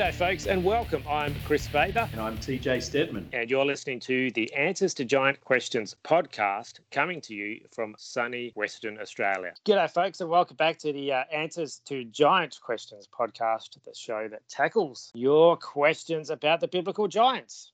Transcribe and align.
G'day, 0.00 0.14
folks, 0.14 0.46
and 0.46 0.64
welcome. 0.64 1.04
I'm 1.06 1.34
Kris 1.44 1.68
Bather. 1.68 2.08
And 2.12 2.22
I'm 2.22 2.38
TJ 2.38 2.82
Steadman. 2.82 3.28
And 3.34 3.50
you're 3.50 3.66
listening 3.66 4.00
to 4.00 4.30
the 4.30 4.50
Answers 4.54 4.94
to 4.94 5.04
Giant 5.04 5.38
Questions 5.42 5.94
podcast 6.04 6.80
coming 6.90 7.20
to 7.20 7.34
you 7.34 7.60
from 7.70 7.94
sunny 7.98 8.50
Western 8.54 8.98
Australia. 8.98 9.52
G'day, 9.66 9.90
folks, 9.90 10.22
and 10.22 10.30
welcome 10.30 10.56
back 10.56 10.78
to 10.78 10.94
the 10.94 11.12
uh, 11.12 11.24
Answers 11.30 11.82
to 11.84 12.04
Giant 12.04 12.58
Questions 12.62 13.06
podcast, 13.12 13.76
the 13.84 13.92
show 13.94 14.26
that 14.30 14.48
tackles 14.48 15.10
your 15.12 15.58
questions 15.58 16.30
about 16.30 16.60
the 16.60 16.68
biblical 16.68 17.06
giants. 17.06 17.70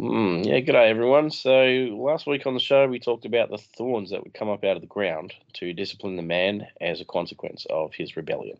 Mm, 0.00 0.46
yeah, 0.46 0.60
g'day, 0.60 0.88
everyone. 0.88 1.32
So, 1.32 1.50
last 1.98 2.28
week 2.28 2.46
on 2.46 2.54
the 2.54 2.60
show, 2.60 2.86
we 2.86 3.00
talked 3.00 3.24
about 3.24 3.50
the 3.50 3.58
thorns 3.58 4.10
that 4.10 4.22
would 4.22 4.34
come 4.34 4.50
up 4.50 4.62
out 4.62 4.76
of 4.76 4.82
the 4.82 4.86
ground 4.86 5.34
to 5.54 5.72
discipline 5.72 6.14
the 6.14 6.22
man 6.22 6.68
as 6.80 7.00
a 7.00 7.04
consequence 7.04 7.66
of 7.68 7.92
his 7.92 8.16
rebellion. 8.16 8.58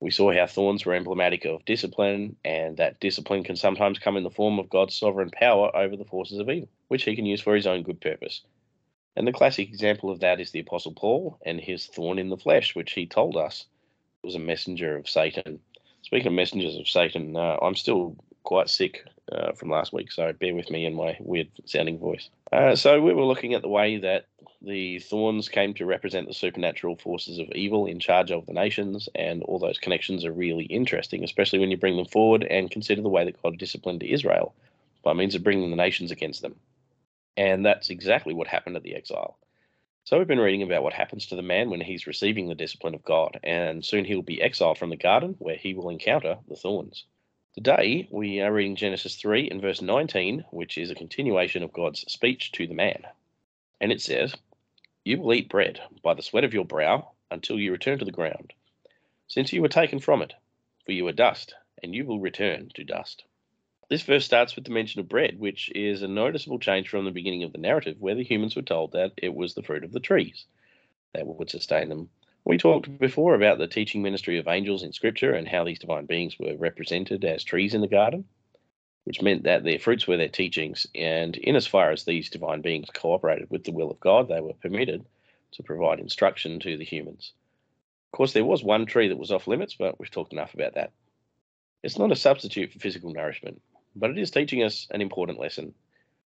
We 0.00 0.10
saw 0.10 0.32
how 0.32 0.46
thorns 0.46 0.84
were 0.84 0.94
emblematic 0.94 1.44
of 1.44 1.64
discipline, 1.64 2.36
and 2.44 2.76
that 2.76 3.00
discipline 3.00 3.44
can 3.44 3.56
sometimes 3.56 3.98
come 3.98 4.16
in 4.16 4.22
the 4.22 4.30
form 4.30 4.58
of 4.58 4.68
God's 4.68 4.94
sovereign 4.94 5.30
power 5.30 5.74
over 5.74 5.96
the 5.96 6.04
forces 6.04 6.38
of 6.38 6.50
evil, 6.50 6.68
which 6.88 7.04
he 7.04 7.16
can 7.16 7.26
use 7.26 7.40
for 7.40 7.54
his 7.54 7.66
own 7.66 7.82
good 7.82 8.00
purpose. 8.00 8.42
And 9.16 9.26
the 9.26 9.32
classic 9.32 9.68
example 9.68 10.10
of 10.10 10.20
that 10.20 10.40
is 10.40 10.50
the 10.50 10.60
Apostle 10.60 10.92
Paul 10.92 11.38
and 11.46 11.60
his 11.60 11.86
thorn 11.86 12.18
in 12.18 12.28
the 12.28 12.36
flesh, 12.36 12.74
which 12.74 12.92
he 12.92 13.06
told 13.06 13.36
us 13.36 13.66
was 14.22 14.34
a 14.34 14.40
messenger 14.40 14.96
of 14.96 15.08
Satan. 15.08 15.60
Speaking 16.02 16.28
of 16.28 16.32
messengers 16.32 16.76
of 16.76 16.88
Satan, 16.88 17.36
uh, 17.36 17.58
I'm 17.62 17.76
still 17.76 18.16
quite 18.42 18.68
sick 18.68 19.04
uh, 19.32 19.52
from 19.52 19.70
last 19.70 19.92
week, 19.92 20.12
so 20.12 20.32
bear 20.32 20.54
with 20.54 20.70
me 20.70 20.84
in 20.84 20.94
my 20.94 21.16
weird 21.20 21.48
sounding 21.64 21.98
voice. 21.98 22.28
Uh, 22.52 22.76
so 22.76 23.00
we 23.00 23.14
were 23.14 23.24
looking 23.24 23.54
at 23.54 23.62
the 23.62 23.68
way 23.68 23.98
that 23.98 24.26
the 24.64 24.98
thorns 24.98 25.48
came 25.48 25.74
to 25.74 25.84
represent 25.84 26.26
the 26.26 26.34
supernatural 26.34 26.96
forces 26.96 27.38
of 27.38 27.50
evil 27.54 27.86
in 27.86 28.00
charge 28.00 28.30
of 28.30 28.46
the 28.46 28.52
nations, 28.52 29.08
and 29.14 29.42
all 29.42 29.58
those 29.58 29.78
connections 29.78 30.24
are 30.24 30.32
really 30.32 30.64
interesting, 30.64 31.22
especially 31.22 31.58
when 31.58 31.70
you 31.70 31.76
bring 31.76 31.96
them 31.96 32.06
forward 32.06 32.44
and 32.44 32.70
consider 32.70 33.02
the 33.02 33.08
way 33.08 33.24
that 33.24 33.42
God 33.42 33.58
disciplined 33.58 34.02
Israel 34.02 34.54
by 35.02 35.12
means 35.12 35.34
of 35.34 35.44
bringing 35.44 35.70
the 35.70 35.76
nations 35.76 36.10
against 36.10 36.40
them. 36.40 36.56
And 37.36 37.64
that's 37.64 37.90
exactly 37.90 38.32
what 38.32 38.46
happened 38.46 38.76
at 38.76 38.82
the 38.82 38.94
exile. 38.94 39.36
So 40.04 40.18
we've 40.18 40.26
been 40.26 40.38
reading 40.38 40.62
about 40.62 40.82
what 40.82 40.92
happens 40.92 41.26
to 41.26 41.36
the 41.36 41.42
man 41.42 41.70
when 41.70 41.80
he's 41.80 42.06
receiving 42.06 42.48
the 42.48 42.54
discipline 42.54 42.94
of 42.94 43.04
God, 43.04 43.40
and 43.42 43.84
soon 43.84 44.04
he'll 44.04 44.22
be 44.22 44.40
exiled 44.40 44.78
from 44.78 44.90
the 44.90 44.96
garden 44.96 45.36
where 45.38 45.56
he 45.56 45.74
will 45.74 45.90
encounter 45.90 46.38
the 46.48 46.56
thorns. 46.56 47.04
Today, 47.54 48.08
we 48.10 48.40
are 48.40 48.52
reading 48.52 48.76
Genesis 48.76 49.16
3 49.16 49.50
and 49.50 49.62
verse 49.62 49.80
19, 49.80 50.44
which 50.50 50.76
is 50.76 50.90
a 50.90 50.94
continuation 50.94 51.62
of 51.62 51.72
God's 51.72 52.00
speech 52.10 52.50
to 52.52 52.66
the 52.66 52.74
man. 52.74 53.04
And 53.80 53.92
it 53.92 54.00
says, 54.00 54.34
You 55.06 55.20
will 55.20 55.34
eat 55.34 55.50
bread 55.50 55.82
by 56.02 56.14
the 56.14 56.22
sweat 56.22 56.44
of 56.44 56.54
your 56.54 56.64
brow 56.64 57.12
until 57.30 57.60
you 57.60 57.72
return 57.72 57.98
to 57.98 58.06
the 58.06 58.10
ground, 58.10 58.54
since 59.26 59.52
you 59.52 59.60
were 59.60 59.68
taken 59.68 59.98
from 59.98 60.22
it, 60.22 60.32
for 60.86 60.92
you 60.92 61.06
are 61.08 61.12
dust, 61.12 61.54
and 61.82 61.94
you 61.94 62.06
will 62.06 62.20
return 62.20 62.70
to 62.72 62.84
dust. 62.84 63.24
This 63.90 64.00
verse 64.00 64.24
starts 64.24 64.56
with 64.56 64.64
the 64.64 64.70
mention 64.70 65.00
of 65.00 65.08
bread, 65.10 65.38
which 65.38 65.70
is 65.74 66.00
a 66.00 66.08
noticeable 66.08 66.58
change 66.58 66.88
from 66.88 67.04
the 67.04 67.10
beginning 67.10 67.42
of 67.42 67.52
the 67.52 67.58
narrative, 67.58 68.00
where 68.00 68.14
the 68.14 68.24
humans 68.24 68.56
were 68.56 68.62
told 68.62 68.92
that 68.92 69.12
it 69.18 69.34
was 69.34 69.52
the 69.52 69.62
fruit 69.62 69.84
of 69.84 69.92
the 69.92 70.00
trees 70.00 70.46
that 71.12 71.26
would 71.26 71.50
sustain 71.50 71.90
them. 71.90 72.08
We 72.42 72.56
talked 72.56 72.98
before 72.98 73.34
about 73.34 73.58
the 73.58 73.66
teaching 73.66 74.00
ministry 74.00 74.38
of 74.38 74.48
angels 74.48 74.82
in 74.82 74.94
Scripture 74.94 75.34
and 75.34 75.46
how 75.46 75.64
these 75.64 75.80
divine 75.80 76.06
beings 76.06 76.38
were 76.38 76.56
represented 76.56 77.26
as 77.26 77.44
trees 77.44 77.74
in 77.74 77.82
the 77.82 77.88
garden, 77.88 78.24
which 79.04 79.22
meant 79.22 79.44
that 79.44 79.64
their 79.64 79.78
fruits 79.78 80.06
were 80.06 80.16
their 80.16 80.28
teachings. 80.28 80.86
And 80.94 81.36
in 81.36 81.56
as 81.56 81.66
far 81.66 81.90
as 81.90 82.04
these 82.04 82.30
divine 82.30 82.62
beings 82.62 82.88
cooperated 82.92 83.50
with 83.50 83.64
the 83.64 83.72
will 83.72 83.90
of 83.90 84.00
God, 84.00 84.28
they 84.28 84.40
were 84.40 84.54
permitted 84.54 85.04
to 85.52 85.62
provide 85.62 86.00
instruction 86.00 86.58
to 86.60 86.76
the 86.76 86.84
humans. 86.84 87.32
Of 88.12 88.16
course, 88.16 88.32
there 88.32 88.44
was 88.44 88.64
one 88.64 88.86
tree 88.86 89.08
that 89.08 89.18
was 89.18 89.30
off 89.30 89.46
limits, 89.46 89.74
but 89.74 89.98
we've 89.98 90.10
talked 90.10 90.32
enough 90.32 90.54
about 90.54 90.74
that. 90.74 90.92
It's 91.82 91.98
not 91.98 92.12
a 92.12 92.16
substitute 92.16 92.72
for 92.72 92.78
physical 92.78 93.12
nourishment, 93.12 93.60
but 93.94 94.10
it 94.10 94.18
is 94.18 94.30
teaching 94.30 94.62
us 94.62 94.86
an 94.90 95.00
important 95.00 95.38
lesson. 95.38 95.74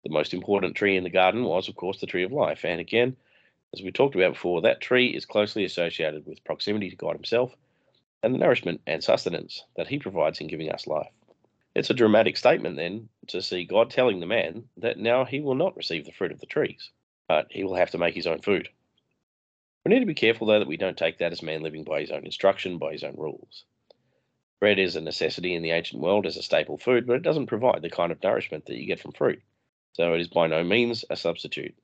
The 0.04 0.10
most 0.10 0.34
important 0.34 0.76
tree 0.76 0.96
in 0.96 1.04
the 1.04 1.10
garden 1.10 1.44
was, 1.44 1.68
of 1.68 1.76
course, 1.76 2.00
the 2.00 2.06
tree 2.06 2.22
of 2.22 2.32
life. 2.32 2.64
And 2.64 2.80
again, 2.80 3.16
as 3.74 3.82
we 3.82 3.90
talked 3.90 4.14
about 4.14 4.34
before, 4.34 4.62
that 4.62 4.80
tree 4.80 5.08
is 5.08 5.26
closely 5.26 5.64
associated 5.64 6.26
with 6.26 6.44
proximity 6.44 6.90
to 6.90 6.96
God 6.96 7.14
Himself 7.14 7.54
and 8.22 8.34
the 8.34 8.38
nourishment 8.38 8.80
and 8.86 9.02
sustenance 9.02 9.64
that 9.76 9.88
He 9.88 9.98
provides 9.98 10.40
in 10.40 10.48
giving 10.48 10.70
us 10.70 10.86
life. 10.86 11.12
It's 11.78 11.90
a 11.90 11.94
dramatic 11.94 12.36
statement, 12.36 12.74
then, 12.74 13.08
to 13.28 13.40
see 13.40 13.64
God 13.64 13.88
telling 13.88 14.18
the 14.18 14.26
man 14.26 14.64
that 14.78 14.98
now 14.98 15.24
he 15.24 15.38
will 15.40 15.54
not 15.54 15.76
receive 15.76 16.04
the 16.04 16.10
fruit 16.10 16.32
of 16.32 16.40
the 16.40 16.46
trees, 16.46 16.90
but 17.28 17.46
he 17.50 17.62
will 17.62 17.76
have 17.76 17.92
to 17.92 17.98
make 17.98 18.16
his 18.16 18.26
own 18.26 18.42
food. 18.42 18.68
We 19.84 19.90
need 19.90 20.00
to 20.00 20.06
be 20.06 20.14
careful, 20.14 20.48
though, 20.48 20.58
that 20.58 20.66
we 20.66 20.76
don't 20.76 20.98
take 20.98 21.18
that 21.18 21.30
as 21.30 21.40
man 21.40 21.62
living 21.62 21.84
by 21.84 22.00
his 22.00 22.10
own 22.10 22.26
instruction, 22.26 22.78
by 22.78 22.90
his 22.90 23.04
own 23.04 23.14
rules. 23.16 23.62
Bread 24.58 24.80
is 24.80 24.96
a 24.96 25.00
necessity 25.00 25.54
in 25.54 25.62
the 25.62 25.70
ancient 25.70 26.02
world 26.02 26.26
as 26.26 26.36
a 26.36 26.42
staple 26.42 26.78
food, 26.78 27.06
but 27.06 27.14
it 27.14 27.22
doesn't 27.22 27.46
provide 27.46 27.80
the 27.82 27.90
kind 27.90 28.10
of 28.10 28.20
nourishment 28.24 28.66
that 28.66 28.76
you 28.76 28.84
get 28.84 28.98
from 28.98 29.12
fruit. 29.12 29.40
So 29.92 30.14
it 30.14 30.20
is 30.20 30.26
by 30.26 30.48
no 30.48 30.64
means 30.64 31.04
a 31.10 31.16
substitute. 31.16 31.76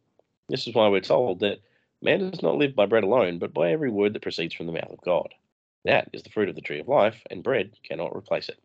This 0.49 0.67
is 0.67 0.75
why 0.75 0.89
we're 0.89 1.03
told 1.03 1.39
that 1.39 1.61
Man 2.03 2.33
does 2.33 2.43
not 2.43 2.57
live 2.57 2.75
by 2.75 2.87
bread 2.87 3.05
alone, 3.05 3.39
but 3.39 3.55
by 3.55 3.71
every 3.71 3.91
word 3.91 4.13
that 4.13 4.23
proceeds 4.23 4.55
from 4.55 4.67
the 4.67 4.73
mouth 4.73 4.91
of 4.91 5.01
God. 5.03 5.33
That 5.85 6.11
is 6.13 6.25
the 6.25 6.31
fruit 6.31 6.49
of 6.49 6.57
the 6.57 6.63
tree 6.63 6.81
of 6.81 6.89
life, 6.89 7.23
and 7.31 7.45
bread 7.45 7.79
cannot 7.85 8.17
replace 8.17 8.49
it. 8.49 8.59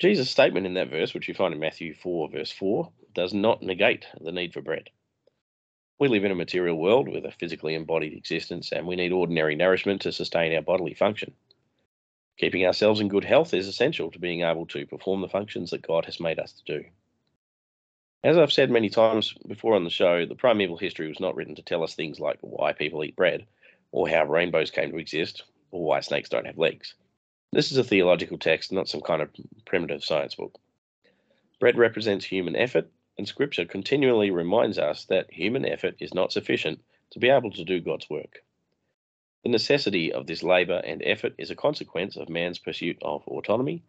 Jesus' 0.00 0.30
statement 0.30 0.64
in 0.64 0.74
that 0.74 0.88
verse, 0.88 1.12
which 1.12 1.28
you 1.28 1.34
find 1.34 1.52
in 1.52 1.60
Matthew 1.60 1.94
4, 1.94 2.30
verse 2.30 2.50
4, 2.50 2.90
does 3.14 3.34
not 3.34 3.62
negate 3.62 4.06
the 4.18 4.32
need 4.32 4.54
for 4.54 4.62
bread. 4.62 4.88
We 5.98 6.08
live 6.08 6.24
in 6.24 6.32
a 6.32 6.36
material 6.36 6.78
world 6.78 7.06
with 7.06 7.26
a 7.26 7.30
physically 7.30 7.74
embodied 7.74 8.14
existence, 8.14 8.72
and 8.72 8.86
we 8.86 8.96
need 8.96 9.12
ordinary 9.12 9.56
nourishment 9.56 10.00
to 10.02 10.12
sustain 10.12 10.54
our 10.54 10.62
bodily 10.62 10.94
function. 10.94 11.34
Keeping 12.38 12.64
ourselves 12.64 13.00
in 13.00 13.08
good 13.08 13.26
health 13.26 13.52
is 13.52 13.68
essential 13.68 14.10
to 14.10 14.18
being 14.18 14.40
able 14.40 14.64
to 14.68 14.86
perform 14.86 15.20
the 15.20 15.28
functions 15.28 15.70
that 15.70 15.86
God 15.86 16.06
has 16.06 16.18
made 16.18 16.38
us 16.38 16.54
to 16.54 16.78
do. 16.78 16.88
As 18.24 18.38
I've 18.38 18.52
said 18.52 18.70
many 18.70 18.88
times 18.88 19.34
before 19.46 19.74
on 19.74 19.84
the 19.84 19.90
show, 19.90 20.24
the 20.24 20.34
primeval 20.34 20.78
history 20.78 21.08
was 21.08 21.20
not 21.20 21.36
written 21.36 21.56
to 21.56 21.62
tell 21.62 21.82
us 21.82 21.94
things 21.94 22.18
like 22.18 22.38
why 22.40 22.72
people 22.72 23.04
eat 23.04 23.16
bread, 23.16 23.46
or 23.92 24.08
how 24.08 24.24
rainbows 24.24 24.70
came 24.70 24.92
to 24.92 24.98
exist, 24.98 25.42
or 25.70 25.84
why 25.84 26.00
snakes 26.00 26.30
don't 26.30 26.46
have 26.46 26.56
legs. 26.56 26.94
This 27.52 27.72
is 27.72 27.78
a 27.78 27.84
theological 27.84 28.38
text, 28.38 28.70
not 28.70 28.88
some 28.88 29.00
kind 29.00 29.20
of 29.20 29.30
primitive 29.64 30.04
science 30.04 30.36
book. 30.36 30.56
Bread 31.58 31.76
represents 31.76 32.24
human 32.24 32.54
effort, 32.54 32.88
and 33.18 33.26
Scripture 33.26 33.64
continually 33.64 34.30
reminds 34.30 34.78
us 34.78 35.04
that 35.06 35.32
human 35.32 35.66
effort 35.66 35.96
is 35.98 36.14
not 36.14 36.32
sufficient 36.32 36.80
to 37.10 37.18
be 37.18 37.28
able 37.28 37.50
to 37.50 37.64
do 37.64 37.80
God's 37.80 38.08
work. 38.08 38.44
The 39.42 39.50
necessity 39.50 40.12
of 40.12 40.28
this 40.28 40.44
labour 40.44 40.80
and 40.84 41.02
effort 41.04 41.34
is 41.38 41.50
a 41.50 41.56
consequence 41.56 42.16
of 42.16 42.28
man's 42.28 42.60
pursuit 42.60 42.98
of 43.02 43.26
autonomy 43.26 43.82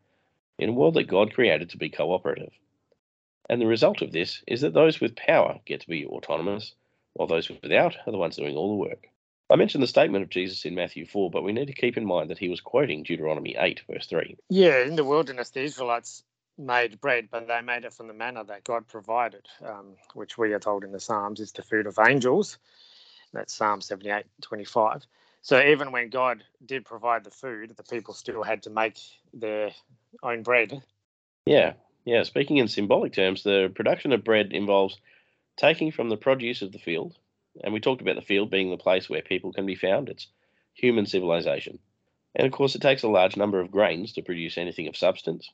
in 0.57 0.69
a 0.69 0.73
world 0.73 0.95
that 0.95 1.03
God 1.03 1.31
created 1.31 1.69
to 1.69 1.77
be 1.77 1.89
cooperative. 1.89 2.53
And 3.47 3.61
the 3.61 3.67
result 3.67 4.01
of 4.01 4.11
this 4.11 4.43
is 4.47 4.61
that 4.61 4.73
those 4.73 4.99
with 4.99 5.15
power 5.15 5.59
get 5.65 5.81
to 5.81 5.87
be 5.87 6.07
autonomous, 6.07 6.73
while 7.13 7.27
those 7.27 7.47
without 7.49 7.95
are 8.07 8.11
the 8.11 8.17
ones 8.17 8.37
doing 8.37 8.55
all 8.55 8.69
the 8.69 8.89
work. 8.89 9.07
I 9.51 9.57
mentioned 9.57 9.83
the 9.83 9.87
statement 9.87 10.23
of 10.23 10.29
Jesus 10.29 10.63
in 10.63 10.75
Matthew 10.75 11.05
4, 11.05 11.29
but 11.29 11.43
we 11.43 11.51
need 11.51 11.67
to 11.67 11.73
keep 11.73 11.97
in 11.97 12.05
mind 12.05 12.29
that 12.29 12.37
he 12.37 12.47
was 12.47 12.61
quoting 12.61 13.03
Deuteronomy 13.03 13.57
8, 13.59 13.81
verse 13.89 14.07
3. 14.07 14.37
Yeah, 14.49 14.83
in 14.83 14.95
the 14.95 15.03
wilderness, 15.03 15.49
the 15.49 15.61
Israelites 15.61 16.23
made 16.57 17.01
bread, 17.01 17.27
but 17.29 17.47
they 17.49 17.59
made 17.59 17.83
it 17.83 17.93
from 17.93 18.07
the 18.07 18.13
manna 18.13 18.45
that 18.45 18.63
God 18.63 18.87
provided, 18.87 19.45
um, 19.65 19.95
which 20.13 20.37
we 20.37 20.53
are 20.53 20.59
told 20.59 20.85
in 20.85 20.93
the 20.93 21.01
Psalms 21.01 21.41
is 21.41 21.51
the 21.51 21.63
food 21.63 21.85
of 21.85 21.99
angels. 21.99 22.59
That's 23.33 23.53
Psalm 23.53 23.81
78, 23.81 24.23
25. 24.41 25.05
So 25.41 25.61
even 25.61 25.91
when 25.91 26.09
God 26.09 26.43
did 26.65 26.85
provide 26.85 27.25
the 27.25 27.31
food, 27.31 27.73
the 27.75 27.83
people 27.83 28.13
still 28.13 28.43
had 28.43 28.63
to 28.63 28.69
make 28.69 28.99
their 29.33 29.71
own 30.23 30.43
bread. 30.43 30.81
Yeah, 31.45 31.73
yeah, 32.05 32.23
speaking 32.23 32.57
in 32.57 32.69
symbolic 32.69 33.11
terms, 33.11 33.43
the 33.43 33.69
production 33.75 34.13
of 34.13 34.23
bread 34.23 34.53
involves 34.53 34.97
taking 35.57 35.91
from 35.91 36.09
the 36.09 36.17
produce 36.17 36.61
of 36.61 36.71
the 36.71 36.79
field, 36.79 37.17
and 37.63 37.73
we 37.73 37.79
talked 37.79 38.01
about 38.01 38.15
the 38.15 38.21
field 38.21 38.49
being 38.49 38.69
the 38.69 38.77
place 38.77 39.09
where 39.09 39.21
people 39.21 39.51
can 39.51 39.65
be 39.65 39.75
found. 39.75 40.09
It's 40.09 40.27
human 40.73 41.05
civilization. 41.05 41.79
And 42.35 42.47
of 42.47 42.53
course, 42.53 42.75
it 42.75 42.81
takes 42.81 43.03
a 43.03 43.09
large 43.09 43.35
number 43.35 43.59
of 43.59 43.71
grains 43.71 44.13
to 44.13 44.21
produce 44.21 44.57
anything 44.57 44.87
of 44.87 44.95
substance. 44.95 45.49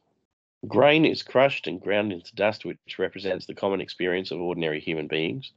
Grain 0.67 1.05
is 1.05 1.23
crushed 1.23 1.67
and 1.67 1.81
ground 1.81 2.11
into 2.11 2.35
dust, 2.35 2.65
which 2.65 2.99
represents 2.99 3.45
the 3.45 3.55
common 3.55 3.81
experience 3.81 4.31
of 4.31 4.39
ordinary 4.39 4.79
human 4.79 5.07
beings, 5.07 5.51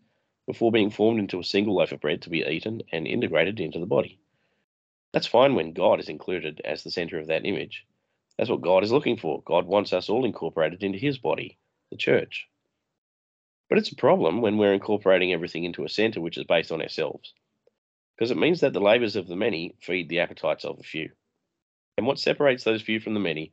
before 0.46 0.72
being 0.72 0.90
formed 0.90 1.19
into 1.19 1.38
a 1.38 1.44
single 1.44 1.75
loaf 1.75 1.92
of 1.92 2.00
bread 2.00 2.22
to 2.22 2.31
be 2.31 2.40
eaten 2.40 2.82
and 2.93 3.06
integrated 3.06 3.60
into 3.60 3.78
the 3.78 3.86
body. 3.86 4.19
That's 5.12 5.26
fine 5.26 5.54
when 5.54 5.72
God 5.72 6.00
is 6.00 6.08
included 6.08 6.60
as 6.64 6.82
the 6.82 6.90
center 6.90 7.19
of 7.19 7.26
that 7.26 7.44
image, 7.44 7.86
that's 8.40 8.48
what 8.48 8.62
God 8.62 8.84
is 8.84 8.90
looking 8.90 9.19
for. 9.19 9.43
God 9.43 9.66
wants 9.66 9.93
us 9.93 10.08
all 10.08 10.25
incorporated 10.25 10.82
into 10.82 10.96
his 10.96 11.19
body, 11.19 11.58
the 11.90 11.98
church. 11.98 12.48
But 13.70 13.78
it's 13.78 13.93
a 13.93 13.96
problem 13.96 14.40
when 14.40 14.58
we're 14.58 14.75
incorporating 14.75 15.32
everything 15.32 15.62
into 15.62 15.84
a 15.84 15.88
center 15.88 16.20
which 16.20 16.37
is 16.37 16.43
based 16.43 16.72
on 16.72 16.82
ourselves, 16.82 17.32
because 18.17 18.32
it 18.32 18.37
means 18.37 18.61
that 18.61 18.72
the 18.72 18.81
labors 18.81 19.14
of 19.14 19.28
the 19.28 19.37
many 19.37 19.76
feed 19.81 20.08
the 20.08 20.19
appetites 20.19 20.64
of 20.64 20.76
the 20.76 20.82
few. 20.82 21.12
And 21.96 22.05
what 22.05 22.19
separates 22.19 22.64
those 22.64 22.82
few 22.82 22.99
from 22.99 23.14
the 23.14 23.20
many 23.20 23.52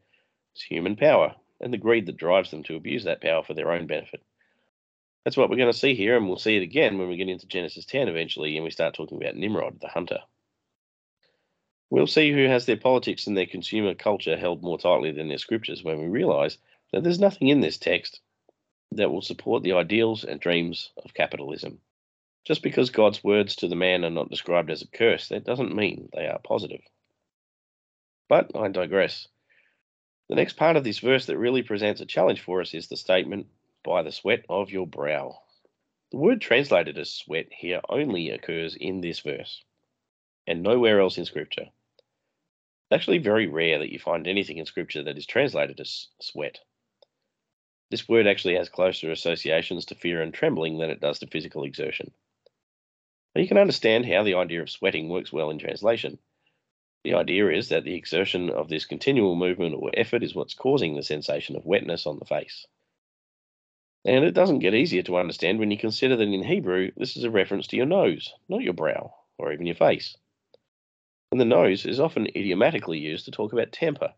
is 0.55 0.63
human 0.63 0.95
power 0.95 1.35
and 1.61 1.71
the 1.71 1.77
greed 1.77 2.07
that 2.07 2.17
drives 2.17 2.49
them 2.49 2.63
to 2.63 2.75
abuse 2.75 3.03
that 3.03 3.21
power 3.21 3.43
for 3.43 3.53
their 3.53 3.71
own 3.71 3.85
benefit. 3.85 4.23
That's 5.23 5.37
what 5.37 5.51
we're 5.51 5.57
going 5.57 5.71
to 5.71 5.77
see 5.77 5.93
here, 5.93 6.17
and 6.17 6.27
we'll 6.27 6.37
see 6.37 6.57
it 6.57 6.63
again 6.63 6.97
when 6.97 7.09
we 7.09 7.17
get 7.17 7.29
into 7.29 7.45
Genesis 7.45 7.85
10 7.85 8.07
eventually 8.07 8.55
and 8.55 8.63
we 8.63 8.71
start 8.71 8.95
talking 8.95 9.21
about 9.21 9.35
Nimrod, 9.35 9.79
the 9.81 9.87
hunter. 9.87 10.21
We'll 11.91 12.07
see 12.07 12.31
who 12.31 12.47
has 12.47 12.65
their 12.65 12.77
politics 12.77 13.27
and 13.27 13.37
their 13.37 13.45
consumer 13.45 13.93
culture 13.93 14.35
held 14.35 14.63
more 14.63 14.79
tightly 14.79 15.11
than 15.11 15.27
their 15.27 15.37
scriptures 15.37 15.83
when 15.83 15.99
we 15.99 16.07
realize 16.07 16.57
that 16.91 17.03
there's 17.03 17.19
nothing 17.19 17.49
in 17.49 17.59
this 17.59 17.77
text 17.77 18.19
that 18.91 19.11
will 19.11 19.21
support 19.21 19.63
the 19.63 19.73
ideals 19.73 20.23
and 20.23 20.39
dreams 20.39 20.91
of 21.03 21.13
capitalism. 21.13 21.79
Just 22.45 22.63
because 22.63 22.89
God's 22.89 23.23
words 23.23 23.57
to 23.57 23.67
the 23.67 23.75
man 23.75 24.05
are 24.05 24.09
not 24.09 24.29
described 24.29 24.71
as 24.71 24.81
a 24.81 24.87
curse, 24.87 25.27
that 25.29 25.43
doesn't 25.43 25.75
mean 25.75 26.09
they 26.13 26.27
are 26.27 26.39
positive. 26.39 26.81
But 28.29 28.55
I 28.55 28.69
digress. 28.69 29.27
The 30.29 30.35
next 30.35 30.53
part 30.53 30.75
of 30.75 30.83
this 30.83 30.99
verse 30.99 31.25
that 31.27 31.37
really 31.37 31.63
presents 31.63 32.01
a 32.01 32.05
challenge 32.05 32.41
for 32.41 32.61
us 32.61 32.73
is 32.73 32.87
the 32.87 32.97
statement, 32.97 33.47
by 33.83 34.03
the 34.03 34.11
sweat 34.11 34.45
of 34.49 34.69
your 34.69 34.87
brow. 34.87 35.39
The 36.11 36.17
word 36.17 36.41
translated 36.41 36.97
as 36.97 37.11
sweat 37.11 37.47
here 37.51 37.81
only 37.89 38.29
occurs 38.29 38.75
in 38.75 39.01
this 39.01 39.19
verse 39.19 39.63
and 40.47 40.63
nowhere 40.63 41.01
else 41.01 41.17
in 41.17 41.25
Scripture. 41.25 41.69
It's 42.89 42.91
actually 42.95 43.17
very 43.17 43.47
rare 43.47 43.79
that 43.79 43.91
you 43.91 43.99
find 43.99 44.27
anything 44.27 44.57
in 44.57 44.65
Scripture 44.65 45.03
that 45.03 45.17
is 45.17 45.25
translated 45.25 45.79
as 45.81 46.07
sweat. 46.21 46.59
This 47.89 48.07
word 48.07 48.27
actually 48.27 48.55
has 48.55 48.69
closer 48.69 49.11
associations 49.11 49.85
to 49.85 49.95
fear 49.95 50.21
and 50.21 50.33
trembling 50.33 50.77
than 50.77 50.89
it 50.89 50.99
does 50.99 51.19
to 51.19 51.27
physical 51.27 51.63
exertion. 51.63 52.11
Now 53.33 53.41
you 53.41 53.47
can 53.47 53.57
understand 53.57 54.05
how 54.05 54.23
the 54.23 54.35
idea 54.35 54.61
of 54.61 54.69
sweating 54.69 55.09
works 55.09 55.31
well 55.31 55.49
in 55.49 55.59
translation. 55.59 56.19
The 57.03 57.13
idea 57.13 57.49
is 57.49 57.69
that 57.69 57.85
the 57.85 57.95
exertion 57.95 58.49
of 58.49 58.67
this 58.67 58.85
continual 58.85 59.35
movement 59.35 59.75
or 59.75 59.91
effort 59.93 60.23
is 60.23 60.35
what's 60.35 60.53
causing 60.53 60.95
the 60.95 61.03
sensation 61.03 61.55
of 61.55 61.65
wetness 61.65 62.05
on 62.05 62.19
the 62.19 62.25
face. 62.25 62.65
And 64.03 64.25
it 64.25 64.33
doesn't 64.33 64.59
get 64.59 64.73
easier 64.73 65.03
to 65.03 65.17
understand 65.17 65.59
when 65.59 65.71
you 65.71 65.77
consider 65.77 66.15
that 66.15 66.27
in 66.27 66.43
Hebrew, 66.43 66.91
this 66.97 67.15
is 67.15 67.23
a 67.23 67.31
reference 67.31 67.67
to 67.67 67.77
your 67.77 67.85
nose, 67.85 68.33
not 68.49 68.63
your 68.63 68.73
brow 68.73 69.13
or 69.37 69.53
even 69.53 69.65
your 69.65 69.75
face. 69.75 70.17
And 71.31 71.39
the 71.39 71.45
nose 71.45 71.85
is 71.85 71.99
often 71.99 72.27
idiomatically 72.27 72.99
used 72.99 73.25
to 73.25 73.31
talk 73.31 73.53
about 73.53 73.71
temper 73.71 74.13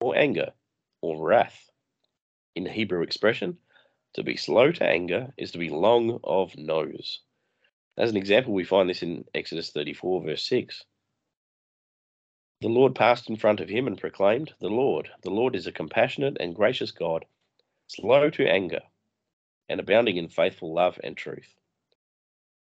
or 0.00 0.16
anger 0.16 0.52
or 1.00 1.24
wrath. 1.24 1.67
In 2.56 2.66
Hebrew 2.66 3.02
expression, 3.02 3.58
to 4.14 4.22
be 4.22 4.36
slow 4.36 4.72
to 4.72 4.84
anger 4.84 5.32
is 5.36 5.52
to 5.52 5.58
be 5.58 5.70
long 5.70 6.20
of 6.24 6.56
nose. 6.56 7.20
As 7.96 8.10
an 8.10 8.16
example, 8.16 8.52
we 8.54 8.64
find 8.64 8.88
this 8.88 9.02
in 9.02 9.24
Exodus 9.34 9.70
34, 9.70 10.24
verse 10.24 10.44
6. 10.44 10.84
The 12.60 12.68
Lord 12.68 12.94
passed 12.94 13.30
in 13.30 13.36
front 13.36 13.60
of 13.60 13.68
him 13.68 13.86
and 13.86 14.00
proclaimed, 14.00 14.52
The 14.60 14.68
Lord, 14.68 15.10
the 15.22 15.30
Lord 15.30 15.54
is 15.56 15.66
a 15.66 15.72
compassionate 15.72 16.38
and 16.40 16.56
gracious 16.56 16.90
God, 16.90 17.24
slow 17.88 18.30
to 18.30 18.48
anger, 18.50 18.80
and 19.68 19.80
abounding 19.80 20.16
in 20.16 20.28
faithful 20.28 20.74
love 20.74 20.98
and 21.04 21.16
truth. 21.16 21.54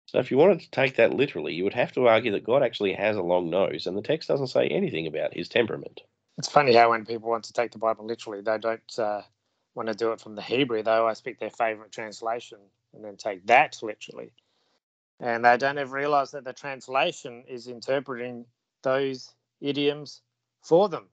So, 0.06 0.18
if 0.18 0.30
you 0.30 0.38
wanted 0.38 0.60
to 0.60 0.70
take 0.70 0.96
that 0.96 1.14
literally, 1.14 1.54
you 1.54 1.64
would 1.64 1.74
have 1.74 1.92
to 1.92 2.06
argue 2.08 2.32
that 2.32 2.44
God 2.44 2.62
actually 2.62 2.94
has 2.94 3.16
a 3.16 3.22
long 3.22 3.50
nose, 3.50 3.86
and 3.86 3.96
the 3.96 4.02
text 4.02 4.28
doesn't 4.28 4.48
say 4.48 4.68
anything 4.68 5.06
about 5.06 5.34
his 5.34 5.48
temperament. 5.48 6.00
It's 6.38 6.48
funny 6.48 6.74
how 6.74 6.90
when 6.90 7.06
people 7.06 7.30
want 7.30 7.44
to 7.44 7.52
take 7.52 7.72
the 7.72 7.78
Bible 7.78 8.06
literally, 8.06 8.42
they 8.42 8.58
don't 8.58 8.98
uh, 8.98 9.22
want 9.74 9.88
to 9.88 9.94
do 9.94 10.12
it 10.12 10.20
from 10.20 10.34
the 10.34 10.42
Hebrew. 10.42 10.82
They 10.82 10.90
always 10.92 11.20
pick 11.20 11.38
their 11.38 11.50
favorite 11.50 11.92
translation 11.92 12.58
and 12.94 13.04
then 13.04 13.16
take 13.16 13.46
that 13.46 13.78
literally. 13.82 14.32
And 15.20 15.44
they 15.44 15.56
don't 15.56 15.78
ever 15.78 15.94
realize 15.94 16.30
that 16.32 16.44
the 16.44 16.52
translation 16.52 17.44
is 17.46 17.68
interpreting 17.68 18.46
those 18.82 19.34
idioms 19.60 20.22
for 20.62 20.88
them. 20.88 21.08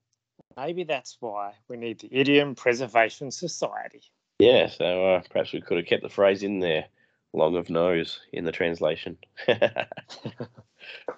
Maybe 0.55 0.83
that's 0.83 1.17
why 1.19 1.53
we 1.67 1.77
need 1.77 1.99
the 1.99 2.09
Idiom 2.11 2.55
Preservation 2.55 3.31
Society. 3.31 4.01
Yeah, 4.39 4.67
so 4.67 5.15
uh, 5.15 5.21
perhaps 5.29 5.51
we 5.51 5.61
could 5.61 5.77
have 5.77 5.87
kept 5.87 6.03
the 6.03 6.09
phrase 6.09 6.43
in 6.43 6.59
there, 6.59 6.85
long 7.33 7.55
of 7.55 7.69
nose, 7.69 8.19
in 8.31 8.45
the 8.45 8.51
translation. 8.51 9.17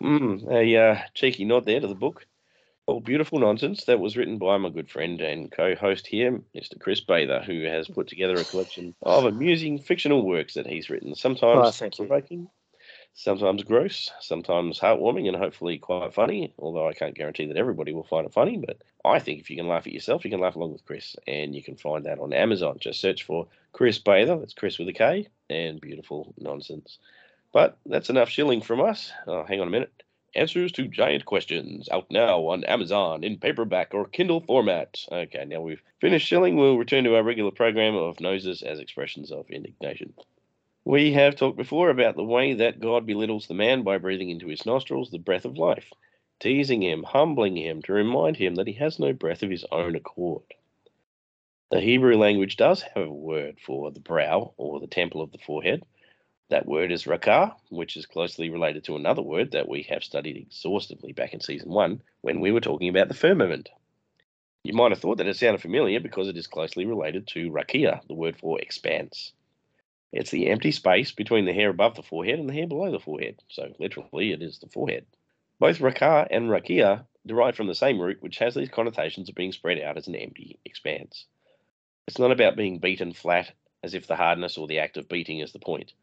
mm, 0.02 0.52
a 0.52 0.78
uh, 0.78 1.00
cheeky 1.14 1.46
nod 1.46 1.66
there 1.66 1.80
to 1.80 1.88
the 1.88 1.96
book. 1.96 2.26
All 2.90 3.00
Beautiful 3.00 3.38
Nonsense, 3.38 3.84
that 3.84 4.00
was 4.00 4.18
written 4.18 4.40
by 4.40 4.58
my 4.58 4.70
good 4.70 4.90
friend 4.90 5.22
and 5.22 5.52
co 5.52 5.76
host 5.76 6.08
here, 6.08 6.42
Mr. 6.56 6.80
Kris 6.80 7.00
Bather, 7.00 7.40
who 7.40 7.66
has 7.66 7.88
put 7.88 8.08
together 8.08 8.34
a 8.36 8.44
collection 8.44 8.96
of 9.04 9.26
amusing 9.26 9.78
fictional 9.78 10.26
works 10.26 10.56
that 10.56 10.66
he's 10.66 10.90
written, 10.90 11.14
sometimes 11.14 11.80
oh, 11.80 11.90
provoking, 11.96 12.50
sometimes 13.14 13.62
gross, 13.62 14.10
sometimes 14.22 14.80
heartwarming, 14.80 15.28
and 15.28 15.38
hopefully 15.38 15.78
quite 15.78 16.16
funny. 16.16 16.52
Although 16.58 16.88
I 16.88 16.94
can't 16.94 17.14
guarantee 17.14 17.46
that 17.46 17.58
everybody 17.58 17.94
will 17.94 18.06
find 18.06 18.26
it 18.26 18.34
funny, 18.34 18.58
but 18.58 18.82
I 19.06 19.20
think 19.20 19.40
if 19.40 19.52
you 19.52 19.56
can 19.56 19.68
laugh 19.68 19.86
at 19.86 19.94
yourself, 19.94 20.26
you 20.26 20.32
can 20.32 20.40
laugh 20.40 20.56
along 20.56 20.72
with 20.72 20.86
Kris, 20.86 21.16
and 21.28 21.54
you 21.54 21.62
can 21.62 21.76
find 21.76 22.08
that 22.08 22.18
on 22.18 22.34
Amazon. 22.34 22.78
Just 22.80 23.02
search 23.02 23.22
for 23.22 23.46
Kris 23.72 24.00
Bather. 24.00 24.40
That's 24.40 24.56
Kris 24.56 24.80
with 24.80 24.90
a 24.90 24.94
K, 24.94 25.28
and 25.48 25.80
beautiful 25.80 26.34
nonsense. 26.40 26.98
But 27.54 27.78
that's 27.86 28.10
enough 28.10 28.30
shilling 28.30 28.62
from 28.62 28.82
us. 28.82 29.12
Oh, 29.28 29.44
hang 29.44 29.62
on 29.62 29.68
a 29.68 29.72
minute. 29.72 29.94
Answers 30.36 30.72
to 30.74 30.88
Giant 30.88 31.26
Questions 31.26 31.90
out 31.90 32.12
now 32.12 32.48
on 32.48 32.64
Amazon 32.64 33.24
in 33.24 33.38
paperback 33.38 33.94
or 33.94 34.06
Kindle 34.06 34.42
format. 34.42 35.04
Okay, 35.12 35.44
now 35.46 35.62
we've 35.62 35.82
finished 36.00 36.28
shilling. 36.28 36.56
We'll 36.56 36.78
return 36.78 37.04
to 37.06 37.16
our 37.16 37.24
regular 37.24 37.52
program 37.52 37.96
of 37.96 38.20
noses 38.20 38.62
as 38.62 38.80
expressions 38.80 39.32
of 39.32 39.50
indignation. 39.50 40.14
We 40.86 41.14
have 41.14 41.36
talked 41.36 41.58
before 41.58 41.90
about 41.90 42.16
the 42.16 42.24
way 42.24 42.54
that 42.54 42.80
God 42.80 43.06
belittles 43.06 43.48
the 43.48 43.54
man 43.54 43.84
by 43.84 43.98
breathing 43.98 44.30
into 44.30 44.48
his 44.48 44.66
nostrils 44.66 45.10
the 45.10 45.18
breath 45.18 45.46
of 45.46 45.58
life, 45.58 45.92
teasing 46.40 46.82
him, 46.82 47.04
humbling 47.04 47.58
him 47.58 47.82
to 47.84 47.94
remind 47.94 48.38
him 48.38 48.56
that 48.56 48.68
he 48.68 48.74
has 48.74 49.00
no 49.00 49.14
breath 49.14 49.44
of 49.44 49.50
his 49.50 49.66
own 49.72 49.96
accord. 49.96 50.44
The 51.72 51.82
Hebrew 51.82 52.18
language 52.18 52.56
does 52.56 52.82
have 52.82 53.08
a 53.08 53.12
word 53.12 53.60
for 53.60 53.92
the 53.92 54.00
brow 54.00 54.54
or 54.58 54.80
the 54.80 54.88
temple 54.88 55.22
of 55.22 55.32
the 55.32 55.38
forehead. 55.38 55.84
That 56.50 56.66
word 56.66 56.92
is 56.92 57.04
rakah, 57.04 57.56
which 57.70 57.96
is 57.96 58.08
closely 58.08 58.50
related 58.50 58.84
to 58.86 58.96
another 58.96 59.22
word 59.22 59.52
that 59.52 59.70
we 59.70 59.84
have 59.84 60.04
studied 60.04 60.36
exhaustively 60.36 61.14
back 61.14 61.34
in 61.34 61.42
season 61.42 61.70
one 61.70 62.02
when 62.22 62.40
we 62.40 62.52
were 62.52 62.60
talking 62.60 62.90
about 62.90 63.08
the 63.08 63.14
firmament. 63.14 63.70
You 64.64 64.74
might 64.74 64.92
have 64.92 65.00
thought 65.00 65.20
that 65.20 65.28
it 65.28 65.38
sounded 65.38 65.62
familiar 65.62 66.00
because 66.00 66.28
it 66.28 66.38
is 66.38 66.48
closely 66.48 66.86
related 66.86 67.28
to 67.28 67.52
rakia, 67.52 68.06
the 68.08 68.16
word 68.16 68.36
for 68.36 68.60
expanse. 68.60 69.32
It's 70.12 70.32
the 70.32 70.50
empty 70.50 70.72
space 70.72 71.12
between 71.12 71.46
the 71.46 71.54
hair 71.54 71.70
above 71.70 71.96
the 71.96 72.02
forehead 72.02 72.40
and 72.40 72.50
the 72.50 72.54
hair 72.54 72.68
below 72.68 72.92
the 72.92 73.00
forehead. 73.00 73.44
So 73.48 73.72
literally, 73.78 74.32
it 74.32 74.42
is 74.42 74.58
the 74.58 74.68
forehead. 74.68 75.06
Both 75.60 75.80
rakah 75.80 76.28
and 76.32 76.50
rakia 76.50 77.06
derive 77.28 77.56
from 77.56 77.68
the 77.68 77.76
same 77.76 78.00
root, 78.00 78.24
which 78.24 78.40
has 78.40 78.56
these 78.56 78.70
connotations 78.70 79.30
of 79.30 79.36
being 79.36 79.52
spread 79.52 79.80
out 79.80 79.98
as 79.98 80.08
an 80.08 80.16
empty 80.16 80.58
expanse. 80.66 81.26
It's 82.08 82.18
not 82.18 82.32
about 82.32 82.56
being 82.56 82.80
beaten 82.80 83.14
flat 83.14 83.52
as 83.84 83.94
if 83.94 84.08
the 84.08 84.16
hardness 84.16 84.58
or 84.58 84.68
the 84.68 84.80
act 84.80 84.98
of 84.98 85.08
beating 85.08 85.40
is 85.40 85.52
the 85.52 85.60
point. 85.60 85.94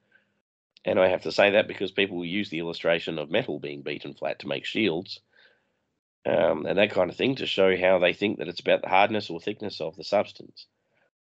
And 0.87 0.99
I 0.99 1.09
have 1.09 1.23
to 1.23 1.33
say 1.33 1.51
that 1.51 1.69
because 1.69 1.93
people 1.93 2.25
use 2.25 2.49
the 2.49 2.61
illustration 2.61 3.19
of 3.19 3.31
metal 3.31 3.59
being 3.59 3.83
beaten 3.83 4.15
flat 4.15 4.39
to 4.39 4.49
make 4.49 4.65
shields 4.65 5.21
um, 6.27 6.67
and 6.67 6.79
that 6.79 6.91
kind 6.91 7.09
of 7.09 7.17
thing 7.17 7.37
to 7.37 7.47
show 7.47 7.77
how 7.77 7.99
they 7.99 8.13
think 8.13 8.39
that 8.39 8.49
it's 8.49 8.61
about 8.61 8.83
the 8.83 8.89
hardness 8.89 9.31
or 9.31 9.41
thickness 9.41 9.81
of 9.81 9.97
the 9.97 10.05
substance. 10.05 10.67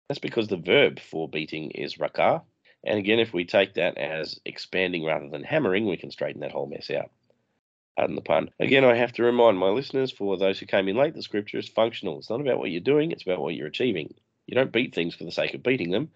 That's 0.08 0.20
because 0.20 0.48
the 0.48 0.58
verb 0.58 1.00
for 1.00 1.30
beating 1.30 1.72
is 1.72 1.98
rakah, 1.98 2.42
and 2.84 3.00
again, 3.00 3.20
if 3.20 3.34
we 3.34 3.46
take 3.46 3.76
that 3.76 3.98
as 3.98 4.40
expanding 4.46 5.04
rather 5.04 5.30
than 5.30 5.44
hammering, 5.44 5.88
we 5.88 5.98
can 5.98 6.12
straighten 6.12 6.42
that 6.42 6.52
whole 6.52 6.68
mess 6.68 6.90
out. 6.92 7.12
Pardon 7.98 8.16
the 8.16 8.22
pun. 8.22 8.50
Again, 8.60 8.84
I 8.84 8.96
have 8.96 9.14
to 9.14 9.24
remind 9.24 9.58
my 9.58 9.70
listeners, 9.70 10.12
for 10.12 10.38
those 10.38 10.60
who 10.60 10.66
came 10.66 10.88
in 10.88 10.96
late, 10.96 11.14
the 11.14 11.24
scripture 11.24 11.58
is 11.58 11.70
functional. 11.70 12.20
It's 12.20 12.30
not 12.30 12.42
about 12.42 12.60
what 12.60 12.70
you're 12.70 12.82
doing, 12.82 13.12
it's 13.12 13.24
about 13.24 13.42
what 13.42 13.56
you're 13.56 13.68
achieving. 13.68 14.14
You 14.48 14.56
don't 14.56 14.72
beat 14.72 14.94
things 14.94 15.16
for 15.16 15.24
the 15.24 15.32
sake 15.32 15.54
of 15.54 15.64
beating 15.64 15.92
them. 15.92 16.10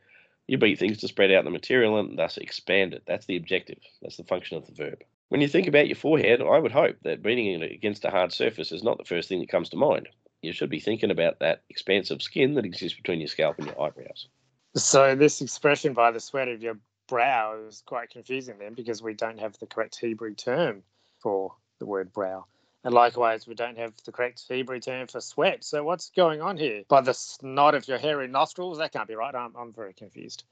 You 0.49 0.57
beat 0.57 0.79
things 0.79 0.97
to 0.97 1.07
spread 1.07 1.31
out 1.31 1.43
the 1.43 1.51
material 1.51 1.99
and 1.99 2.17
thus 2.17 2.37
expand 2.37 2.95
it. 2.95 3.03
That's 3.05 3.27
the 3.27 3.37
objective. 3.37 3.77
That's 4.01 4.17
the 4.17 4.23
function 4.23 4.57
of 4.57 4.65
the 4.65 4.73
verb. 4.73 5.03
When 5.27 5.41
you 5.41 5.47
think 5.47 5.67
about 5.67 5.87
your 5.87 5.95
forehead, 5.95 6.41
I 6.41 6.57
would 6.57 6.71
hope 6.71 6.95
that 7.03 7.21
beating 7.21 7.61
it 7.61 7.71
against 7.71 8.03
a 8.03 8.09
hard 8.09 8.33
surface 8.33 8.71
is 8.71 8.81
not 8.81 8.97
the 8.97 9.03
first 9.03 9.29
thing 9.29 9.41
that 9.41 9.49
comes 9.49 9.69
to 9.69 9.77
mind. 9.77 10.09
You 10.41 10.51
should 10.51 10.71
be 10.71 10.79
thinking 10.79 11.11
about 11.11 11.37
that 11.37 11.61
expansive 11.69 12.23
skin 12.23 12.55
that 12.55 12.65
exists 12.65 12.97
between 12.97 13.19
your 13.19 13.27
scalp 13.27 13.59
and 13.59 13.67
your 13.67 13.79
eyebrows. 13.79 14.27
So 14.75 15.13
this 15.13 15.39
expression 15.39 15.93
by 15.93 16.09
the 16.09 16.19
sweat 16.19 16.47
of 16.47 16.63
your 16.63 16.79
brow 17.07 17.55
is 17.67 17.83
quite 17.85 18.09
confusing 18.09 18.57
then 18.57 18.73
because 18.73 19.03
we 19.03 19.13
don't 19.13 19.39
have 19.39 19.55
the 19.59 19.67
correct 19.67 19.99
Hebrew 19.99 20.33
term 20.33 20.81
for 21.19 21.53
the 21.77 21.85
word 21.85 22.11
brow. 22.11 22.45
And 22.83 22.93
likewise, 22.93 23.45
we 23.45 23.55
don't 23.55 23.77
have 23.77 23.93
the 24.05 24.11
correct 24.11 24.45
Hebrew 24.47 24.79
term 24.79 25.07
for 25.07 25.19
sweat. 25.19 25.63
So 25.63 25.83
what's 25.83 26.11
going 26.11 26.41
on 26.41 26.57
here? 26.57 26.83
By 26.87 27.01
the 27.01 27.13
snot 27.13 27.75
of 27.75 27.87
your 27.87 27.97
hairy 27.97 28.27
nostrils? 28.27 28.77
That 28.77 28.93
can't 28.93 29.07
be 29.07 29.15
right. 29.15 29.35
I'm, 29.35 29.53
I'm 29.55 29.73
very 29.73 29.93
confused. 29.93 30.43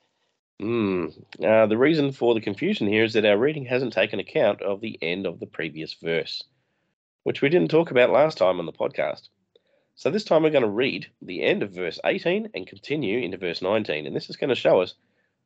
Mm. 0.62 1.14
Uh, 1.44 1.68
the 1.68 1.78
reason 1.78 2.12
for 2.12 2.34
the 2.34 2.42
confusion 2.42 2.88
here 2.88 3.04
is 3.04 3.14
that 3.14 3.26
our 3.26 3.38
reading 3.38 3.66
hasn't 3.66 3.94
taken 3.94 4.20
account 4.20 4.62
of 4.62 4.82
the 4.82 4.98
end 5.02 5.26
of 5.26 5.40
the 5.40 5.46
previous 5.46 5.94
verse, 5.94 6.44
which 7.24 7.42
we 7.42 7.50
didn't 7.50 7.72
talk 7.72 7.92
about 7.92 8.10
last 8.10 8.38
time 8.38 8.60
on 8.60 8.66
the 8.66 8.74
podcast. 8.74 9.30
So 9.96 10.10
this 10.10 10.26
time 10.26 10.44
we're 10.44 10.50
going 10.50 10.64
to 10.64 10.70
read 10.70 11.08
the 11.22 11.44
end 11.44 11.64
of 11.64 11.72
verse 11.72 12.00
18 12.04 12.50
and 12.54 12.68
continue 12.68 13.20
into 13.20 13.38
verse 13.38 13.62
19. 13.62 14.06
And 14.06 14.16
this 14.16 14.30
is 14.30 14.36
going 14.36 14.50
to 14.50 14.56
show 14.56 14.82
us 14.82 14.96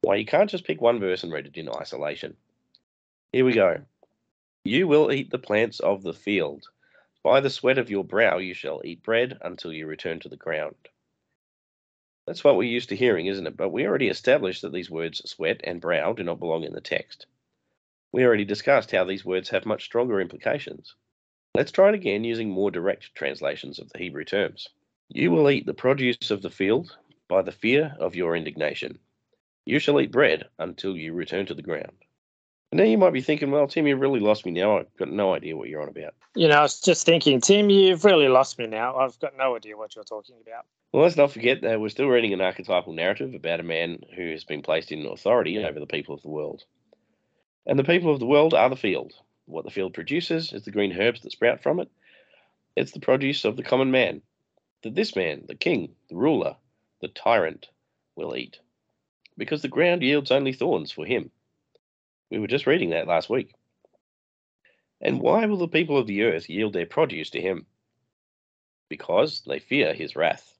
why 0.02 0.16
you 0.16 0.26
can't 0.26 0.50
just 0.50 0.66
pick 0.66 0.82
one 0.82 1.00
verse 1.00 1.24
and 1.24 1.32
read 1.32 1.46
it 1.46 1.58
in 1.58 1.70
isolation. 1.70 2.36
Here 3.32 3.46
we 3.46 3.54
go. 3.54 3.82
You 4.64 4.88
will 4.88 5.12
eat 5.12 5.32
the 5.32 5.40
plants 5.40 5.80
of 5.80 6.04
the 6.04 6.14
field. 6.14 6.70
By 7.24 7.40
the 7.40 7.50
sweat 7.50 7.80
of 7.80 7.90
your 7.90 8.04
brow 8.04 8.38
you 8.38 8.54
shall 8.54 8.82
eat 8.86 9.02
bread 9.02 9.40
until 9.42 9.74
you 9.74 9.88
return 9.88 10.20
to 10.20 10.30
the 10.30 10.38
ground. 10.38 10.76
That's 12.28 12.44
what 12.44 12.56
we're 12.56 12.70
used 12.70 12.90
to 12.90 12.96
hearing, 12.96 13.26
isn't 13.26 13.48
it? 13.48 13.58
But 13.58 13.70
we 13.70 13.88
already 13.88 14.08
established 14.08 14.62
that 14.62 14.72
these 14.72 14.92
words 14.92 15.28
sweat 15.28 15.62
and 15.64 15.82
brow 15.82 16.14
do 16.14 16.24
not 16.24 16.40
belong 16.40 16.64
in 16.64 16.74
the 16.74 16.82
text. 16.82 17.26
We 18.12 18.24
already 18.24 18.46
discussed 18.46 18.92
how 18.92 19.04
these 19.04 19.26
words 19.26 19.50
have 19.50 19.66
much 19.66 19.86
stronger 19.86 20.22
implications. 20.22 20.94
Let's 21.56 21.72
try 21.72 21.90
it 21.90 21.96
again 21.96 22.24
using 22.24 22.50
more 22.52 22.70
direct 22.70 23.16
translations 23.16 23.80
of 23.80 23.90
the 23.90 23.98
Hebrew 23.98 24.26
terms. 24.26 24.70
You 25.10 25.32
will 25.32 25.50
eat 25.50 25.66
the 25.66 25.74
produce 25.74 26.30
of 26.30 26.44
the 26.44 26.52
field 26.52 26.96
by 27.28 27.42
the 27.42 27.52
fear 27.52 27.96
of 28.00 28.16
your 28.16 28.36
indignation. 28.36 29.00
You 29.66 29.80
shall 29.80 30.00
eat 30.00 30.12
bread 30.12 30.50
until 30.60 30.96
you 30.96 31.14
return 31.14 31.48
to 31.48 31.56
the 31.56 31.64
ground. 31.64 31.98
And 32.72 32.78
now 32.80 32.86
you 32.86 32.98
might 32.98 33.12
be 33.12 33.22
thinking, 33.22 33.52
well, 33.52 33.68
Tim, 33.68 33.86
you've 33.86 34.00
really 34.00 34.22
lost 34.22 34.46
me 34.46 34.52
now. 34.52 34.78
I've 34.78 34.96
got 34.98 35.12
no 35.12 35.34
idea 35.34 35.58
what 35.58 35.68
you're 35.68 35.82
on 35.82 35.90
about. 35.90 36.14
You 36.36 36.48
know, 36.48 36.56
I 36.56 36.62
was 36.62 36.80
just 36.80 37.06
thinking, 37.06 37.42
Tim, 37.42 37.70
you've 37.70 38.06
really 38.06 38.30
lost 38.30 38.58
me 38.58 38.66
now. 38.66 38.96
I've 38.96 39.20
got 39.20 39.36
no 39.38 39.58
idea 39.58 39.76
what 39.76 39.94
you're 39.94 40.06
talking 40.06 40.38
about. 40.42 40.66
Well, 40.94 41.04
let's 41.04 41.18
not 41.18 41.34
forget 41.34 41.62
that 41.64 41.82
we're 41.82 41.90
still 41.90 42.08
reading 42.08 42.32
an 42.32 42.40
archetypal 42.40 42.94
narrative 42.94 43.34
about 43.34 43.60
a 43.60 43.64
man 43.64 44.00
who 44.16 44.32
has 44.32 44.46
been 44.46 44.62
placed 44.62 44.92
in 44.94 45.06
authority 45.06 45.62
over 45.64 45.82
the 45.82 45.86
people 45.86 46.16
of 46.16 46.22
the 46.22 46.30
world. 46.30 46.64
And 47.66 47.78
the 47.78 47.84
people 47.84 48.14
of 48.14 48.20
the 48.20 48.26
world 48.26 48.54
are 48.54 48.70
the 48.70 48.78
field. 48.78 49.14
What 49.48 49.66
the 49.66 49.72
field 49.72 49.94
produces 49.94 50.54
is 50.54 50.64
the 50.64 50.72
green 50.72 50.98
herbs 50.98 51.22
that 51.22 51.34
sprout 51.34 51.62
from 51.62 51.82
it. 51.82 51.90
It's 52.78 52.94
the 52.94 53.02
produce 53.02 53.44
of 53.44 53.58
the 53.58 53.64
common 53.64 53.92
man, 53.92 54.22
that 54.84 54.96
this 54.96 55.14
man, 55.14 55.44
the 55.46 55.56
king, 55.56 55.90
the 56.10 56.16
ruler, 56.16 56.56
the 57.02 57.10
tyrant, 57.10 57.68
will 58.16 58.34
eat. 58.34 58.60
Because 59.38 59.62
the 59.62 59.68
ground 59.68 60.04
yields 60.04 60.32
only 60.32 60.54
thorns 60.54 60.92
for 60.92 61.06
him. 61.06 61.32
We 62.32 62.40
were 62.40 62.48
just 62.48 62.66
reading 62.66 62.92
that 62.92 63.08
last 63.08 63.30
week. 63.30 63.54
And 65.02 65.20
why 65.20 65.46
will 65.46 65.58
the 65.58 65.68
people 65.68 65.98
of 65.98 66.08
the 66.08 66.24
earth 66.24 66.50
yield 66.50 66.72
their 66.72 66.86
produce 66.86 67.30
to 67.32 67.42
him? 67.42 67.66
Because 68.88 69.42
they 69.46 69.60
fear 69.60 69.94
his 69.94 70.16
wrath. 70.16 70.58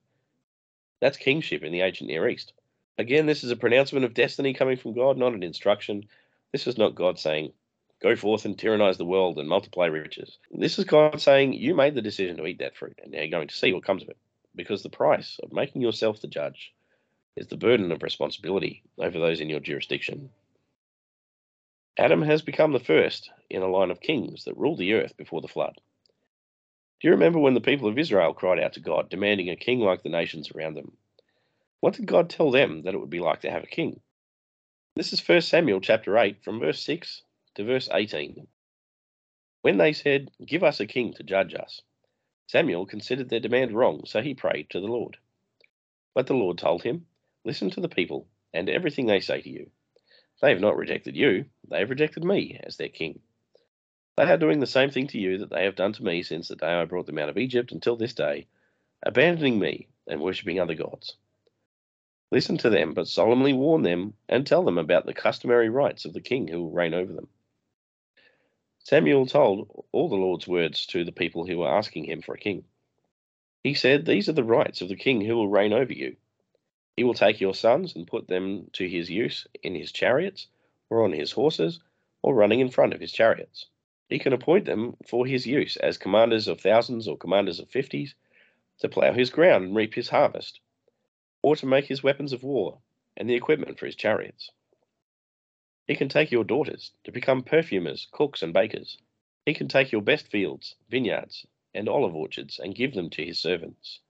That's 1.00 1.16
kingship 1.16 1.62
in 1.62 1.72
the 1.72 1.80
ancient 1.80 2.10
Near 2.10 2.28
East. 2.28 2.52
Again, 2.98 3.24
this 3.24 3.42
is 3.42 3.50
a 3.50 3.56
pronouncement 3.56 4.04
of 4.04 4.12
destiny 4.12 4.52
coming 4.52 4.76
from 4.76 4.92
God, 4.92 5.16
not 5.16 5.32
an 5.32 5.42
instruction. 5.42 6.08
This 6.52 6.66
is 6.66 6.76
not 6.76 6.94
God 6.94 7.18
saying, 7.18 7.54
Go 8.02 8.16
forth 8.16 8.44
and 8.44 8.58
tyrannize 8.58 8.98
the 8.98 9.06
world 9.06 9.38
and 9.38 9.48
multiply 9.48 9.86
riches. 9.86 10.38
This 10.50 10.78
is 10.78 10.84
God 10.84 11.20
saying, 11.20 11.54
You 11.54 11.74
made 11.74 11.94
the 11.94 12.02
decision 12.02 12.36
to 12.36 12.46
eat 12.46 12.58
that 12.58 12.76
fruit, 12.76 12.98
and 13.02 13.12
now 13.12 13.20
you're 13.20 13.28
going 13.28 13.48
to 13.48 13.54
see 13.54 13.72
what 13.72 13.84
comes 13.84 14.02
of 14.02 14.10
it. 14.10 14.18
Because 14.54 14.82
the 14.82 14.90
price 14.90 15.38
of 15.42 15.52
making 15.52 15.80
yourself 15.80 16.20
the 16.20 16.26
judge 16.26 16.74
is 17.36 17.46
the 17.46 17.56
burden 17.56 17.92
of 17.92 18.02
responsibility 18.02 18.82
over 18.98 19.18
those 19.18 19.40
in 19.40 19.48
your 19.48 19.60
jurisdiction. 19.60 20.30
Adam 21.98 22.22
has 22.22 22.40
become 22.40 22.72
the 22.72 22.80
first 22.80 23.30
in 23.50 23.60
a 23.60 23.68
line 23.68 23.90
of 23.90 24.00
kings 24.00 24.44
that 24.44 24.56
ruled 24.56 24.78
the 24.78 24.94
earth 24.94 25.14
before 25.16 25.42
the 25.42 25.48
flood. 25.48 25.78
Do 27.00 27.08
you 27.08 27.12
remember 27.12 27.38
when 27.38 27.52
the 27.52 27.60
people 27.60 27.88
of 27.88 27.98
Israel 27.98 28.32
cried 28.32 28.58
out 28.58 28.72
to 28.74 28.80
God, 28.80 29.10
demanding 29.10 29.50
a 29.50 29.56
king 29.56 29.80
like 29.80 30.02
the 30.02 30.08
nations 30.08 30.50
around 30.50 30.74
them? 30.74 30.96
What 31.80 31.94
did 31.94 32.06
God 32.06 32.30
tell 32.30 32.50
them 32.50 32.82
that 32.82 32.94
it 32.94 32.98
would 32.98 33.10
be 33.10 33.20
like 33.20 33.40
to 33.42 33.50
have 33.50 33.64
a 33.64 33.66
king? 33.66 34.00
This 34.96 35.12
is 35.12 35.26
1 35.26 35.42
Samuel 35.42 35.80
chapter 35.80 36.16
8, 36.16 36.42
from 36.42 36.60
verse 36.60 36.82
6 36.82 37.22
to 37.56 37.64
verse 37.64 37.88
18. 37.92 38.46
When 39.60 39.76
they 39.76 39.92
said, 39.92 40.30
Give 40.46 40.62
us 40.62 40.80
a 40.80 40.86
king 40.86 41.12
to 41.14 41.22
judge 41.22 41.54
us, 41.54 41.82
Samuel 42.46 42.86
considered 42.86 43.28
their 43.28 43.40
demand 43.40 43.72
wrong, 43.72 44.04
so 44.06 44.22
he 44.22 44.34
prayed 44.34 44.70
to 44.70 44.80
the 44.80 44.86
Lord. 44.86 45.18
But 46.14 46.26
the 46.26 46.34
Lord 46.34 46.56
told 46.56 46.82
him, 46.82 47.06
Listen 47.44 47.68
to 47.70 47.80
the 47.80 47.88
people 47.88 48.28
and 48.54 48.70
everything 48.70 49.06
they 49.06 49.20
say 49.20 49.42
to 49.42 49.50
you. 49.50 49.70
They 50.40 50.50
have 50.50 50.60
not 50.60 50.76
rejected 50.76 51.16
you, 51.16 51.46
they 51.72 51.78
have 51.80 51.90
rejected 51.90 52.22
me 52.22 52.60
as 52.62 52.76
their 52.76 52.88
king. 52.88 53.20
They 54.16 54.24
are 54.24 54.36
doing 54.36 54.60
the 54.60 54.66
same 54.66 54.90
thing 54.90 55.06
to 55.08 55.18
you 55.18 55.38
that 55.38 55.50
they 55.50 55.64
have 55.64 55.74
done 55.74 55.94
to 55.94 56.04
me 56.04 56.22
since 56.22 56.48
the 56.48 56.56
day 56.56 56.66
I 56.66 56.84
brought 56.84 57.06
them 57.06 57.18
out 57.18 57.30
of 57.30 57.38
Egypt 57.38 57.72
until 57.72 57.96
this 57.96 58.12
day, 58.12 58.46
abandoning 59.02 59.58
me 59.58 59.88
and 60.06 60.20
worshipping 60.20 60.60
other 60.60 60.74
gods. 60.74 61.16
Listen 62.30 62.58
to 62.58 62.70
them, 62.70 62.92
but 62.92 63.08
solemnly 63.08 63.52
warn 63.52 63.82
them 63.82 64.14
and 64.28 64.46
tell 64.46 64.62
them 64.64 64.76
about 64.76 65.06
the 65.06 65.14
customary 65.14 65.70
rights 65.70 66.04
of 66.04 66.12
the 66.12 66.20
king 66.20 66.46
who 66.46 66.62
will 66.62 66.70
reign 66.70 66.92
over 66.92 67.12
them. 67.12 67.28
Samuel 68.80 69.26
told 69.26 69.86
all 69.92 70.08
the 70.08 70.16
Lord's 70.16 70.48
words 70.48 70.86
to 70.86 71.04
the 71.04 71.12
people 71.12 71.46
who 71.46 71.58
were 71.58 71.68
asking 71.68 72.04
him 72.04 72.20
for 72.20 72.34
a 72.34 72.38
king. 72.38 72.64
He 73.62 73.74
said, 73.74 74.04
These 74.04 74.28
are 74.28 74.32
the 74.32 74.44
rights 74.44 74.82
of 74.82 74.88
the 74.88 74.96
king 74.96 75.20
who 75.20 75.36
will 75.36 75.48
reign 75.48 75.72
over 75.72 75.92
you. 75.92 76.16
He 76.96 77.04
will 77.04 77.14
take 77.14 77.40
your 77.40 77.54
sons 77.54 77.94
and 77.94 78.06
put 78.06 78.28
them 78.28 78.68
to 78.74 78.88
his 78.88 79.08
use 79.08 79.46
in 79.62 79.74
his 79.74 79.92
chariots, 79.92 80.48
or 80.92 81.04
on 81.04 81.12
his 81.12 81.32
horses, 81.32 81.80
or 82.20 82.34
running 82.34 82.60
in 82.60 82.68
front 82.68 82.92
of 82.92 83.00
his 83.00 83.12
chariots. 83.12 83.64
He 84.10 84.18
can 84.18 84.34
appoint 84.34 84.66
them 84.66 84.94
for 85.06 85.24
his 85.24 85.46
use 85.46 85.78
as 85.78 85.96
commanders 85.96 86.48
of 86.48 86.60
thousands 86.60 87.08
or 87.08 87.16
commanders 87.16 87.58
of 87.58 87.70
fifties, 87.70 88.14
to 88.80 88.90
plough 88.90 89.14
his 89.14 89.30
ground 89.30 89.64
and 89.64 89.74
reap 89.74 89.94
his 89.94 90.10
harvest, 90.10 90.60
or 91.40 91.56
to 91.56 91.64
make 91.64 91.86
his 91.86 92.02
weapons 92.02 92.34
of 92.34 92.42
war 92.42 92.78
and 93.16 93.26
the 93.28 93.34
equipment 93.34 93.78
for 93.78 93.86
his 93.86 93.96
chariots. 93.96 94.50
He 95.86 95.96
can 95.96 96.10
take 96.10 96.30
your 96.30 96.44
daughters 96.44 96.92
to 97.04 97.10
become 97.10 97.42
perfumers, 97.42 98.06
cooks, 98.12 98.42
and 98.42 98.52
bakers. 98.52 98.98
He 99.46 99.54
can 99.54 99.68
take 99.68 99.92
your 99.92 100.02
best 100.02 100.26
fields, 100.26 100.76
vineyards, 100.90 101.46
and 101.72 101.88
olive 101.88 102.14
orchards 102.14 102.58
and 102.58 102.74
give 102.74 102.92
them 102.92 103.08
to 103.10 103.24
his 103.24 103.38
servants. 103.38 104.00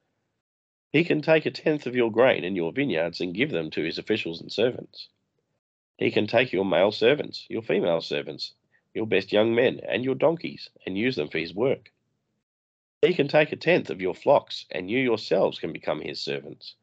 He 0.91 1.05
can 1.05 1.23
take 1.23 1.47
a 1.47 1.53
tenth 1.53 1.87
of 1.87 1.95
your 1.95 2.11
grain 2.11 2.43
in 2.43 2.57
your 2.57 2.73
vineyards 2.73 3.21
and 3.21 3.33
give 3.33 3.51
them 3.51 3.71
to 3.71 3.85
his 3.85 3.99
officials 3.99 4.41
and 4.41 4.51
servants. 4.51 5.09
He 6.03 6.11
can 6.11 6.27
take 6.27 6.53
your 6.53 6.65
male 6.65 6.91
servants, 6.91 7.47
your 7.49 7.63
female 7.63 8.01
servants, 8.01 8.55
your 8.93 9.07
best 9.07 9.33
young 9.33 9.55
men, 9.55 9.79
and 9.89 10.05
your 10.05 10.17
donkeys, 10.17 10.69
and 10.85 10.99
use 10.99 11.15
them 11.15 11.29
for 11.29 11.39
his 11.39 11.55
work. 11.55 11.93
He 13.03 13.15
can 13.15 13.29
take 13.29 13.53
a 13.53 13.57
tenth 13.57 13.89
of 13.89 14.01
your 14.01 14.13
flocks, 14.13 14.67
and 14.73 14.91
you 14.91 14.99
yourselves 14.99 15.61
can 15.61 15.73
become 15.73 16.01
his 16.01 16.21
servants. 16.21 16.75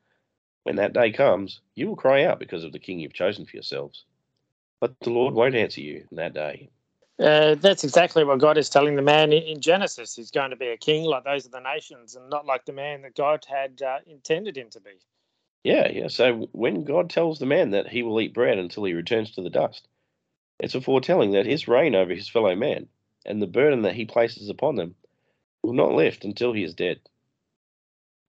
When 0.64 0.78
that 0.78 0.94
day 0.94 1.12
comes, 1.12 1.60
you 1.76 1.90
will 1.90 1.98
cry 1.98 2.24
out 2.24 2.40
because 2.40 2.64
of 2.64 2.72
the 2.72 2.80
king 2.80 2.98
you've 3.02 3.12
chosen 3.12 3.46
for 3.46 3.58
yourselves. 3.58 4.06
But 4.80 4.98
the 5.02 5.10
Lord 5.10 5.34
won't 5.34 5.54
answer 5.54 5.82
you 5.82 6.08
in 6.10 6.16
that 6.16 6.34
day. 6.34 6.70
Uh, 7.20 7.56
that's 7.56 7.84
exactly 7.84 8.24
what 8.24 8.40
God 8.40 8.58
is 8.58 8.70
telling 8.70 8.96
the 8.96 9.02
man 9.02 9.34
in 9.34 9.60
Genesis. 9.60 10.16
He's 10.16 10.32
going 10.32 10.52
to 10.52 10.56
be 10.56 10.70
a 10.70 10.78
king 10.78 11.04
like 11.04 11.26
those 11.26 11.46
of 11.46 11.52
the 11.52 11.60
nations 11.60 12.16
and 12.16 12.30
not 12.30 12.46
like 12.46 12.64
the 12.64 12.72
man 12.72 13.02
that 13.02 13.18
God 13.18 13.46
had 13.50 13.82
uh, 13.82 13.98
intended 14.08 14.56
him 14.56 14.70
to 14.70 14.80
be. 14.80 14.92
Yeah, 15.64 15.90
yeah. 15.92 16.08
So 16.08 16.48
when 16.52 16.84
God 16.84 17.10
tells 17.10 17.40
the 17.40 17.46
man 17.46 17.72
that 17.72 17.88
he 17.88 18.04
will 18.04 18.20
eat 18.22 18.34
bread 18.34 18.58
until 18.58 18.86
he 18.86 18.94
returns 18.94 19.32
to 19.32 19.42
the 19.42 19.50
dust, 19.50 19.88
it's 20.60 20.76
a 20.76 20.82
foretelling 20.82 21.32
that 21.32 21.46
his 21.46 21.68
reign 21.68 21.96
over 21.96 22.14
his 22.14 22.30
fellow 22.30 22.56
man 22.56 22.88
and 23.26 23.42
the 23.42 23.48
burden 23.48 23.84
that 23.84 23.96
he 23.96 24.06
places 24.06 24.50
upon 24.50 24.76
them 24.76 24.96
will 25.62 25.74
not 25.74 25.94
lift 25.94 26.24
until 26.24 26.54
he 26.54 26.64
is 26.64 26.74
dead. 26.74 27.00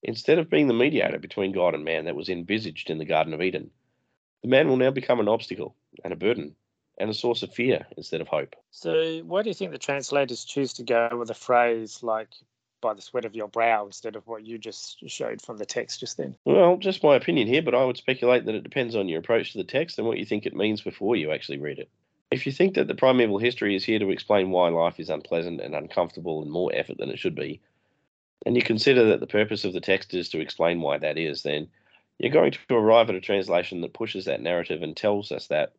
Instead 0.02 0.38
of 0.38 0.50
being 0.50 0.66
the 0.66 0.74
mediator 0.74 1.18
between 1.18 1.52
God 1.52 1.74
and 1.74 1.84
man 1.84 2.06
that 2.06 2.16
was 2.16 2.28
envisaged 2.28 2.90
in 2.90 2.98
the 2.98 3.04
Garden 3.04 3.34
of 3.34 3.42
Eden, 3.42 3.70
the 4.42 4.48
man 4.48 4.68
will 4.68 4.76
now 4.76 4.90
become 4.90 5.20
an 5.20 5.28
obstacle 5.28 5.76
and 6.02 6.12
a 6.12 6.16
burden 6.16 6.56
and 6.98 7.10
a 7.10 7.14
source 7.14 7.42
of 7.42 7.52
fear 7.52 7.86
instead 7.96 8.20
of 8.20 8.28
hope. 8.28 8.56
So, 8.70 9.20
why 9.24 9.42
do 9.42 9.50
you 9.50 9.54
think 9.54 9.72
the 9.72 9.78
translators 9.78 10.44
choose 10.44 10.72
to 10.74 10.82
go 10.82 11.10
with 11.18 11.30
a 11.30 11.34
phrase 11.34 12.02
like 12.02 12.30
by 12.80 12.94
the 12.94 13.02
sweat 13.02 13.24
of 13.24 13.34
your 13.34 13.48
brow 13.48 13.86
instead 13.86 14.16
of 14.16 14.26
what 14.26 14.44
you 14.44 14.58
just 14.58 15.08
showed 15.08 15.42
from 15.42 15.58
the 15.58 15.66
text 15.66 16.00
just 16.00 16.16
then? 16.16 16.36
Well, 16.44 16.76
just 16.76 17.02
my 17.02 17.16
opinion 17.16 17.48
here, 17.48 17.62
but 17.62 17.74
I 17.74 17.84
would 17.84 17.96
speculate 17.96 18.44
that 18.46 18.54
it 18.54 18.64
depends 18.64 18.96
on 18.96 19.08
your 19.08 19.20
approach 19.20 19.52
to 19.52 19.58
the 19.58 19.64
text 19.64 19.98
and 19.98 20.06
what 20.06 20.18
you 20.18 20.24
think 20.24 20.46
it 20.46 20.54
means 20.54 20.80
before 20.80 21.16
you 21.16 21.32
actually 21.32 21.58
read 21.58 21.78
it. 21.78 21.88
If 22.30 22.46
you 22.46 22.52
think 22.52 22.74
that 22.74 22.86
the 22.86 22.94
primeval 22.94 23.38
history 23.38 23.74
is 23.74 23.84
here 23.84 23.98
to 23.98 24.10
explain 24.10 24.50
why 24.50 24.68
life 24.68 25.00
is 25.00 25.10
unpleasant 25.10 25.60
and 25.60 25.74
uncomfortable 25.74 26.42
and 26.42 26.50
more 26.50 26.70
effort 26.72 26.98
than 26.98 27.10
it 27.10 27.18
should 27.18 27.34
be, 27.34 27.60
and 28.46 28.56
you 28.56 28.62
consider 28.62 29.04
that 29.06 29.20
the 29.20 29.26
purpose 29.26 29.64
of 29.64 29.72
the 29.72 29.80
text 29.80 30.14
is 30.14 30.28
to 30.30 30.40
explain 30.40 30.80
why 30.80 30.98
that 30.98 31.18
is, 31.18 31.42
then 31.42 31.68
you're 32.18 32.30
going 32.30 32.52
to 32.52 32.74
arrive 32.74 33.08
at 33.08 33.16
a 33.16 33.20
translation 33.20 33.80
that 33.80 33.92
pushes 33.92 34.26
that 34.26 34.42
narrative 34.42 34.82
and 34.82 34.96
tells 34.96 35.32
us 35.32 35.48
that 35.48 35.72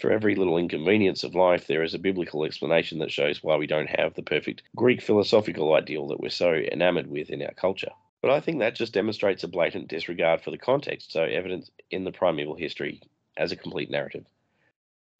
for 0.00 0.10
every 0.10 0.34
little 0.34 0.58
inconvenience 0.58 1.24
of 1.24 1.34
life, 1.34 1.66
there 1.66 1.82
is 1.82 1.94
a 1.94 1.98
biblical 1.98 2.44
explanation 2.44 2.98
that 2.98 3.12
shows 3.12 3.42
why 3.42 3.56
we 3.56 3.66
don't 3.66 3.88
have 3.88 4.14
the 4.14 4.22
perfect 4.22 4.62
Greek 4.74 5.00
philosophical 5.00 5.74
ideal 5.74 6.08
that 6.08 6.20
we're 6.20 6.30
so 6.30 6.52
enamored 6.52 7.06
with 7.06 7.30
in 7.30 7.42
our 7.42 7.54
culture. 7.54 7.92
But 8.20 8.30
I 8.30 8.40
think 8.40 8.58
that 8.58 8.74
just 8.74 8.94
demonstrates 8.94 9.44
a 9.44 9.48
blatant 9.48 9.88
disregard 9.88 10.40
for 10.40 10.50
the 10.50 10.58
context 10.58 11.12
so 11.12 11.22
evident 11.22 11.70
in 11.90 12.04
the 12.04 12.12
primeval 12.12 12.56
history 12.56 13.02
as 13.36 13.52
a 13.52 13.56
complete 13.56 13.90
narrative. 13.90 14.24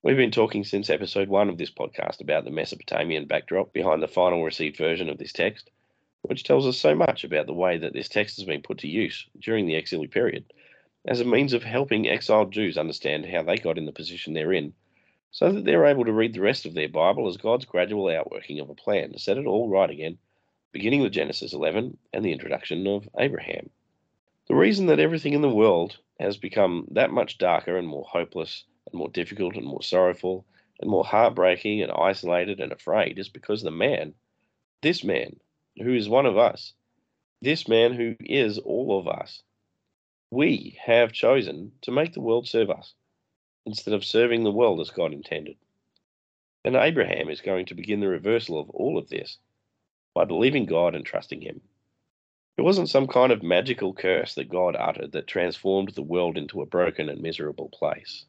We've 0.03 0.17
been 0.17 0.31
talking 0.31 0.65
since 0.65 0.91
episode 0.91 1.29
one 1.29 1.49
of 1.49 1.57
this 1.57 1.71
podcast 1.71 2.21
about 2.21 2.45
the 2.45 2.51
Mesopotamian 2.51 3.27
backdrop 3.27 3.73
behind 3.73 4.03
the 4.03 4.09
final 4.09 4.45
received 4.45 4.77
version 4.77 5.09
of 5.09 5.19
this 5.19 5.33
text, 5.33 5.71
which 6.23 6.45
tells 6.45 6.67
us 6.67 6.77
so 6.77 6.95
much 6.95 7.25
about 7.25 7.47
the 7.47 7.55
way 7.55 7.79
that 7.79 7.93
this 7.93 8.09
text 8.09 8.37
has 8.37 8.47
been 8.47 8.63
put 8.63 8.79
to 8.79 8.89
use 8.89 9.27
during 9.39 9.67
the 9.67 9.77
exilic 9.77 10.11
period 10.11 10.45
as 11.07 11.21
a 11.21 11.25
means 11.25 11.53
of 11.53 11.63
helping 11.63 12.09
exiled 12.09 12.53
Jews 12.53 12.79
understand 12.79 13.27
how 13.27 13.43
they 13.43 13.57
got 13.57 13.77
in 13.77 13.85
the 13.85 13.93
position 13.93 14.33
they're 14.33 14.53
in, 14.53 14.75
so 15.31 15.53
that 15.53 15.65
they're 15.65 15.87
able 15.87 16.05
to 16.05 16.13
read 16.13 16.33
the 16.33 16.41
rest 16.41 16.65
of 16.65 16.75
their 16.75 16.89
Bible 16.89 17.29
as 17.29 17.37
God's 17.37 17.65
gradual 17.65 18.09
outworking 18.09 18.61
of 18.61 18.71
a 18.71 18.75
plan 18.75 19.13
to 19.13 19.19
set 19.19 19.37
it 19.37 19.47
all 19.47 19.69
right 19.69 19.91
again, 19.91 20.19
beginning 20.73 21.03
with 21.03 21.13
Genesis 21.13 21.53
11 21.53 21.99
and 22.13 22.25
the 22.25 22.33
introduction 22.33 22.87
of 22.87 23.09
Abraham. 23.19 23.71
The 24.49 24.55
reason 24.55 24.87
that 24.87 25.01
everything 25.01 25.33
in 25.33 25.43
the 25.43 25.49
world 25.49 25.99
has 26.21 26.37
become 26.37 26.87
that 26.93 27.11
much 27.11 27.39
darker 27.39 27.77
and 27.77 27.89
more 27.89 28.05
hopeless 28.09 28.65
and 28.91 28.99
more 28.99 29.09
difficult 29.09 29.57
and 29.57 29.67
more 29.67 29.83
sorrowful 29.83 30.47
and 30.81 30.91
more 30.91 31.05
heartbreaking 31.05 31.83
and 31.83 31.93
isolated 31.93 32.61
and 32.61 32.73
afraid 32.73 33.19
is 33.19 33.29
because 33.29 33.63
the 33.63 33.71
man, 33.71 34.15
this 34.83 35.03
man, 35.05 35.37
who 35.77 35.95
is 35.95 36.09
one 36.09 36.27
of 36.27 36.39
us, 36.39 36.73
this 37.43 37.69
man 37.69 37.93
who 37.93 38.17
is 38.21 38.59
all 38.59 38.99
of 38.99 39.09
us, 39.09 39.43
we 40.35 40.77
have 40.85 41.13
chosen 41.13 41.71
to 41.83 41.93
make 41.93 42.13
the 42.13 42.21
world 42.21 42.49
serve 42.49 42.69
us 42.69 42.93
instead 43.65 43.95
of 43.95 44.05
serving 44.05 44.43
the 44.43 44.51
world 44.51 44.81
as 44.81 44.91
God 44.91 45.13
intended. 45.13 45.57
And 46.65 46.75
Abraham 46.75 47.29
is 47.29 47.41
going 47.41 47.67
to 47.67 47.75
begin 47.75 48.01
the 48.01 48.09
reversal 48.09 48.59
of 48.59 48.69
all 48.71 48.99
of 48.99 49.09
this 49.09 49.39
by 50.13 50.25
believing 50.25 50.67
God 50.67 50.95
and 50.95 51.07
trusting 51.07 51.41
Him. 51.41 51.61
It 52.57 52.63
wasn't 52.63 52.89
some 52.89 53.07
kind 53.07 53.33
of 53.33 53.43
magical 53.43 53.95
curse 53.95 54.35
that 54.35 54.49
God 54.49 54.77
uttered 54.77 55.13
that 55.13 55.27
transformed 55.27 55.91
the 55.91 56.03
world 56.03 56.37
into 56.37 56.63
a 56.63 56.67
broken 56.67 57.09
and 57.09 57.21
miserable 57.21 57.69
place. 57.69 58.25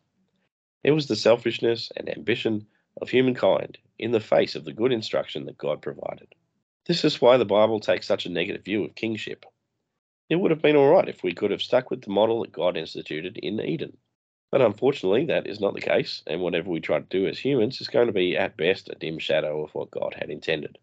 It 0.83 0.91
was 0.91 1.07
the 1.07 1.15
selfishness 1.15 1.91
and 1.95 2.09
ambition 2.09 2.67
of 3.01 3.09
humankind 3.09 3.77
in 3.97 4.11
the 4.11 4.19
face 4.19 4.55
of 4.55 4.63
the 4.63 4.73
good 4.73 4.91
instruction 4.91 5.45
that 5.45 5.57
God 5.57 5.81
provided. 5.81 6.35
This 6.85 7.03
is 7.03 7.19
why 7.19 7.37
the 7.37 7.45
Bible 7.45 7.79
takes 7.79 8.05
such 8.05 8.25
a 8.25 8.29
negative 8.29 8.63
view 8.63 8.83
of 8.83 8.93
kingship. 8.93 9.45
It 10.29 10.37
would 10.37 10.51
have 10.51 10.61
been 10.61 10.75
all 10.75 10.89
right 10.89 11.07
if 11.07 11.23
we 11.23 11.33
could 11.33 11.51
have 11.51 11.61
stuck 11.61 11.91
with 11.91 12.01
the 12.01 12.09
model 12.09 12.41
that 12.41 12.51
God 12.51 12.77
instituted 12.77 13.37
in 13.37 13.61
Eden. 13.61 13.97
But 14.51 14.61
unfortunately, 14.61 15.25
that 15.25 15.47
is 15.47 15.59
not 15.59 15.73
the 15.73 15.81
case, 15.81 16.23
and 16.25 16.41
whatever 16.41 16.69
we 16.69 16.79
try 16.79 16.99
to 16.99 17.05
do 17.05 17.27
as 17.27 17.37
humans 17.37 17.81
is 17.81 17.87
going 17.87 18.07
to 18.07 18.13
be 18.13 18.37
at 18.37 18.57
best 18.57 18.89
a 18.89 18.95
dim 18.95 19.19
shadow 19.19 19.63
of 19.63 19.75
what 19.75 19.91
God 19.91 20.15
had 20.17 20.29
intended. 20.29 20.77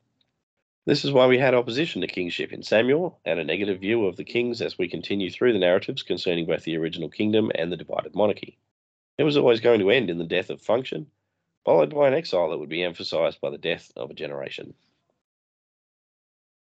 This 0.84 1.04
is 1.04 1.12
why 1.12 1.26
we 1.26 1.38
had 1.38 1.54
opposition 1.54 2.00
to 2.00 2.08
kingship 2.08 2.52
in 2.52 2.62
Samuel 2.62 3.20
and 3.24 3.38
a 3.38 3.44
negative 3.44 3.80
view 3.80 4.06
of 4.06 4.16
the 4.16 4.24
kings 4.24 4.60
as 4.60 4.78
we 4.78 4.88
continue 4.88 5.30
through 5.30 5.52
the 5.52 5.58
narratives 5.58 6.02
concerning 6.02 6.46
both 6.46 6.64
the 6.64 6.76
original 6.76 7.08
kingdom 7.08 7.52
and 7.54 7.70
the 7.70 7.76
divided 7.76 8.14
monarchy. 8.14 8.58
It 9.16 9.24
was 9.24 9.36
always 9.36 9.60
going 9.60 9.80
to 9.80 9.90
end 9.90 10.10
in 10.10 10.18
the 10.18 10.24
death 10.24 10.50
of 10.50 10.60
function, 10.60 11.06
followed 11.64 11.94
by 11.94 12.08
an 12.08 12.14
exile 12.14 12.50
that 12.50 12.58
would 12.58 12.68
be 12.68 12.82
emphasized 12.82 13.40
by 13.40 13.50
the 13.50 13.58
death 13.58 13.92
of 13.96 14.10
a 14.10 14.14
generation. 14.14 14.74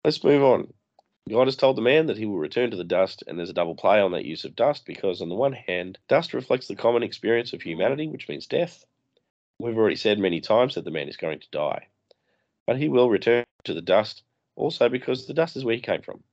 Let's 0.04 0.24
move 0.24 0.44
on. 0.44 0.74
God 1.30 1.48
has 1.48 1.56
told 1.56 1.76
the 1.76 1.82
man 1.82 2.06
that 2.08 2.18
he 2.18 2.26
will 2.26 2.38
return 2.38 2.72
to 2.72 2.78
the 2.78 2.84
dust, 2.84 3.24
and 3.28 3.38
there's 3.38 3.50
a 3.50 3.54
double 3.54 3.76
play 3.76 4.00
on 4.00 4.12
that 4.12 4.26
use 4.26 4.46
of 4.46 4.56
dust 4.56 4.86
because, 4.86 5.22
on 5.22 5.30
the 5.30 5.36
one 5.36 5.54
hand, 5.54 5.98
dust 6.08 6.34
reflects 6.34 6.68
the 6.68 6.76
common 6.76 7.04
experience 7.04 7.54
of 7.54 7.62
humanity, 7.62 8.08
which 8.08 8.30
means 8.30 8.46
death. 8.46 8.86
We've 9.60 9.78
already 9.78 9.96
said 9.96 10.20
many 10.20 10.42
times 10.42 10.76
that 10.76 10.86
the 10.86 10.92
man 10.92 11.10
is 11.10 11.18
going 11.18 11.40
to 11.40 11.50
die. 11.52 11.88
But 12.66 12.78
he 12.78 12.88
will 12.88 13.10
return 13.10 13.46
to 13.64 13.74
the 13.74 13.82
dust 13.82 14.24
also 14.56 14.90
because 14.90 15.26
the 15.26 15.34
dust 15.34 15.58
is 15.58 15.66
where 15.66 15.76
he 15.76 15.82
came 15.82 16.02
from. 16.02 16.24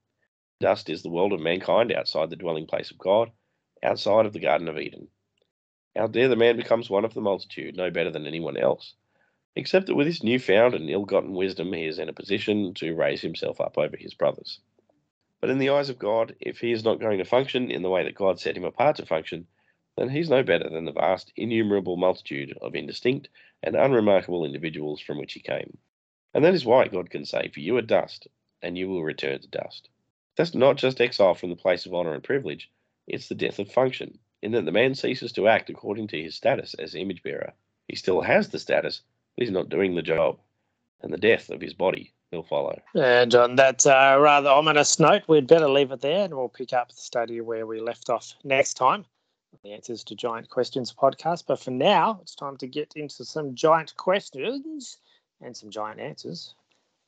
Dust 0.61 0.91
is 0.91 1.03
the 1.03 1.11
world 1.11 1.33
of 1.33 1.41
mankind 1.41 1.93
outside 1.93 2.31
the 2.31 2.37
dwelling 2.37 2.67
place 2.67 2.91
of 2.91 2.99
God, 2.99 3.33
outside 3.83 4.27
of 4.27 4.33
the 4.33 4.41
Garden 4.41 4.69
of 4.69 4.79
Eden. 4.79 5.09
How 5.97 6.07
dare 6.09 6.29
the 6.29 6.37
man 6.37 6.57
becomes 6.57 6.91
one 6.91 7.05
of 7.05 7.15
the 7.15 7.21
multitude, 7.21 7.77
no 7.77 7.91
better 7.91 8.11
than 8.11 8.27
anyone 8.27 8.57
else, 8.57 8.95
except 9.57 9.87
that 9.87 9.95
with 9.95 10.07
his 10.07 10.23
newfound 10.23 10.75
and 10.75 10.91
ill 10.91 11.05
gotten 11.05 11.33
wisdom 11.33 11.73
he 11.73 11.87
is 11.87 11.99
in 11.99 12.09
a 12.09 12.13
position 12.13 12.75
to 12.75 12.95
raise 12.95 13.21
himself 13.21 13.61
up 13.61 13.79
over 13.79 13.97
his 13.97 14.15
brothers. 14.15 14.61
But 15.45 15.51
in 15.51 15.59
the 15.59 15.69
eyes 15.69 15.91
of 15.91 15.99
God, 15.99 16.35
if 16.41 16.61
he 16.61 16.73
is 16.73 16.85
not 16.85 17.01
going 17.01 17.19
to 17.19 17.25
function 17.27 17.71
in 17.71 17.83
the 17.83 17.91
way 17.91 18.03
that 18.03 18.15
God 18.15 18.41
set 18.41 18.57
him 18.57 18.65
apart 18.65 18.97
to 18.97 19.05
function, 19.05 19.47
then 19.95 20.09
he's 20.09 20.31
no 20.31 20.43
better 20.43 20.71
than 20.71 20.87
the 20.87 20.93
vast, 20.93 21.35
innumerable 21.37 21.99
multitude 21.99 22.57
of 22.63 22.75
indistinct 22.75 23.29
and 23.63 23.77
unremarkable 23.77 24.47
individuals 24.47 25.03
from 25.03 25.19
which 25.19 25.35
he 25.35 25.41
came. 25.41 25.77
And 26.33 26.43
that 26.47 26.55
is 26.55 26.65
why 26.65 26.89
God 26.89 27.11
can 27.11 27.27
say, 27.27 27.49
For 27.49 27.61
you 27.61 27.77
are 27.77 27.83
dust, 27.83 28.27
and 28.63 28.79
you 28.79 28.89
will 28.89 29.05
return 29.05 29.39
to 29.39 29.49
dust. 29.49 29.91
That's 30.35 30.55
not 30.55 30.79
just 30.79 30.99
exile 30.99 31.35
from 31.35 31.51
the 31.51 31.57
place 31.57 31.85
of 31.85 31.93
honour 31.93 32.15
and 32.15 32.25
privilege, 32.25 32.71
it's 33.07 33.29
the 33.29 33.35
death 33.35 33.59
of 33.59 33.71
function, 33.71 34.21
in 34.41 34.53
that 34.53 34.65
the 34.65 34.73
man 34.73 34.95
ceases 34.95 35.31
to 35.33 35.47
act 35.47 35.69
according 35.69 36.07
to 36.07 36.23
his 36.23 36.35
status 36.35 36.73
as 36.73 36.95
image 36.95 37.23
bearer. 37.23 37.53
He 37.87 37.97
still 37.97 38.23
has 38.23 38.49
the 38.49 38.59
status, 38.59 39.03
but 39.37 39.43
he's 39.43 39.53
not 39.53 39.69
doing 39.69 39.95
the 39.95 40.01
job, 40.01 40.41
and 41.03 41.13
the 41.13 41.19
death 41.19 41.51
of 41.51 41.61
his 41.61 41.75
body 41.75 42.14
will 42.33 42.43
follow. 42.43 42.81
And 42.95 43.35
on 43.35 43.57
that 43.57 43.87
uh, 43.87 44.19
rather 44.21 44.51
ominous 44.51 44.99
note, 44.99 45.23
we'd 45.29 45.47
better 45.47 45.69
leave 45.69 45.93
it 45.93 46.01
there 46.01 46.25
and 46.25 46.35
we'll 46.35 46.49
pick 46.49 46.73
up 46.73 46.91
the 46.91 46.97
study 46.97 47.41
where 47.41 47.67
we 47.67 47.81
left 47.81 48.11
off 48.11 48.35
next 48.45 48.75
time. 48.75 49.05
The 49.63 49.73
Answers 49.73 50.03
to 50.05 50.17
Giant 50.17 50.51
Questions 50.51 50.93
podcast. 50.93 51.45
But 51.47 51.61
for 51.61 51.71
now, 51.71 52.19
it's 52.23 52.35
time 52.35 52.57
to 52.59 52.67
get 52.67 52.93
into 52.97 53.25
some 53.25 53.55
giant 53.55 53.97
questions 53.97 54.99
and 55.41 55.57
some 55.57 55.71
giant 55.71 56.01
answers 56.01 56.55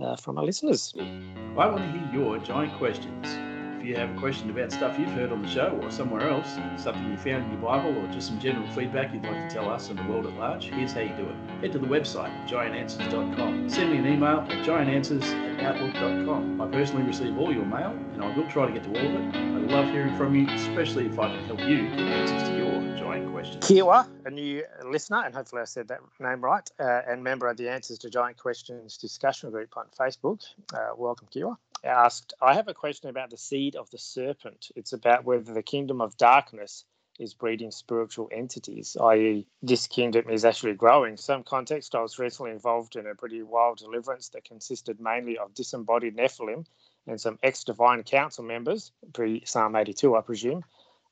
uh, 0.00 0.16
from 0.16 0.38
our 0.38 0.44
listeners. 0.44 0.94
I 0.96 1.66
want 1.66 1.78
to 1.78 1.90
hear 1.90 2.10
your 2.12 2.38
giant 2.38 2.78
questions. 2.78 3.55
You 3.86 3.94
have 3.94 4.16
a 4.16 4.18
question 4.18 4.50
about 4.50 4.72
stuff 4.72 4.98
you've 4.98 5.12
heard 5.12 5.30
on 5.30 5.42
the 5.42 5.48
show 5.48 5.78
or 5.80 5.92
somewhere 5.92 6.28
else, 6.28 6.58
something 6.76 7.08
you 7.08 7.16
found 7.16 7.44
in 7.44 7.52
your 7.52 7.60
Bible, 7.60 7.96
or 7.96 8.08
just 8.08 8.26
some 8.26 8.40
general 8.40 8.66
feedback 8.72 9.14
you'd 9.14 9.22
like 9.22 9.48
to 9.48 9.54
tell 9.54 9.70
us 9.70 9.90
and 9.90 9.96
the 9.96 10.02
world 10.10 10.26
at 10.26 10.32
large, 10.32 10.64
here's 10.64 10.92
how 10.92 11.02
you 11.02 11.14
do 11.14 11.22
it. 11.22 11.60
Head 11.60 11.70
to 11.70 11.78
the 11.78 11.86
website, 11.86 12.32
giantanswers.com. 12.48 13.70
Send 13.70 13.92
me 13.92 13.98
an 13.98 14.06
email 14.08 14.40
at 14.40 14.66
giantanswers 14.66 15.22
at 15.60 15.60
outlook.com. 15.60 16.60
I 16.60 16.66
personally 16.66 17.04
receive 17.04 17.38
all 17.38 17.54
your 17.54 17.64
mail, 17.64 17.96
and 18.14 18.24
I 18.24 18.36
will 18.36 18.48
try 18.48 18.66
to 18.66 18.72
get 18.72 18.82
to 18.82 18.88
all 18.88 18.96
of 18.96 19.22
it. 19.22 19.36
I 19.36 19.58
love 19.72 19.88
hearing 19.90 20.16
from 20.16 20.34
you, 20.34 20.48
especially 20.48 21.06
if 21.06 21.16
I 21.20 21.28
can 21.28 21.44
help 21.44 21.60
you 21.60 21.88
get 21.90 22.00
answers 22.00 22.48
to 22.48 22.56
your 22.56 22.96
giant 22.96 23.30
questions. 23.32 23.64
Kiwa, 23.64 24.08
a 24.24 24.30
new 24.30 24.64
listener, 24.84 25.22
and 25.24 25.32
hopefully 25.32 25.62
I 25.62 25.64
said 25.64 25.86
that 25.88 26.00
name 26.18 26.40
right, 26.40 26.68
uh, 26.80 27.02
and 27.06 27.22
member 27.22 27.48
of 27.48 27.56
the 27.56 27.68
Answers 27.68 27.98
to 27.98 28.10
Giant 28.10 28.36
Questions 28.36 28.96
discussion 28.96 29.52
group 29.52 29.76
on 29.76 29.86
Facebook. 29.96 30.42
Uh, 30.74 30.88
welcome, 30.96 31.28
Kiwa. 31.32 31.56
Asked, 31.84 32.34
I 32.42 32.54
have 32.54 32.68
a 32.68 32.74
question 32.74 33.08
about 33.08 33.30
the 33.30 33.38
seed 33.38 33.74
of 33.74 33.88
the 33.90 33.98
serpent. 33.98 34.70
It's 34.76 34.92
about 34.92 35.24
whether 35.24 35.54
the 35.54 35.62
kingdom 35.62 36.00
of 36.02 36.16
darkness 36.18 36.84
is 37.18 37.32
breeding 37.34 37.70
spiritual 37.70 38.28
entities, 38.32 38.96
i.e., 39.00 39.46
this 39.62 39.86
kingdom 39.86 40.28
is 40.28 40.44
actually 40.44 40.74
growing. 40.74 41.16
Some 41.16 41.42
context, 41.42 41.94
I 41.94 42.02
was 42.02 42.18
recently 42.18 42.50
involved 42.50 42.96
in 42.96 43.06
a 43.06 43.14
pretty 43.14 43.42
wild 43.42 43.78
deliverance 43.78 44.28
that 44.30 44.44
consisted 44.44 45.00
mainly 45.00 45.38
of 45.38 45.54
disembodied 45.54 46.16
Nephilim 46.16 46.66
and 47.06 47.20
some 47.20 47.38
ex 47.42 47.64
divine 47.64 48.02
council 48.02 48.44
members, 48.44 48.92
pre 49.14 49.42
Psalm 49.46 49.74
82, 49.76 50.16
I 50.16 50.20
presume, 50.20 50.64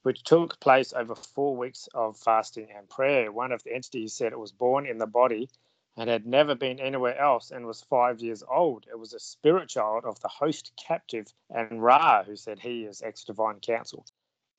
which 0.03 0.23
took 0.25 0.61
place 0.61 0.93
over 0.95 1.15
four 1.15 1.57
weeks 1.57 1.89
of 1.95 2.19
fasting 2.19 2.69
and 2.77 2.89
prayer. 2.91 3.33
One 3.33 3.53
of 3.53 3.63
the 3.65 3.75
entities 3.75 4.13
said 4.13 4.33
it 4.33 4.39
was 4.39 4.53
born 4.53 4.87
in 4.87 4.99
the 4.99 5.07
body 5.07 5.49
and 5.97 6.11
had 6.11 6.27
never 6.27 6.55
been 6.55 6.81
anywhere 6.81 7.19
else 7.19 7.51
and 7.51 7.67
was 7.67 7.83
five 7.83 8.21
years 8.21 8.43
old. 8.51 8.87
It 8.91 8.99
was 8.99 9.13
a 9.13 9.21
spirit 9.21 9.69
child 9.69 10.05
of 10.05 10.21
the 10.21 10.29
host 10.29 10.73
captive 10.77 11.33
and 11.51 11.83
Ra, 11.83 12.25
who 12.25 12.37
said 12.37 12.59
he 12.59 12.85
is 12.85 13.03
ex 13.03 13.25
divine 13.25 13.61
council. 13.61 14.05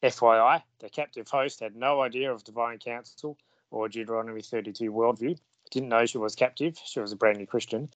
FYI, 0.04 0.62
the 0.80 0.90
captive 0.90 1.28
host 1.28 1.60
had 1.60 1.76
no 1.76 2.02
idea 2.02 2.32
of 2.32 2.44
divine 2.44 2.78
council 2.78 3.38
or 3.72 3.90
Deuteronomy 3.90 4.42
32 4.42 4.92
worldview. 4.92 5.38
Didn't 5.72 5.90
know 5.90 6.06
she 6.06 6.18
was 6.18 6.36
captive. 6.36 6.80
She 6.86 7.00
was 7.00 7.12
a 7.12 7.16
brand 7.16 7.38
new 7.38 7.48
Christian. 7.48 7.90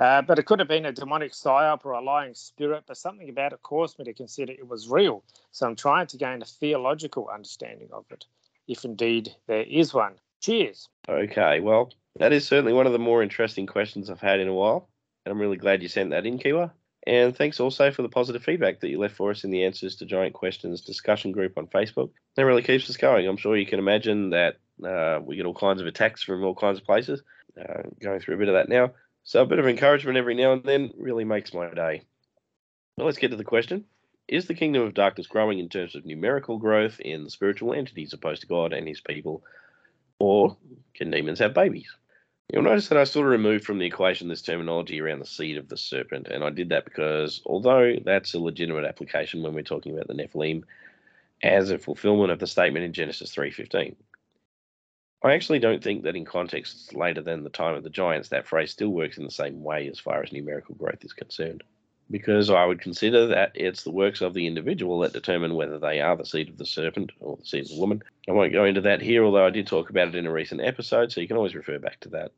Uh, 0.00 0.22
but 0.22 0.38
it 0.38 0.44
could 0.44 0.58
have 0.58 0.68
been 0.68 0.86
a 0.86 0.92
demonic 0.92 1.32
psyop 1.32 1.84
or 1.84 1.92
a 1.92 2.00
lying 2.00 2.34
spirit, 2.34 2.82
but 2.86 2.96
something 2.96 3.28
about 3.28 3.52
it 3.52 3.62
caused 3.62 3.98
me 3.98 4.04
to 4.04 4.12
consider 4.12 4.52
it 4.52 4.66
was 4.66 4.88
real. 4.88 5.22
So 5.52 5.66
I'm 5.66 5.76
trying 5.76 6.08
to 6.08 6.16
gain 6.16 6.42
a 6.42 6.44
theological 6.44 7.28
understanding 7.32 7.88
of 7.92 8.04
it, 8.10 8.26
if 8.66 8.84
indeed 8.84 9.34
there 9.46 9.62
is 9.62 9.94
one. 9.94 10.14
Cheers. 10.40 10.88
Okay, 11.08 11.60
well, 11.60 11.92
that 12.18 12.32
is 12.32 12.46
certainly 12.46 12.72
one 12.72 12.86
of 12.86 12.92
the 12.92 12.98
more 12.98 13.22
interesting 13.22 13.66
questions 13.66 14.10
I've 14.10 14.20
had 14.20 14.40
in 14.40 14.48
a 14.48 14.54
while. 14.54 14.88
And 15.24 15.32
I'm 15.32 15.40
really 15.40 15.56
glad 15.56 15.82
you 15.82 15.88
sent 15.88 16.10
that 16.10 16.26
in, 16.26 16.38
Kiwa. 16.38 16.70
And 17.06 17.36
thanks 17.36 17.60
also 17.60 17.90
for 17.90 18.02
the 18.02 18.08
positive 18.08 18.42
feedback 18.42 18.80
that 18.80 18.88
you 18.88 18.98
left 18.98 19.16
for 19.16 19.30
us 19.30 19.44
in 19.44 19.50
the 19.50 19.64
Answers 19.64 19.96
to 19.96 20.06
Giant 20.06 20.32
Questions 20.32 20.80
discussion 20.80 21.32
group 21.32 21.58
on 21.58 21.66
Facebook. 21.66 22.10
That 22.36 22.46
really 22.46 22.62
keeps 22.62 22.88
us 22.88 22.96
going. 22.96 23.26
I'm 23.26 23.36
sure 23.36 23.56
you 23.56 23.66
can 23.66 23.78
imagine 23.78 24.30
that 24.30 24.56
uh, 24.82 25.20
we 25.22 25.36
get 25.36 25.44
all 25.44 25.54
kinds 25.54 25.80
of 25.80 25.86
attacks 25.86 26.22
from 26.22 26.42
all 26.44 26.54
kinds 26.54 26.78
of 26.78 26.84
places. 26.84 27.22
Uh, 27.60 27.82
going 28.02 28.18
through 28.18 28.34
a 28.34 28.38
bit 28.38 28.48
of 28.48 28.54
that 28.54 28.68
now. 28.68 28.90
So 29.22 29.42
a 29.42 29.46
bit 29.46 29.60
of 29.60 29.68
encouragement 29.68 30.18
every 30.18 30.34
now 30.34 30.54
and 30.54 30.64
then 30.64 30.90
really 30.98 31.24
makes 31.24 31.54
my 31.54 31.72
day. 31.72 32.02
Well, 32.96 33.06
let's 33.06 33.18
get 33.18 33.30
to 33.30 33.36
the 33.36 33.44
question. 33.44 33.84
Is 34.26 34.46
the 34.46 34.54
kingdom 34.54 34.82
of 34.82 34.94
darkness 34.94 35.28
growing 35.28 35.60
in 35.60 35.68
terms 35.68 35.94
of 35.94 36.04
numerical 36.04 36.58
growth 36.58 36.98
in 36.98 37.22
the 37.22 37.30
spiritual 37.30 37.72
entities 37.72 38.12
opposed 38.12 38.40
to 38.40 38.48
God 38.48 38.72
and 38.72 38.88
his 38.88 39.00
people? 39.00 39.44
Or 40.18 40.56
can 40.94 41.12
demons 41.12 41.38
have 41.38 41.54
babies? 41.54 41.94
You'll 42.52 42.62
notice 42.62 42.88
that 42.88 42.98
I 42.98 43.04
sort 43.04 43.26
of 43.26 43.32
removed 43.32 43.64
from 43.64 43.78
the 43.78 43.86
equation 43.86 44.28
this 44.28 44.42
terminology 44.42 45.00
around 45.00 45.20
the 45.20 45.26
seed 45.26 45.56
of 45.56 45.68
the 45.68 45.78
serpent, 45.78 46.28
and 46.28 46.44
I 46.44 46.50
did 46.50 46.68
that 46.68 46.84
because 46.84 47.40
although 47.46 47.96
that's 48.04 48.34
a 48.34 48.38
legitimate 48.38 48.84
application 48.84 49.42
when 49.42 49.54
we're 49.54 49.62
talking 49.62 49.94
about 49.94 50.08
the 50.08 50.14
Nephilim 50.14 50.62
as 51.42 51.70
a 51.70 51.78
fulfillment 51.78 52.30
of 52.30 52.38
the 52.38 52.46
statement 52.46 52.84
in 52.84 52.92
Genesis 52.92 53.34
3:15, 53.34 53.96
I 55.22 55.32
actually 55.32 55.58
don't 55.58 55.82
think 55.82 56.02
that 56.02 56.16
in 56.16 56.26
contexts 56.26 56.92
later 56.92 57.22
than 57.22 57.44
the 57.44 57.50
time 57.50 57.76
of 57.76 57.82
the 57.82 57.90
giants, 57.90 58.28
that 58.28 58.46
phrase 58.46 58.70
still 58.70 58.90
works 58.90 59.16
in 59.16 59.24
the 59.24 59.30
same 59.30 59.62
way 59.62 59.88
as 59.88 59.98
far 59.98 60.22
as 60.22 60.30
numerical 60.30 60.74
growth 60.74 61.02
is 61.02 61.14
concerned. 61.14 61.64
Because 62.10 62.50
I 62.50 62.64
would 62.64 62.80
consider 62.80 63.26
that 63.28 63.52
it's 63.54 63.82
the 63.82 63.90
works 63.90 64.20
of 64.20 64.34
the 64.34 64.46
individual 64.46 65.00
that 65.00 65.12
determine 65.12 65.54
whether 65.54 65.78
they 65.78 66.00
are 66.00 66.16
the 66.16 66.26
seed 66.26 66.48
of 66.48 66.58
the 66.58 66.66
serpent 66.66 67.12
or 67.20 67.36
the 67.36 67.46
seed 67.46 67.62
of 67.62 67.70
the 67.70 67.80
woman. 67.80 68.02
I 68.28 68.32
won't 68.32 68.52
go 68.52 68.64
into 68.64 68.82
that 68.82 69.00
here, 69.00 69.24
although 69.24 69.46
I 69.46 69.50
did 69.50 69.66
talk 69.66 69.90
about 69.90 70.08
it 70.08 70.14
in 70.14 70.26
a 70.26 70.32
recent 70.32 70.60
episode, 70.60 71.10
so 71.10 71.20
you 71.20 71.28
can 71.28 71.36
always 71.36 71.54
refer 71.54 71.78
back 71.78 72.00
to 72.00 72.10
that. 72.10 72.32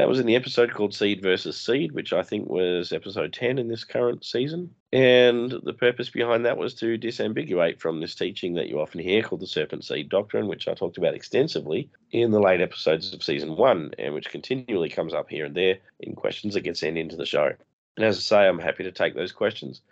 That 0.00 0.08
was 0.08 0.18
in 0.18 0.24
the 0.24 0.36
episode 0.36 0.72
called 0.72 0.94
Seed 0.94 1.20
versus 1.20 1.60
Seed, 1.60 1.92
which 1.92 2.14
I 2.14 2.22
think 2.22 2.48
was 2.48 2.90
episode 2.90 3.34
10 3.34 3.58
in 3.58 3.68
this 3.68 3.84
current 3.84 4.24
season. 4.24 4.74
And 4.94 5.50
the 5.62 5.74
purpose 5.74 6.08
behind 6.08 6.46
that 6.46 6.56
was 6.56 6.72
to 6.76 6.96
disambiguate 6.96 7.80
from 7.80 8.00
this 8.00 8.14
teaching 8.14 8.54
that 8.54 8.68
you 8.68 8.80
often 8.80 9.00
hear 9.00 9.22
called 9.22 9.42
the 9.42 9.46
serpent 9.46 9.84
seed 9.84 10.08
doctrine, 10.08 10.46
which 10.46 10.68
I 10.68 10.72
talked 10.72 10.96
about 10.96 11.14
extensively 11.14 11.90
in 12.12 12.30
the 12.30 12.40
late 12.40 12.62
episodes 12.62 13.12
of 13.12 13.22
season 13.22 13.56
one, 13.56 13.90
and 13.98 14.14
which 14.14 14.30
continually 14.30 14.88
comes 14.88 15.12
up 15.12 15.28
here 15.28 15.44
and 15.44 15.54
there 15.54 15.80
in 16.00 16.14
questions 16.14 16.54
that 16.54 16.62
get 16.62 16.78
sent 16.78 16.96
into 16.96 17.16
the 17.16 17.26
show. 17.26 17.52
And 18.00 18.08
as 18.08 18.16
I 18.16 18.20
say, 18.20 18.48
I'm 18.48 18.58
happy 18.58 18.84
to 18.84 18.92
take 18.92 19.14
those 19.14 19.30
questions. 19.30 19.82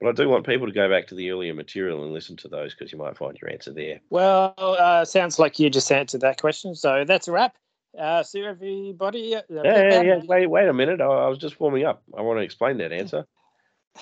But 0.00 0.10
I 0.10 0.12
do 0.12 0.28
want 0.28 0.46
people 0.46 0.68
to 0.68 0.72
go 0.72 0.88
back 0.88 1.08
to 1.08 1.16
the 1.16 1.32
earlier 1.32 1.52
material 1.52 2.04
and 2.04 2.12
listen 2.12 2.36
to 2.36 2.48
those 2.48 2.72
because 2.72 2.92
you 2.92 2.98
might 2.98 3.16
find 3.16 3.36
your 3.42 3.50
answer 3.50 3.72
there. 3.72 3.98
Well, 4.08 4.54
uh, 4.56 5.04
sounds 5.04 5.40
like 5.40 5.58
you 5.58 5.68
just 5.68 5.90
answered 5.90 6.20
that 6.20 6.40
question. 6.40 6.76
So 6.76 7.04
that's 7.04 7.26
a 7.26 7.32
wrap. 7.32 7.56
Uh, 7.98 8.22
see 8.22 8.44
everybody. 8.44 9.34
Uh, 9.34 9.42
yeah, 9.48 9.64
yeah, 9.64 10.02
yeah. 10.02 10.20
Wait, 10.28 10.46
wait 10.46 10.68
a 10.68 10.72
minute. 10.72 11.00
I, 11.00 11.06
I 11.06 11.26
was 11.26 11.38
just 11.38 11.58
warming 11.58 11.84
up. 11.84 12.04
I 12.16 12.20
want 12.20 12.38
to 12.38 12.44
explain 12.44 12.78
that 12.78 12.92
answer. 12.92 13.26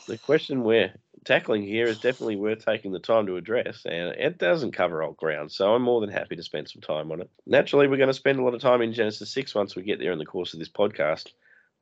the 0.09 0.19
question 0.19 0.63
we're 0.63 0.93
tackling 1.25 1.63
here 1.63 1.87
is 1.87 2.01
definitely 2.01 2.37
worth 2.37 2.67
taking 2.67 2.93
the 2.93 2.99
time 2.99 3.25
to 3.29 3.39
address, 3.39 3.87
and 3.87 4.11
it 4.11 4.37
doesn't 4.37 4.73
cover 4.73 5.03
old 5.03 5.17
ground, 5.17 5.53
so 5.53 5.75
I'm 5.75 5.81
more 5.81 6.03
than 6.03 6.11
happy 6.11 6.37
to 6.37 6.43
spend 6.43 6.69
some 6.69 6.83
time 6.83 7.11
on 7.13 7.23
it. 7.23 7.31
Naturally, 7.47 7.89
we're 7.89 7.97
going 7.97 8.09
to 8.09 8.15
spend 8.15 8.39
a 8.41 8.43
lot 8.43 8.53
of 8.53 8.61
time 8.61 8.83
in 8.83 8.93
Genesis 8.93 9.31
6 9.31 9.55
once 9.55 9.75
we 9.75 9.85
get 9.85 10.01
there 10.01 10.13
in 10.13 10.19
the 10.19 10.27
course 10.27 10.53
of 10.53 10.59
this 10.59 10.69
podcast, 10.69 11.29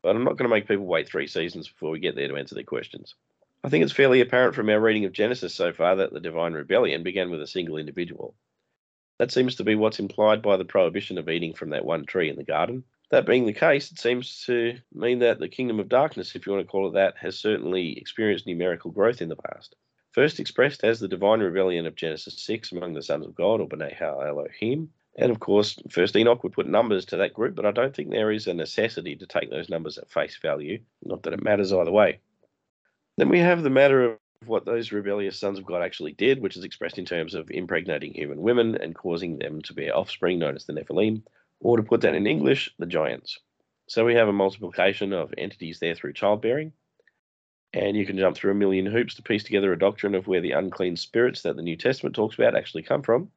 but 0.02 0.16
I'm 0.16 0.24
not 0.24 0.36
going 0.36 0.48
to 0.48 0.54
make 0.54 0.68
people 0.68 0.86
wait 0.86 1.08
three 1.08 1.26
seasons 1.26 1.68
before 1.68 1.90
we 1.90 2.00
get 2.00 2.16
there 2.16 2.28
to 2.28 2.36
answer 2.36 2.54
their 2.54 2.64
questions. 2.64 3.14
I 3.64 3.68
think 3.68 3.84
it's 3.84 3.92
fairly 3.92 4.20
apparent 4.20 4.54
from 4.54 4.68
our 4.68 4.80
reading 4.80 5.04
of 5.04 5.12
Genesis 5.12 5.54
so 5.54 5.72
far 5.72 5.96
that 5.96 6.12
the 6.12 6.20
divine 6.20 6.52
rebellion 6.52 7.04
began 7.04 7.30
with 7.30 7.40
a 7.40 7.46
single 7.46 7.76
individual. 7.76 8.34
That 9.18 9.30
seems 9.30 9.54
to 9.56 9.64
be 9.64 9.76
what's 9.76 10.00
implied 10.00 10.42
by 10.42 10.56
the 10.56 10.64
prohibition 10.64 11.16
of 11.16 11.28
eating 11.28 11.54
from 11.54 11.70
that 11.70 11.84
one 11.84 12.04
tree 12.04 12.28
in 12.28 12.36
the 12.36 12.42
garden. 12.42 12.82
That 13.10 13.26
being 13.26 13.46
the 13.46 13.52
case, 13.52 13.92
it 13.92 13.98
seems 13.98 14.44
to 14.46 14.78
mean 14.92 15.20
that 15.20 15.38
the 15.38 15.48
kingdom 15.48 15.78
of 15.78 15.88
darkness, 15.88 16.34
if 16.34 16.44
you 16.44 16.52
want 16.52 16.66
to 16.66 16.70
call 16.70 16.88
it 16.88 16.94
that, 16.94 17.18
has 17.18 17.38
certainly 17.38 17.96
experienced 17.98 18.46
numerical 18.46 18.90
growth 18.90 19.22
in 19.22 19.28
the 19.28 19.36
past. 19.36 19.76
First 20.10 20.40
expressed 20.40 20.82
as 20.82 20.98
the 20.98 21.08
divine 21.08 21.40
rebellion 21.40 21.86
of 21.86 21.94
Genesis 21.94 22.42
6 22.42 22.72
among 22.72 22.94
the 22.94 23.02
sons 23.02 23.26
of 23.26 23.34
God, 23.34 23.60
or 23.60 23.68
B'nai 23.68 24.00
Elohim. 24.00 24.90
And 25.16 25.30
of 25.30 25.40
course, 25.40 25.78
First 25.90 26.16
Enoch 26.16 26.42
would 26.42 26.54
put 26.54 26.66
numbers 26.66 27.04
to 27.06 27.18
that 27.18 27.34
group, 27.34 27.54
but 27.54 27.66
I 27.66 27.70
don't 27.70 27.94
think 27.94 28.10
there 28.10 28.30
is 28.30 28.46
a 28.46 28.54
necessity 28.54 29.14
to 29.16 29.26
take 29.26 29.50
those 29.50 29.68
numbers 29.68 29.98
at 29.98 30.10
face 30.10 30.38
value. 30.40 30.80
Not 31.04 31.22
that 31.22 31.34
it 31.34 31.42
matters 31.42 31.72
either 31.72 31.92
way. 31.92 32.20
Then 33.18 33.28
we 33.28 33.38
have 33.40 33.62
the 33.62 33.70
matter 33.70 34.12
of 34.12 34.18
what 34.46 34.64
those 34.64 34.90
rebellious 34.90 35.38
sons 35.38 35.58
of 35.58 35.66
God 35.66 35.82
actually 35.82 36.12
did, 36.12 36.40
which 36.40 36.56
is 36.56 36.64
expressed 36.64 36.98
in 36.98 37.04
terms 37.04 37.34
of 37.34 37.50
impregnating 37.50 38.14
human 38.14 38.40
women 38.40 38.76
and 38.76 38.94
causing 38.94 39.38
them 39.38 39.60
to 39.62 39.74
bear 39.74 39.94
offspring 39.96 40.38
known 40.38 40.56
as 40.56 40.64
the 40.64 40.72
Nephilim, 40.72 41.22
or 41.60 41.76
to 41.76 41.82
put 41.82 42.00
that 42.00 42.14
in 42.14 42.26
English, 42.26 42.74
the 42.78 42.86
giants. 42.86 43.38
So 43.88 44.04
we 44.06 44.14
have 44.14 44.28
a 44.28 44.32
multiplication 44.32 45.12
of 45.12 45.34
entities 45.36 45.78
there 45.78 45.94
through 45.94 46.14
childbearing, 46.14 46.72
and 47.74 47.96
you 47.96 48.06
can 48.06 48.16
jump 48.18 48.36
through 48.36 48.52
a 48.52 48.54
million 48.54 48.86
hoops 48.86 49.14
to 49.16 49.22
piece 49.22 49.44
together 49.44 49.72
a 49.72 49.78
doctrine 49.78 50.14
of 50.14 50.26
where 50.26 50.40
the 50.40 50.52
unclean 50.52 50.96
spirits 50.96 51.42
that 51.42 51.56
the 51.56 51.62
New 51.62 51.76
Testament 51.76 52.14
talks 52.14 52.36
about 52.36 52.56
actually 52.56 52.82
come 52.82 53.02
from. 53.02 53.30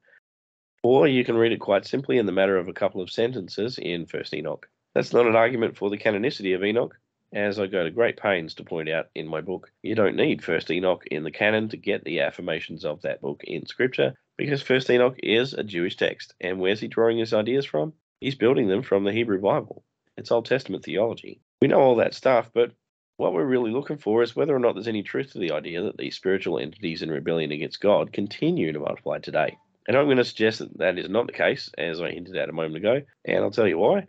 Or 0.85 1.07
you 1.07 1.25
can 1.25 1.35
read 1.35 1.51
it 1.51 1.59
quite 1.59 1.87
simply 1.87 2.19
in 2.19 2.27
the 2.27 2.31
matter 2.31 2.57
of 2.57 2.67
a 2.67 2.73
couple 2.73 3.01
of 3.01 3.09
sentences 3.09 3.79
in 3.79 4.05
First 4.05 4.35
Enoch. 4.35 4.69
That's 4.93 5.13
not 5.13 5.25
an 5.25 5.35
argument 5.35 5.75
for 5.75 5.89
the 5.89 5.97
canonicity 5.97 6.53
of 6.53 6.63
Enoch, 6.63 6.95
as 7.33 7.59
I 7.59 7.65
go 7.65 7.83
to 7.83 7.89
great 7.89 8.17
pains 8.17 8.53
to 8.53 8.63
point 8.63 8.87
out 8.87 9.07
in 9.15 9.27
my 9.27 9.41
book. 9.41 9.71
You 9.81 9.95
don't 9.95 10.15
need 10.15 10.43
First 10.43 10.69
Enoch 10.69 11.03
in 11.09 11.23
the 11.23 11.31
canon 11.31 11.69
to 11.69 11.77
get 11.77 12.03
the 12.03 12.19
affirmations 12.19 12.85
of 12.85 13.01
that 13.01 13.19
book 13.19 13.43
in 13.43 13.65
Scripture, 13.65 14.13
because 14.37 14.61
First 14.61 14.87
Enoch 14.91 15.15
is 15.23 15.55
a 15.55 15.63
Jewish 15.63 15.97
text. 15.97 16.35
And 16.39 16.59
where's 16.59 16.81
he 16.81 16.87
drawing 16.87 17.17
his 17.17 17.33
ideas 17.33 17.65
from? 17.65 17.93
He's 18.21 18.35
building 18.35 18.67
them 18.67 18.83
from 18.83 19.05
the 19.05 19.11
Hebrew 19.11 19.41
Bible. 19.41 19.83
It's 20.17 20.31
Old 20.31 20.45
Testament 20.45 20.85
theology. 20.85 21.41
We 21.63 21.67
know 21.67 21.81
all 21.81 21.95
that 21.95 22.13
stuff, 22.13 22.51
but 22.53 22.73
what 23.17 23.33
we're 23.33 23.43
really 23.43 23.71
looking 23.71 23.97
for 23.97 24.21
is 24.21 24.35
whether 24.35 24.55
or 24.55 24.59
not 24.59 24.75
there's 24.75 24.87
any 24.87 25.01
truth 25.01 25.31
to 25.31 25.39
the 25.39 25.53
idea 25.53 25.81
that 25.81 25.97
these 25.97 26.15
spiritual 26.15 26.59
entities 26.59 27.01
in 27.01 27.09
rebellion 27.09 27.51
against 27.51 27.81
God 27.81 28.13
continue 28.13 28.71
to 28.71 28.79
multiply 28.81 29.17
today. 29.17 29.57
And 29.87 29.95
I'm 29.95 30.05
going 30.05 30.17
to 30.17 30.25
suggest 30.25 30.59
that 30.59 30.77
that 30.79 30.97
is 30.97 31.09
not 31.09 31.27
the 31.27 31.33
case, 31.33 31.69
as 31.77 32.01
I 32.01 32.11
hinted 32.11 32.35
at 32.35 32.49
a 32.49 32.53
moment 32.53 32.77
ago, 32.77 33.01
and 33.23 33.43
I'll 33.43 33.51
tell 33.51 33.67
you 33.67 33.77
why. 33.77 34.07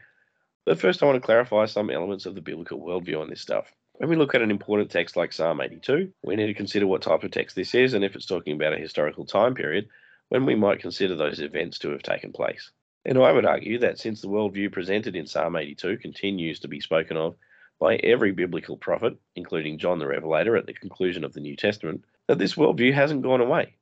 But 0.64 0.80
first, 0.80 1.02
I 1.02 1.06
want 1.06 1.16
to 1.16 1.24
clarify 1.24 1.66
some 1.66 1.90
elements 1.90 2.26
of 2.26 2.34
the 2.34 2.40
biblical 2.40 2.80
worldview 2.80 3.20
on 3.20 3.30
this 3.30 3.40
stuff. 3.40 3.70
When 3.94 4.10
we 4.10 4.16
look 4.16 4.34
at 4.34 4.42
an 4.42 4.50
important 4.50 4.90
text 4.90 5.16
like 5.16 5.32
Psalm 5.32 5.60
82, 5.60 6.12
we 6.22 6.36
need 6.36 6.48
to 6.48 6.54
consider 6.54 6.86
what 6.86 7.02
type 7.02 7.22
of 7.22 7.30
text 7.30 7.56
this 7.56 7.74
is 7.74 7.94
and 7.94 8.04
if 8.04 8.14
it's 8.14 8.26
talking 8.26 8.54
about 8.54 8.74
a 8.74 8.78
historical 8.78 9.24
time 9.24 9.54
period 9.54 9.88
when 10.28 10.44
we 10.44 10.54
might 10.54 10.80
consider 10.80 11.14
those 11.14 11.40
events 11.40 11.78
to 11.78 11.90
have 11.90 12.02
taken 12.02 12.32
place. 12.32 12.70
And 13.04 13.18
I 13.18 13.30
would 13.30 13.46
argue 13.46 13.78
that 13.78 13.98
since 13.98 14.20
the 14.20 14.28
worldview 14.28 14.72
presented 14.72 15.14
in 15.14 15.26
Psalm 15.26 15.56
82 15.56 15.98
continues 15.98 16.58
to 16.60 16.68
be 16.68 16.80
spoken 16.80 17.16
of 17.16 17.36
by 17.78 17.96
every 17.96 18.32
biblical 18.32 18.76
prophet, 18.76 19.16
including 19.36 19.78
John 19.78 19.98
the 19.98 20.06
Revelator 20.06 20.56
at 20.56 20.66
the 20.66 20.74
conclusion 20.74 21.22
of 21.24 21.32
the 21.32 21.40
New 21.40 21.56
Testament, 21.56 22.04
that 22.26 22.38
this 22.38 22.54
worldview 22.54 22.92
hasn't 22.92 23.22
gone 23.22 23.40
away, 23.40 23.76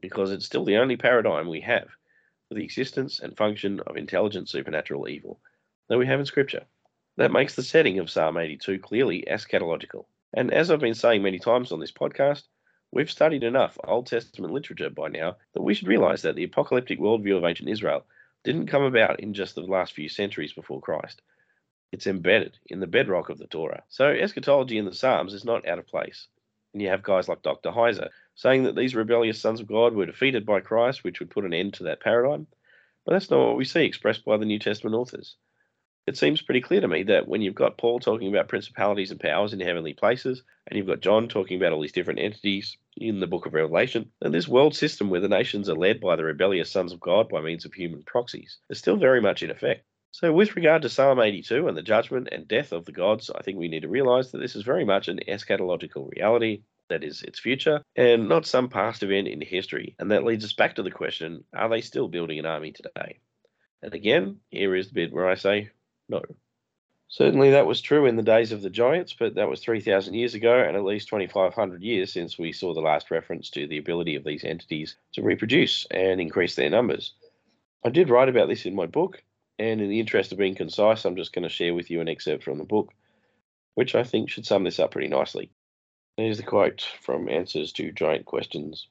because 0.00 0.32
it's 0.32 0.46
still 0.46 0.64
the 0.64 0.76
only 0.76 0.96
paradigm 0.96 1.48
we 1.48 1.60
have 1.60 1.88
for 2.48 2.54
the 2.54 2.64
existence 2.64 3.20
and 3.20 3.36
function 3.36 3.80
of 3.86 3.96
intelligent 3.96 4.48
supernatural 4.48 5.08
evil 5.08 5.40
that 5.88 5.98
we 5.98 6.06
have 6.06 6.20
in 6.20 6.26
Scripture. 6.26 6.64
That 7.16 7.32
makes 7.32 7.54
the 7.54 7.62
setting 7.62 7.98
of 7.98 8.10
Psalm 8.10 8.36
82 8.36 8.78
clearly 8.78 9.24
eschatological. 9.30 10.06
And 10.32 10.52
as 10.52 10.70
I've 10.70 10.80
been 10.80 10.94
saying 10.94 11.22
many 11.22 11.38
times 11.38 11.72
on 11.72 11.80
this 11.80 11.92
podcast, 11.92 12.44
we've 12.92 13.10
studied 13.10 13.44
enough 13.44 13.78
Old 13.84 14.06
Testament 14.06 14.52
literature 14.52 14.90
by 14.90 15.08
now 15.08 15.36
that 15.54 15.62
we 15.62 15.74
should 15.74 15.88
realize 15.88 16.22
that 16.22 16.36
the 16.36 16.44
apocalyptic 16.44 16.98
worldview 16.98 17.36
of 17.36 17.44
ancient 17.44 17.68
Israel 17.68 18.04
didn't 18.42 18.68
come 18.68 18.82
about 18.82 19.20
in 19.20 19.34
just 19.34 19.54
the 19.54 19.62
last 19.62 19.92
few 19.92 20.08
centuries 20.08 20.52
before 20.52 20.80
Christ. 20.80 21.20
It's 21.92 22.06
embedded 22.06 22.58
in 22.66 22.80
the 22.80 22.86
bedrock 22.86 23.28
of 23.28 23.38
the 23.38 23.46
Torah. 23.46 23.82
So 23.88 24.06
eschatology 24.06 24.78
in 24.78 24.84
the 24.84 24.94
Psalms 24.94 25.34
is 25.34 25.44
not 25.44 25.66
out 25.66 25.78
of 25.78 25.86
place. 25.86 26.28
And 26.72 26.82
you 26.82 26.88
have 26.88 27.02
guys 27.02 27.28
like 27.28 27.42
Dr. 27.42 27.70
Heiser 27.70 28.08
saying 28.34 28.64
that 28.64 28.76
these 28.76 28.94
rebellious 28.94 29.40
sons 29.40 29.60
of 29.60 29.66
God 29.66 29.94
were 29.94 30.06
defeated 30.06 30.46
by 30.46 30.60
Christ, 30.60 31.04
which 31.04 31.20
would 31.20 31.30
put 31.30 31.44
an 31.44 31.52
end 31.52 31.74
to 31.74 31.84
that 31.84 32.00
paradigm. 32.00 32.46
But 33.04 33.12
that's 33.12 33.30
not 33.30 33.46
what 33.46 33.56
we 33.56 33.64
see 33.64 33.84
expressed 33.84 34.24
by 34.24 34.36
the 34.36 34.44
New 34.44 34.58
Testament 34.58 34.94
authors 34.96 35.36
it 36.06 36.16
seems 36.16 36.42
pretty 36.42 36.60
clear 36.60 36.80
to 36.80 36.88
me 36.88 37.02
that 37.04 37.28
when 37.28 37.42
you've 37.42 37.54
got 37.54 37.78
Paul 37.78 38.00
talking 38.00 38.28
about 38.28 38.48
principalities 38.48 39.10
and 39.10 39.20
powers 39.20 39.52
in 39.52 39.60
heavenly 39.60 39.92
places, 39.92 40.42
and 40.66 40.76
you've 40.76 40.86
got 40.86 41.00
John 41.00 41.28
talking 41.28 41.56
about 41.56 41.72
all 41.72 41.80
these 41.80 41.92
different 41.92 42.18
entities 42.18 42.76
in 42.96 43.20
the 43.20 43.26
book 43.26 43.46
of 43.46 43.54
Revelation, 43.54 44.10
then 44.20 44.32
this 44.32 44.48
world 44.48 44.74
system 44.74 45.10
where 45.10 45.20
the 45.20 45.28
nations 45.28 45.68
are 45.68 45.76
led 45.76 46.00
by 46.00 46.16
the 46.16 46.24
rebellious 46.24 46.70
sons 46.70 46.92
of 46.92 47.00
God 47.00 47.28
by 47.28 47.40
means 47.40 47.64
of 47.64 47.74
human 47.74 48.02
proxies 48.02 48.58
is 48.70 48.78
still 48.78 48.96
very 48.96 49.20
much 49.20 49.42
in 49.42 49.50
effect. 49.50 49.84
So, 50.12 50.32
with 50.32 50.56
regard 50.56 50.82
to 50.82 50.88
Psalm 50.88 51.20
82 51.20 51.68
and 51.68 51.76
the 51.76 51.82
judgment 51.82 52.28
and 52.32 52.48
death 52.48 52.72
of 52.72 52.84
the 52.84 52.92
gods, 52.92 53.30
I 53.30 53.42
think 53.42 53.58
we 53.58 53.68
need 53.68 53.82
to 53.82 53.88
realize 53.88 54.32
that 54.32 54.38
this 54.38 54.56
is 54.56 54.64
very 54.64 54.84
much 54.84 55.06
an 55.06 55.20
eschatological 55.28 56.10
reality, 56.10 56.62
that 56.88 57.04
is 57.04 57.22
its 57.22 57.38
future, 57.38 57.82
and 57.94 58.28
not 58.28 58.44
some 58.44 58.68
past 58.68 59.04
event 59.04 59.28
in 59.28 59.40
history. 59.40 59.94
And 59.98 60.10
that 60.10 60.24
leads 60.24 60.44
us 60.44 60.52
back 60.52 60.74
to 60.74 60.82
the 60.82 60.90
question 60.90 61.44
are 61.52 61.68
they 61.68 61.80
still 61.80 62.08
building 62.08 62.38
an 62.40 62.46
army 62.46 62.72
today? 62.72 63.20
And 63.82 63.94
again, 63.94 64.40
here 64.50 64.74
is 64.74 64.88
the 64.88 64.94
bit 64.94 65.12
where 65.12 65.28
I 65.28 65.36
say, 65.36 65.70
no. 66.08 66.22
Certainly 67.08 67.50
that 67.52 67.66
was 67.66 67.80
true 67.80 68.06
in 68.06 68.16
the 68.16 68.22
days 68.22 68.52
of 68.52 68.62
the 68.62 68.70
giants, 68.70 69.14
but 69.18 69.34
that 69.36 69.48
was 69.48 69.60
3,000 69.60 70.14
years 70.14 70.34
ago 70.34 70.60
and 70.60 70.76
at 70.76 70.84
least 70.84 71.08
2,500 71.08 71.82
years 71.82 72.12
since 72.12 72.38
we 72.38 72.52
saw 72.52 72.74
the 72.74 72.80
last 72.80 73.10
reference 73.10 73.50
to 73.50 73.66
the 73.66 73.78
ability 73.78 74.16
of 74.16 74.24
these 74.24 74.44
entities 74.44 74.96
to 75.12 75.22
reproduce 75.22 75.86
and 75.90 76.20
increase 76.20 76.54
their 76.56 76.70
numbers. 76.70 77.14
I 77.84 77.88
did 77.90 78.10
write 78.10 78.28
about 78.28 78.48
this 78.48 78.66
in 78.66 78.74
my 78.74 78.86
book, 78.86 79.22
and 79.60 79.82
in 79.82 79.90
the 79.90 80.00
interest 80.00 80.32
of 80.32 80.38
being 80.38 80.54
concise, 80.54 81.04
I'm 81.04 81.16
just 81.16 81.34
going 81.34 81.42
to 81.42 81.50
share 81.50 81.74
with 81.74 81.90
you 81.90 82.00
an 82.00 82.08
excerpt 82.08 82.42
from 82.42 82.56
the 82.56 82.64
book, 82.64 82.94
which 83.74 83.94
I 83.94 84.02
think 84.04 84.30
should 84.30 84.46
sum 84.46 84.64
this 84.64 84.78
up 84.78 84.92
pretty 84.92 85.08
nicely. 85.08 85.50
Here's 86.16 86.38
the 86.38 86.44
quote 86.44 86.80
from 87.02 87.28
Answers 87.28 87.70
to 87.72 87.92
Giant 87.92 88.24
Questions. 88.24 88.88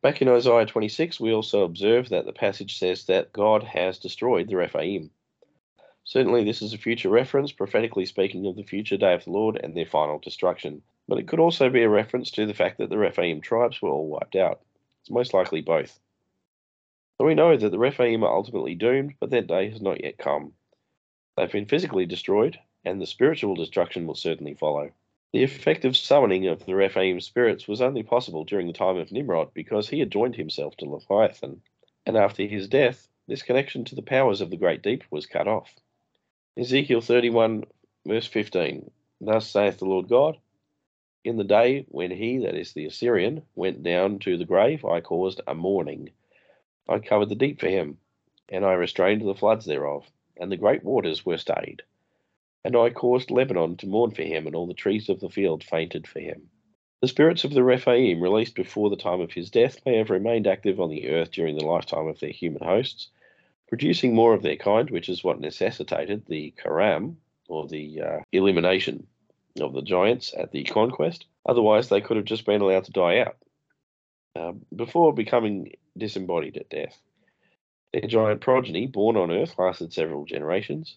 Back 0.00 0.22
in 0.22 0.28
Isaiah 0.28 0.64
26, 0.64 1.20
we 1.20 1.34
also 1.34 1.64
observe 1.64 2.08
that 2.08 2.24
the 2.24 2.32
passage 2.32 2.78
says 2.78 3.04
that 3.06 3.34
God 3.34 3.62
has 3.62 3.98
destroyed 3.98 4.48
the 4.48 4.56
Rephaim. 4.56 5.10
Certainly, 6.04 6.44
this 6.44 6.62
is 6.62 6.72
a 6.72 6.78
future 6.78 7.10
reference, 7.10 7.52
prophetically 7.52 8.06
speaking 8.06 8.46
of 8.46 8.56
the 8.56 8.62
future 8.62 8.96
day 8.96 9.12
of 9.12 9.24
the 9.24 9.32
Lord 9.32 9.60
and 9.62 9.76
their 9.76 9.84
final 9.84 10.18
destruction. 10.18 10.80
But 11.08 11.18
it 11.18 11.28
could 11.28 11.40
also 11.40 11.68
be 11.68 11.82
a 11.82 11.90
reference 11.90 12.30
to 12.32 12.46
the 12.46 12.54
fact 12.54 12.78
that 12.78 12.88
the 12.88 12.96
Rephaim 12.96 13.42
tribes 13.42 13.82
were 13.82 13.90
all 13.90 14.08
wiped 14.08 14.36
out. 14.36 14.62
It's 15.02 15.10
most 15.10 15.34
likely 15.34 15.60
both. 15.60 16.00
We 17.20 17.34
know 17.34 17.56
that 17.56 17.70
the 17.70 17.78
Rephaim 17.78 18.22
are 18.22 18.34
ultimately 18.34 18.76
doomed, 18.76 19.14
but 19.18 19.30
their 19.30 19.42
day 19.42 19.70
has 19.70 19.82
not 19.82 20.02
yet 20.02 20.18
come. 20.18 20.54
They've 21.36 21.50
been 21.50 21.66
physically 21.66 22.06
destroyed, 22.06 22.58
and 22.84 23.00
the 23.00 23.06
spiritual 23.06 23.56
destruction 23.56 24.06
will 24.06 24.14
certainly 24.14 24.54
follow. 24.54 24.92
The 25.32 25.42
effective 25.42 25.96
summoning 25.96 26.46
of 26.46 26.64
the 26.64 26.74
Rephaim 26.74 27.20
spirits 27.20 27.68
was 27.68 27.82
only 27.82 28.02
possible 28.02 28.44
during 28.44 28.66
the 28.66 28.72
time 28.72 28.96
of 28.96 29.12
Nimrod 29.12 29.52
because 29.52 29.88
he 29.88 29.98
had 29.98 30.10
joined 30.10 30.36
himself 30.36 30.76
to 30.76 30.86
Leviathan, 30.86 31.60
and 32.06 32.16
after 32.16 32.46
his 32.46 32.68
death, 32.68 33.08
this 33.26 33.42
connection 33.42 33.84
to 33.84 33.94
the 33.94 34.02
powers 34.02 34.40
of 34.40 34.50
the 34.50 34.56
great 34.56 34.82
deep 34.82 35.04
was 35.10 35.26
cut 35.26 35.46
off. 35.46 35.74
Ezekiel 36.56 37.00
31, 37.00 37.64
verse 38.06 38.26
15. 38.26 38.90
Thus 39.20 39.50
saith 39.50 39.78
the 39.78 39.84
Lord 39.84 40.08
God, 40.08 40.38
In 41.24 41.36
the 41.36 41.44
day 41.44 41.84
when 41.88 42.10
he, 42.10 42.38
that 42.38 42.54
is 42.54 42.72
the 42.72 42.86
Assyrian, 42.86 43.42
went 43.54 43.82
down 43.82 44.20
to 44.20 44.36
the 44.38 44.46
grave, 44.46 44.84
I 44.84 45.00
caused 45.00 45.40
a 45.46 45.54
mourning. 45.54 46.10
I 46.88 46.98
covered 47.00 47.28
the 47.28 47.34
deep 47.34 47.60
for 47.60 47.68
him, 47.68 47.98
and 48.48 48.64
I 48.64 48.72
restrained 48.72 49.20
the 49.20 49.34
floods 49.34 49.66
thereof, 49.66 50.10
and 50.38 50.50
the 50.50 50.56
great 50.56 50.82
waters 50.82 51.26
were 51.26 51.36
stayed. 51.36 51.82
And 52.64 52.74
I 52.74 52.90
caused 52.90 53.30
Lebanon 53.30 53.76
to 53.78 53.86
mourn 53.86 54.12
for 54.12 54.22
him, 54.22 54.46
and 54.46 54.56
all 54.56 54.66
the 54.66 54.74
trees 54.74 55.08
of 55.08 55.20
the 55.20 55.28
field 55.28 55.62
fainted 55.62 56.06
for 56.06 56.20
him. 56.20 56.48
The 57.00 57.08
spirits 57.08 57.44
of 57.44 57.52
the 57.52 57.62
Rephaim, 57.62 58.20
released 58.20 58.54
before 58.54 58.88
the 58.90 58.96
time 58.96 59.20
of 59.20 59.32
his 59.32 59.50
death, 59.50 59.84
may 59.84 59.98
have 59.98 60.10
remained 60.10 60.46
active 60.46 60.80
on 60.80 60.90
the 60.90 61.10
earth 61.10 61.30
during 61.30 61.56
the 61.56 61.66
lifetime 61.66 62.06
of 62.06 62.20
their 62.20 62.30
human 62.30 62.62
hosts, 62.62 63.08
producing 63.68 64.14
more 64.14 64.32
of 64.32 64.42
their 64.42 64.56
kind, 64.56 64.90
which 64.90 65.08
is 65.08 65.22
what 65.22 65.40
necessitated 65.40 66.24
the 66.26 66.52
Karam, 66.52 67.18
or 67.48 67.68
the 67.68 68.00
uh, 68.00 68.20
elimination 68.32 69.06
of 69.60 69.74
the 69.74 69.82
giants 69.82 70.32
at 70.36 70.52
the 70.52 70.64
conquest. 70.64 71.26
Otherwise, 71.44 71.88
they 71.88 72.00
could 72.00 72.16
have 72.16 72.26
just 72.26 72.46
been 72.46 72.62
allowed 72.62 72.84
to 72.84 72.92
die 72.92 73.18
out 73.18 73.36
uh, 74.36 74.52
before 74.74 75.12
becoming 75.12 75.72
disembodied 75.96 76.56
at 76.56 76.70
death. 76.70 77.00
Their 77.92 78.08
giant 78.08 78.40
progeny, 78.40 78.86
born 78.86 79.16
on 79.16 79.30
Earth, 79.30 79.58
lasted 79.58 79.92
several 79.92 80.24
generations. 80.24 80.96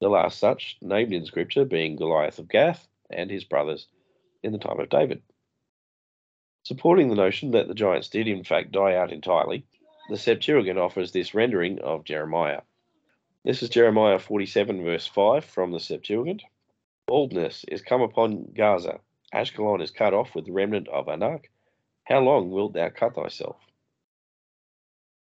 The 0.00 0.08
last 0.08 0.38
such, 0.38 0.76
named 0.82 1.12
in 1.12 1.24
Scripture, 1.24 1.64
being 1.64 1.96
Goliath 1.96 2.38
of 2.38 2.48
Gath 2.48 2.86
and 3.10 3.30
his 3.30 3.44
brothers, 3.44 3.86
in 4.42 4.52
the 4.52 4.58
time 4.58 4.80
of 4.80 4.90
David. 4.90 5.22
Supporting 6.64 7.08
the 7.08 7.14
notion 7.14 7.52
that 7.52 7.68
the 7.68 7.74
giants 7.74 8.08
did 8.08 8.28
in 8.28 8.44
fact 8.44 8.72
die 8.72 8.96
out 8.96 9.12
entirely, 9.12 9.64
the 10.08 10.16
Septuagint 10.16 10.78
offers 10.78 11.12
this 11.12 11.34
rendering 11.34 11.78
of 11.80 12.04
Jeremiah. 12.04 12.60
This 13.44 13.62
is 13.62 13.70
Jeremiah 13.70 14.18
47, 14.18 14.84
verse 14.84 15.06
5 15.06 15.44
from 15.44 15.72
the 15.72 15.80
Septuagint. 15.80 16.42
Baldness 17.06 17.64
is 17.68 17.82
come 17.82 18.02
upon 18.02 18.52
Gaza. 18.54 19.00
Ashkelon 19.34 19.82
is 19.82 19.90
cut 19.90 20.14
off 20.14 20.34
with 20.34 20.46
the 20.46 20.52
remnant 20.52 20.88
of 20.88 21.08
Anak. 21.08 21.50
How 22.04 22.20
long 22.20 22.50
wilt 22.50 22.74
thou 22.74 22.90
cut 22.90 23.14
thyself? 23.14 23.56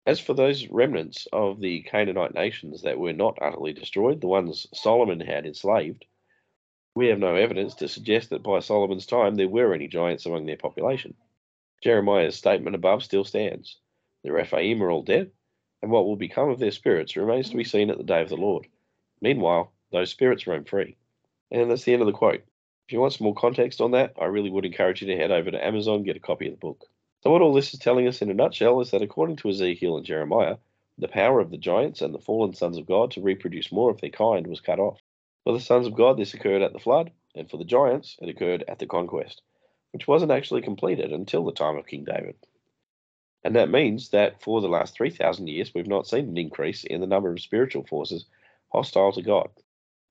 As 0.06 0.18
for 0.18 0.34
those 0.34 0.68
remnants 0.68 1.26
of 1.32 1.60
the 1.60 1.82
Canaanite 1.82 2.34
nations 2.34 2.82
that 2.82 2.98
were 2.98 3.12
not 3.12 3.38
utterly 3.40 3.72
destroyed, 3.72 4.20
the 4.20 4.28
ones 4.28 4.66
Solomon 4.72 5.20
had 5.20 5.46
enslaved, 5.46 6.06
we 6.94 7.06
have 7.06 7.18
no 7.18 7.36
evidence 7.36 7.76
to 7.76 7.88
suggest 7.88 8.30
that 8.30 8.42
by 8.42 8.58
Solomon's 8.58 9.06
time 9.06 9.36
there 9.36 9.48
were 9.48 9.72
any 9.72 9.86
giants 9.86 10.26
among 10.26 10.46
their 10.46 10.56
population. 10.56 11.14
Jeremiah's 11.82 12.34
statement 12.34 12.74
above 12.74 13.04
still 13.04 13.24
stands. 13.24 13.78
The 14.24 14.32
Rephaim 14.32 14.82
are 14.82 14.90
all 14.90 15.02
dead, 15.02 15.30
and 15.82 15.90
what 15.90 16.04
will 16.04 16.16
become 16.16 16.50
of 16.50 16.58
their 16.58 16.72
spirits 16.72 17.16
remains 17.16 17.50
to 17.50 17.56
be 17.56 17.64
seen 17.64 17.90
at 17.90 17.96
the 17.96 18.04
day 18.04 18.20
of 18.20 18.28
the 18.28 18.36
Lord. 18.36 18.66
Meanwhile, 19.20 19.72
those 19.92 20.10
spirits 20.10 20.46
roam 20.46 20.64
free. 20.64 20.96
And 21.50 21.70
that's 21.70 21.84
the 21.84 21.92
end 21.92 22.02
of 22.02 22.06
the 22.06 22.12
quote. 22.12 22.42
If 22.90 22.94
you 22.94 22.98
want 22.98 23.12
some 23.12 23.26
more 23.26 23.36
context 23.36 23.80
on 23.80 23.92
that, 23.92 24.14
I 24.20 24.24
really 24.24 24.50
would 24.50 24.64
encourage 24.64 25.00
you 25.00 25.06
to 25.06 25.16
head 25.16 25.30
over 25.30 25.48
to 25.48 25.64
Amazon, 25.64 26.02
get 26.02 26.16
a 26.16 26.18
copy 26.18 26.48
of 26.48 26.54
the 26.54 26.58
book. 26.58 26.86
So, 27.22 27.30
what 27.30 27.40
all 27.40 27.52
this 27.52 27.72
is 27.72 27.78
telling 27.78 28.08
us 28.08 28.20
in 28.20 28.32
a 28.32 28.34
nutshell 28.34 28.80
is 28.80 28.90
that 28.90 29.00
according 29.00 29.36
to 29.36 29.48
Ezekiel 29.48 29.96
and 29.96 30.04
Jeremiah, 30.04 30.56
the 30.98 31.06
power 31.06 31.38
of 31.38 31.52
the 31.52 31.56
giants 31.56 32.02
and 32.02 32.12
the 32.12 32.18
fallen 32.18 32.52
sons 32.52 32.76
of 32.76 32.88
God 32.88 33.12
to 33.12 33.20
reproduce 33.20 33.70
more 33.70 33.92
of 33.92 34.00
their 34.00 34.10
kind 34.10 34.44
was 34.48 34.60
cut 34.60 34.80
off. 34.80 34.98
For 35.44 35.52
the 35.52 35.60
sons 35.60 35.86
of 35.86 35.94
God, 35.94 36.18
this 36.18 36.34
occurred 36.34 36.62
at 36.62 36.72
the 36.72 36.80
flood, 36.80 37.12
and 37.36 37.48
for 37.48 37.58
the 37.58 37.64
giants, 37.64 38.16
it 38.20 38.28
occurred 38.28 38.64
at 38.66 38.80
the 38.80 38.88
conquest, 38.88 39.40
which 39.92 40.08
wasn't 40.08 40.32
actually 40.32 40.62
completed 40.62 41.12
until 41.12 41.44
the 41.44 41.52
time 41.52 41.76
of 41.76 41.86
King 41.86 42.02
David. 42.02 42.34
And 43.44 43.54
that 43.54 43.70
means 43.70 44.08
that 44.08 44.42
for 44.42 44.60
the 44.60 44.68
last 44.68 44.96
3,000 44.96 45.46
years, 45.46 45.72
we've 45.72 45.86
not 45.86 46.08
seen 46.08 46.28
an 46.28 46.36
increase 46.36 46.82
in 46.82 47.00
the 47.00 47.06
number 47.06 47.30
of 47.30 47.40
spiritual 47.40 47.86
forces 47.86 48.24
hostile 48.72 49.12
to 49.12 49.22
God. 49.22 49.50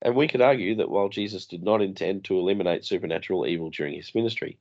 And 0.01 0.15
we 0.15 0.27
could 0.27 0.41
argue 0.41 0.75
that 0.75 0.89
while 0.89 1.09
Jesus 1.09 1.45
did 1.45 1.62
not 1.62 1.81
intend 1.81 2.23
to 2.25 2.39
eliminate 2.39 2.85
supernatural 2.85 3.45
evil 3.45 3.69
during 3.69 3.95
his 3.95 4.15
ministry, 4.15 4.57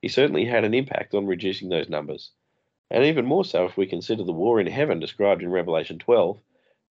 he 0.00 0.08
certainly 0.08 0.46
had 0.46 0.64
an 0.64 0.72
impact 0.72 1.14
on 1.14 1.26
reducing 1.26 1.68
those 1.68 1.90
numbers. 1.90 2.30
And 2.90 3.04
even 3.04 3.26
more 3.26 3.44
so 3.44 3.66
if 3.66 3.76
we 3.76 3.86
consider 3.86 4.24
the 4.24 4.32
war 4.32 4.60
in 4.60 4.66
heaven 4.66 4.98
described 4.98 5.42
in 5.42 5.50
Revelation 5.50 5.98
12 5.98 6.40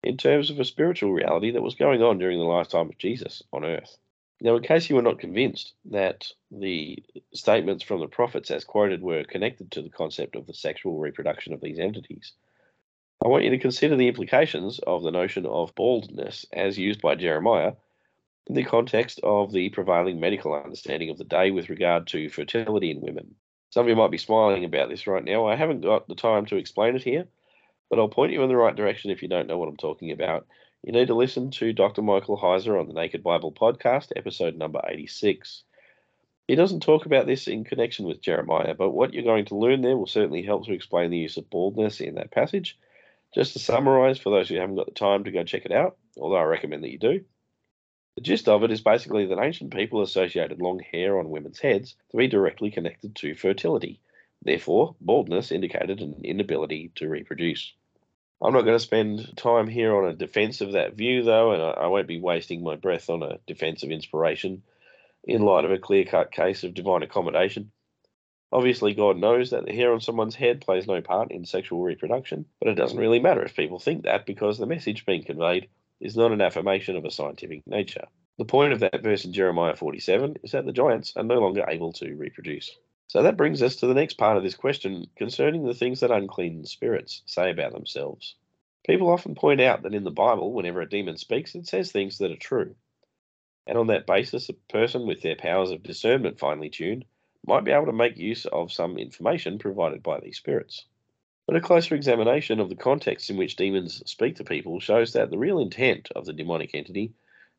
in 0.04 0.16
terms 0.16 0.52
of 0.52 0.60
a 0.60 0.66
spiritual 0.66 1.12
reality 1.12 1.52
that 1.52 1.64
was 1.64 1.74
going 1.74 2.04
on 2.04 2.20
during 2.20 2.38
the 2.38 2.46
lifetime 2.46 2.90
of 2.90 2.98
Jesus 3.00 3.42
on 3.52 3.66
earth. 3.66 3.98
Now, 4.40 4.56
in 4.56 4.62
case 4.62 4.88
you 4.88 4.96
were 4.96 5.02
not 5.02 5.18
convinced 5.18 5.74
that 5.86 6.32
the 6.52 7.04
statements 7.34 7.84
from 7.84 8.02
the 8.02 8.08
prophets 8.08 8.52
as 8.52 8.64
quoted 8.64 9.02
were 9.02 9.24
connected 9.24 9.72
to 9.72 9.82
the 9.82 9.90
concept 9.90 10.36
of 10.36 10.46
the 10.46 10.54
sexual 10.54 11.00
reproduction 11.00 11.54
of 11.54 11.62
these 11.62 11.80
entities, 11.80 12.34
I 13.26 13.28
want 13.28 13.46
you 13.46 13.50
to 13.50 13.58
consider 13.58 13.96
the 13.96 14.08
implications 14.08 14.78
of 14.78 15.02
the 15.02 15.10
notion 15.10 15.48
of 15.48 15.74
baldness 15.74 16.46
as 16.54 16.78
used 16.78 17.02
by 17.02 17.16
Jeremiah 17.16 17.74
in 18.48 18.56
the 18.56 18.64
context 18.64 19.20
of 19.24 19.52
the 19.52 19.70
prevailing 19.70 20.20
medical 20.20 20.54
understanding 20.54 21.10
of 21.10 21.18
the 21.18 21.24
day 21.24 21.52
with 21.52 21.70
regard 21.70 22.08
to 22.08 22.30
fertility 22.30 22.92
in 22.92 23.02
women. 23.02 23.36
Some 23.70 23.86
of 23.86 23.90
you 23.90 23.96
might 23.96 24.12
be 24.12 24.18
smiling 24.18 24.64
about 24.64 24.90
this 24.90 25.06
right 25.06 25.24
now. 25.24 25.46
I 25.46 25.56
haven't 25.56 25.82
got 25.82 26.08
the 26.08 26.16
time 26.16 26.46
to 26.48 26.56
explain 26.56 26.96
it 26.96 27.04
here, 27.04 27.28
but 27.90 28.00
I'll 28.00 28.08
point 28.08 28.32
you 28.32 28.42
in 28.44 28.50
the 28.50 28.56
right 28.56 28.76
direction 28.76 29.12
if 29.12 29.22
you 29.22 29.28
don't 29.28 29.48
know 29.48 29.58
what 29.58 29.68
I'm 29.68 29.78
talking 29.78 30.12
about. 30.12 30.48
You 30.84 30.94
need 30.94 31.08
to 31.08 31.16
listen 31.16 31.52
to 31.52 31.74
Dr. 31.74 32.02
Michael 32.02 32.38
Heiser 32.38 32.80
on 32.80 32.88
the 32.88 32.94
Naked 32.94 33.22
Bible 33.22 33.52
podcast, 33.52 34.14
episode 34.16 34.56
number 34.56 34.80
86. 34.88 35.64
He 36.48 36.56
doesn't 36.56 36.80
talk 36.80 37.06
about 37.06 37.26
this 37.26 37.48
in 37.48 37.66
connection 37.66 38.06
with 38.06 38.22
Jeremiah, 38.22 38.74
but 38.74 38.92
what 38.92 39.14
you're 39.14 39.24
going 39.24 39.46
to 39.46 39.58
learn 39.58 39.82
there 39.82 39.98
will 39.98 40.08
certainly 40.08 40.44
help 40.44 40.66
to 40.66 40.74
explain 40.74 41.12
the 41.12 41.18
use 41.18 41.36
of 41.36 41.50
baldness 41.50 42.00
in 42.00 42.16
that 42.16 42.32
passage. 42.32 42.80
Just 43.36 43.54
to 43.54 43.60
summarize, 43.60 44.18
for 44.18 44.30
those 44.30 44.48
who 44.48 44.56
haven't 44.56 44.78
got 44.78 44.86
the 44.86 44.94
time 44.94 45.26
to 45.26 45.32
go 45.32 45.44
check 45.44 45.66
it 45.66 45.74
out, 45.74 45.98
although 46.18 46.38
I 46.38 46.44
recommend 46.44 46.86
that 46.86 46.92
you 46.92 47.00
do, 47.00 47.26
the 48.18 48.22
gist 48.22 48.50
of 48.50 48.64
it 48.64 48.72
is 48.72 48.82
basically 48.82 49.28
that 49.28 49.40
ancient 49.40 49.72
people 49.72 50.02
associated 50.02 50.60
long 50.60 50.80
hair 50.80 51.20
on 51.20 51.30
women's 51.30 51.60
heads 51.60 51.96
to 52.10 52.18
be 52.18 52.28
directly 52.28 52.72
connected 52.72 53.16
to 53.18 53.36
fertility. 53.36 54.02
Therefore, 54.42 54.96
baldness 55.00 55.52
indicated 55.52 56.02
an 56.02 56.22
inability 56.24 56.92
to 56.96 57.08
reproduce. 57.08 57.74
I'm 58.42 58.54
not 58.54 58.64
going 58.64 58.76
to 58.76 58.84
spend 58.84 59.38
time 59.38 59.68
here 59.68 59.96
on 59.96 60.10
a 60.10 60.16
defense 60.16 60.62
of 60.62 60.72
that 60.72 60.96
view, 60.96 61.22
though, 61.22 61.52
and 61.52 61.62
I 61.62 61.86
won't 61.86 62.08
be 62.08 62.20
wasting 62.20 62.64
my 62.64 62.76
breath 62.76 63.12
on 63.12 63.22
a 63.22 63.38
defense 63.46 63.84
of 63.84 63.92
inspiration 63.92 64.64
in 65.24 65.44
light 65.44 65.66
of 65.66 65.72
a 65.72 65.78
clear 65.78 66.04
cut 66.04 66.32
case 66.32 66.64
of 66.64 66.74
divine 66.74 67.04
accommodation. 67.04 67.72
Obviously, 68.52 68.96
God 68.96 69.18
knows 69.18 69.52
that 69.52 69.68
the 69.68 69.76
hair 69.76 69.94
on 69.94 70.02
someone's 70.02 70.34
head 70.34 70.62
plays 70.62 70.88
no 70.88 71.02
part 71.02 71.32
in 71.32 71.46
sexual 71.46 71.84
reproduction, 71.84 72.46
but 72.60 72.70
it 72.70 72.76
doesn't 72.76 72.98
really 72.98 73.20
matter 73.20 73.44
if 73.44 73.56
people 73.56 73.78
think 73.78 74.06
that 74.06 74.26
because 74.26 74.58
the 74.58 74.66
message 74.66 75.06
being 75.06 75.24
conveyed 75.24 75.68
is 76.00 76.16
not 76.16 76.32
an 76.32 76.42
affirmation 76.42 76.96
of 76.96 77.06
a 77.06 77.12
scientific 77.12 77.66
nature. 77.66 78.06
The 78.38 78.46
point 78.46 78.74
of 78.74 78.80
that 78.82 79.02
verse 79.02 79.26
in 79.26 79.34
Jeremiah 79.34 79.76
47 79.76 80.38
is 80.44 80.52
that 80.52 80.66
the 80.66 80.72
giants 80.72 81.14
are 81.16 81.24
no 81.24 81.40
longer 81.40 81.66
able 81.68 81.92
to 81.94 82.16
reproduce. 82.16 82.76
So 83.08 83.24
that 83.24 83.38
brings 83.38 83.64
us 83.64 83.78
to 83.78 83.88
the 83.88 83.94
next 83.94 84.18
part 84.18 84.38
of 84.38 84.44
this 84.44 84.56
question 84.56 85.08
concerning 85.16 85.66
the 85.66 85.74
things 85.74 86.02
that 86.02 86.12
unclean 86.12 86.66
spirits 86.66 87.24
say 87.26 87.50
about 87.50 87.72
themselves. 87.72 88.36
People 88.86 89.10
often 89.10 89.34
point 89.34 89.60
out 89.60 89.84
that 89.84 89.96
in 89.96 90.04
the 90.04 90.12
Bible, 90.12 90.54
whenever 90.54 90.82
a 90.82 90.90
demon 90.90 91.18
speaks, 91.18 91.56
it 91.56 91.68
says 91.68 91.92
things 91.92 92.20
that 92.20 92.32
are 92.32 92.38
true. 92.38 92.76
And 93.66 93.78
on 93.78 93.88
that 93.88 94.08
basis, 94.08 94.50
a 94.50 94.54
person 94.54 95.08
with 95.08 95.22
their 95.22 95.36
powers 95.36 95.72
of 95.72 95.84
discernment 95.84 96.40
finely 96.40 96.70
tuned 96.70 97.06
might 97.46 97.64
be 97.64 97.72
able 97.72 97.88
to 97.88 97.94
make 97.94 98.18
use 98.18 98.46
of 98.46 98.72
some 98.72 98.98
information 98.98 99.58
provided 99.58 100.04
by 100.04 100.20
these 100.20 100.38
spirits. 100.38 100.86
But 101.48 101.56
a 101.56 101.62
closer 101.62 101.96
examination 101.96 102.60
of 102.60 102.68
the 102.68 102.76
context 102.76 103.30
in 103.30 103.38
which 103.38 103.56
demons 103.56 104.04
speak 104.06 104.36
to 104.36 104.44
people 104.44 104.82
shows 104.82 105.14
that 105.14 105.30
the 105.30 105.38
real 105.38 105.60
intent 105.60 106.12
of 106.14 106.26
the 106.26 106.34
demonic 106.34 106.76
entity 106.76 107.14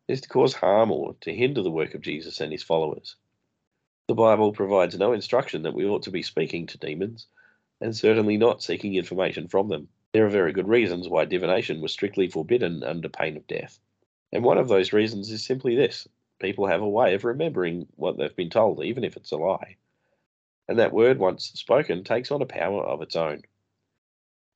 is 0.07 0.20
to 0.20 0.29
cause 0.29 0.53
harm 0.53 0.92
or 0.92 1.14
to 1.22 1.35
hinder 1.35 1.62
the 1.62 1.70
work 1.70 1.94
of 1.94 2.03
Jesus 2.03 2.38
and 2.42 2.53
his 2.53 2.62
followers. 2.62 3.16
The 4.07 4.14
Bible 4.14 4.53
provides 4.53 4.98
no 4.98 5.14
instruction 5.14 5.62
that 5.62 5.72
we 5.72 5.87
ought 5.87 6.03
to 6.03 6.11
be 6.11 6.20
speaking 6.20 6.66
to 6.66 6.77
demons, 6.77 7.29
and 7.81 7.96
certainly 7.96 8.37
not 8.37 8.62
seeking 8.62 8.94
information 8.94 9.48
from 9.48 9.68
them. 9.68 9.88
There 10.12 10.27
are 10.27 10.31
very 10.31 10.53
good 10.53 10.68
reasons 10.68 11.09
why 11.09 11.24
divination 11.24 11.81
was 11.81 11.90
strictly 11.90 12.29
forbidden 12.29 12.83
under 12.85 13.09
pain 13.09 13.38
of 13.38 13.46
death. 13.46 13.79
And 14.33 14.44
one 14.44 14.59
of 14.59 14.68
those 14.68 14.92
reasons 14.92 15.31
is 15.31 15.46
simply 15.46 15.77
this 15.77 16.07
people 16.40 16.66
have 16.66 16.83
a 16.83 16.88
way 16.88 17.14
of 17.14 17.24
remembering 17.24 17.87
what 17.96 18.18
they've 18.18 18.37
been 18.37 18.51
told, 18.51 18.85
even 18.85 19.03
if 19.03 19.16
it's 19.16 19.33
a 19.33 19.38
lie. 19.38 19.77
And 20.68 20.79
that 20.79 20.92
word, 20.92 21.18
once 21.18 21.53
spoken, 21.55 22.05
takes 22.05 22.31
on 22.31 22.42
a 22.42 22.46
power 22.46 22.85
of 22.85 23.01
its 23.01 23.16
own. 23.16 23.44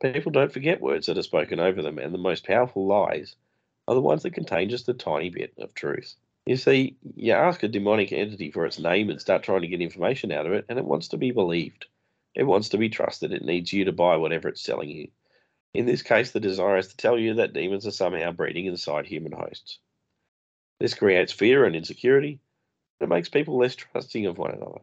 People 0.02 0.32
don't 0.32 0.52
forget 0.52 0.80
words 0.80 1.06
that 1.06 1.16
are 1.16 1.22
spoken 1.22 1.60
over 1.60 1.80
them, 1.80 1.98
and 1.98 2.12
the 2.12 2.18
most 2.18 2.44
powerful 2.44 2.86
lies 2.86 3.36
are 3.86 3.94
the 3.94 4.00
ones 4.00 4.24
that 4.24 4.34
contain 4.34 4.68
just 4.68 4.88
a 4.88 4.94
tiny 4.94 5.30
bit 5.30 5.54
of 5.58 5.72
truth. 5.74 6.16
You 6.44 6.56
see, 6.56 6.96
you 7.14 7.32
ask 7.32 7.62
a 7.62 7.68
demonic 7.68 8.10
entity 8.10 8.50
for 8.50 8.66
its 8.66 8.80
name 8.80 9.10
and 9.10 9.20
start 9.20 9.44
trying 9.44 9.60
to 9.60 9.68
get 9.68 9.80
information 9.80 10.32
out 10.32 10.44
of 10.44 10.54
it, 10.54 10.64
and 10.68 10.76
it 10.76 10.84
wants 10.84 11.06
to 11.08 11.16
be 11.18 11.30
believed. 11.30 11.86
It 12.34 12.42
wants 12.42 12.70
to 12.70 12.78
be 12.78 12.88
trusted. 12.88 13.32
It 13.32 13.44
needs 13.44 13.72
you 13.72 13.84
to 13.84 13.92
buy 13.92 14.16
whatever 14.16 14.48
it's 14.48 14.60
selling 14.60 14.90
you. 14.90 15.08
In 15.72 15.86
this 15.86 16.02
case, 16.02 16.32
the 16.32 16.40
desire 16.40 16.78
is 16.78 16.88
to 16.88 16.96
tell 16.96 17.16
you 17.16 17.34
that 17.34 17.52
demons 17.52 17.86
are 17.86 17.92
somehow 17.92 18.32
breeding 18.32 18.66
inside 18.66 19.06
human 19.06 19.32
hosts. 19.32 19.78
This 20.80 20.94
creates 20.94 21.32
fear 21.32 21.64
and 21.64 21.76
insecurity. 21.76 22.40
It 23.00 23.08
makes 23.08 23.28
people 23.28 23.56
less 23.56 23.76
trusting 23.76 24.26
of 24.26 24.36
one 24.36 24.50
another. 24.50 24.80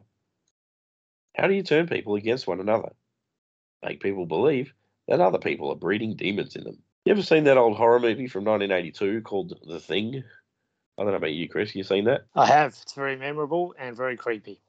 How 1.36 1.46
do 1.46 1.52
you 1.52 1.62
turn 1.62 1.88
people 1.88 2.14
against 2.14 2.46
one 2.46 2.60
another? 2.60 2.92
Make 3.82 4.00
people 4.00 4.24
believe 4.24 4.72
that 5.10 5.20
other 5.20 5.38
people 5.38 5.70
are 5.70 5.76
breeding 5.76 6.14
demons 6.14 6.56
in 6.56 6.64
them. 6.64 6.78
You 7.04 7.12
ever 7.12 7.22
seen 7.22 7.44
that 7.44 7.58
old 7.58 7.76
horror 7.76 7.98
movie 7.98 8.28
from 8.28 8.44
1982 8.44 9.22
called 9.22 9.58
The 9.66 9.80
Thing? 9.80 10.22
I 10.96 11.02
don't 11.02 11.10
know 11.10 11.16
about 11.16 11.32
you, 11.32 11.48
Kris. 11.48 11.74
You 11.74 11.82
seen 11.82 12.04
that? 12.04 12.26
I 12.34 12.46
have. 12.46 12.78
It's 12.80 12.92
very 12.92 13.16
memorable 13.16 13.74
and 13.78 13.96
very 13.96 14.16
creepy. 14.16 14.60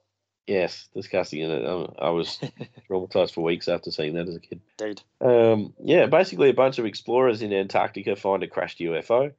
Yes, 0.48 0.88
disgusting. 0.94 1.42
And 1.42 1.66
um, 1.66 1.94
I 1.98 2.10
was 2.10 2.40
traumatized 2.90 3.34
for 3.34 3.44
weeks 3.44 3.68
after 3.68 3.92
seeing 3.92 4.14
that 4.14 4.28
as 4.28 4.34
a 4.34 4.40
kid. 4.40 4.60
Indeed. 4.80 5.02
Um, 5.20 5.74
yeah, 5.80 6.06
basically, 6.06 6.50
a 6.50 6.54
bunch 6.54 6.78
of 6.78 6.86
explorers 6.86 7.42
in 7.42 7.52
Antarctica 7.52 8.16
find 8.16 8.42
a 8.42 8.48
crashed 8.48 8.80
UFO, 8.80 9.32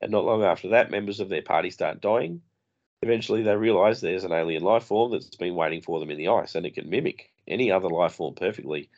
and 0.00 0.10
not 0.10 0.24
long 0.24 0.42
after 0.42 0.70
that, 0.70 0.90
members 0.90 1.20
of 1.20 1.28
their 1.28 1.42
party 1.42 1.70
start 1.70 2.00
dying. 2.00 2.42
Eventually, 3.02 3.42
they 3.42 3.54
realize 3.54 4.00
there's 4.00 4.24
an 4.24 4.32
alien 4.32 4.64
life 4.64 4.84
form 4.84 5.12
that's 5.12 5.36
been 5.36 5.54
waiting 5.54 5.80
for 5.80 6.00
them 6.00 6.10
in 6.10 6.18
the 6.18 6.28
ice, 6.28 6.56
and 6.56 6.66
it 6.66 6.74
can 6.74 6.90
mimic 6.90 7.30
any 7.46 7.70
other 7.70 7.88
life 7.88 8.14
form 8.14 8.34
perfectly. 8.34 8.88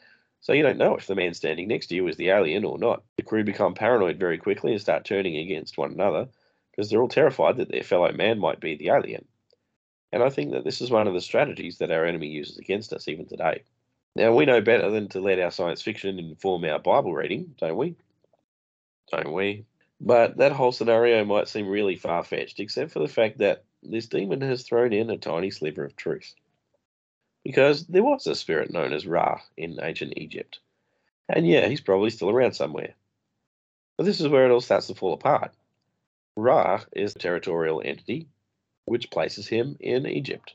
So 0.43 0.53
you 0.53 0.65
don't 0.65 0.79
know 0.79 0.97
if 0.97 1.07
the 1.07 1.15
man 1.15 1.35
standing 1.35 1.69
next 1.69 1.87
to 1.87 1.95
you 1.95 2.09
is 2.09 2.17
the 2.17 2.31
alien 2.31 2.65
or 2.65 2.77
not. 2.77 3.05
The 3.17 3.23
crew 3.23 3.45
become 3.45 3.75
paranoid 3.75 4.19
very 4.19 4.39
quickly 4.39 4.73
and 4.73 4.81
start 4.81 5.05
turning 5.05 5.37
against 5.37 5.79
one 5.79 5.93
another 5.93 6.29
because 6.71 6.91
they're 6.91 7.01
all 7.01 7.09
terrified 7.09 7.59
that 7.59 7.71
their 7.71 7.85
fellow 7.85 8.11
man 8.13 8.41
might 8.41 8.59
be 8.59 8.77
the 8.77 8.89
alien. 8.89 9.25
And 10.11 10.21
I 10.21 10.31
think 10.31 10.51
that 10.51 10.65
this 10.65 10.81
is 10.81 10.91
one 10.91 11.07
of 11.07 11.15
the 11.15 11.21
strategies 11.21 11.79
that 11.79 11.93
our 11.93 12.05
enemy 12.05 12.27
uses 12.27 12.59
against 12.59 12.93
us 12.93 13.07
even 13.07 13.27
today. 13.27 13.63
Now, 14.17 14.35
we 14.35 14.45
know 14.45 14.61
better 14.61 14.91
than 14.91 15.09
to 15.11 15.21
let 15.21 15.39
our 15.39 15.53
science 15.53 15.81
fiction 15.81 16.19
inform 16.19 16.65
our 16.65 16.81
Bible 16.81 17.15
reading, 17.15 17.55
don't 17.59 17.77
we? 17.77 17.95
Don't 19.13 19.33
we? 19.33 19.65
But 20.01 20.39
that 20.39 20.53
whole 20.53 20.73
scenario 20.73 21.25
might 21.25 21.47
seem 21.47 21.69
really 21.69 21.95
far 21.95 22.25
fetched, 22.25 22.59
except 22.59 22.91
for 22.91 22.99
the 22.99 23.07
fact 23.09 23.39
that 23.39 23.65
this 23.83 24.09
demon 24.09 24.41
has 24.41 24.65
thrown 24.65 24.93
in 24.93 25.09
a 25.09 25.17
tiny 25.17 25.51
sliver 25.51 25.85
of 25.85 25.95
truth. 25.95 26.35
Because 27.45 27.87
there 27.87 28.03
was 28.03 28.27
a 28.27 28.35
spirit 28.35 28.71
known 28.71 28.93
as 28.93 29.07
Ra 29.07 29.41
in 29.57 29.79
ancient 29.83 30.15
Egypt. 30.17 30.61
And 31.29 31.47
yeah, 31.47 31.69
he's 31.69 31.81
probably 31.81 32.11
still 32.11 32.31
around 32.31 32.53
somewhere. 32.53 32.95
But 33.97 34.05
this 34.05 34.21
is 34.21 34.29
where 34.29 34.47
it 34.47 34.53
all 34.53 34.61
starts 34.61 34.87
to 34.89 34.95
fall 34.95 35.15
apart. 35.15 35.53
Ra 36.37 36.83
is 36.93 37.15
a 37.15 37.19
territorial 37.19 37.83
entity, 37.85 38.29
which 38.85 39.11
places 39.11 39.49
him 39.49 39.77
in 39.81 40.07
Egypt. 40.07 40.55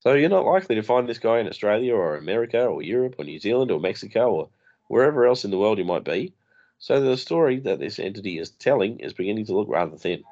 So 0.00 0.14
you're 0.14 0.28
not 0.28 0.46
likely 0.46 0.76
to 0.76 0.82
find 0.82 1.08
this 1.08 1.18
guy 1.18 1.40
in 1.40 1.48
Australia 1.48 1.94
or 1.94 2.16
America 2.16 2.64
or 2.64 2.82
Europe 2.82 3.16
or 3.18 3.24
New 3.24 3.38
Zealand 3.38 3.70
or 3.70 3.80
Mexico 3.80 4.32
or 4.32 4.48
wherever 4.86 5.26
else 5.26 5.44
in 5.44 5.50
the 5.50 5.58
world 5.58 5.78
he 5.78 5.84
might 5.84 6.04
be. 6.04 6.32
So 6.78 7.00
the 7.00 7.16
story 7.16 7.58
that 7.60 7.80
this 7.80 7.98
entity 7.98 8.38
is 8.38 8.50
telling 8.50 9.00
is 9.00 9.12
beginning 9.12 9.46
to 9.46 9.54
look 9.54 9.68
rather 9.68 9.96
thin. 9.96 10.22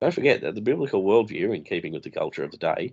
Don't 0.00 0.12
forget 0.12 0.42
that 0.42 0.54
the 0.54 0.60
biblical 0.60 1.02
worldview, 1.02 1.54
in 1.54 1.64
keeping 1.64 1.94
with 1.94 2.02
the 2.02 2.10
culture 2.10 2.44
of 2.44 2.50
the 2.50 2.58
day, 2.58 2.92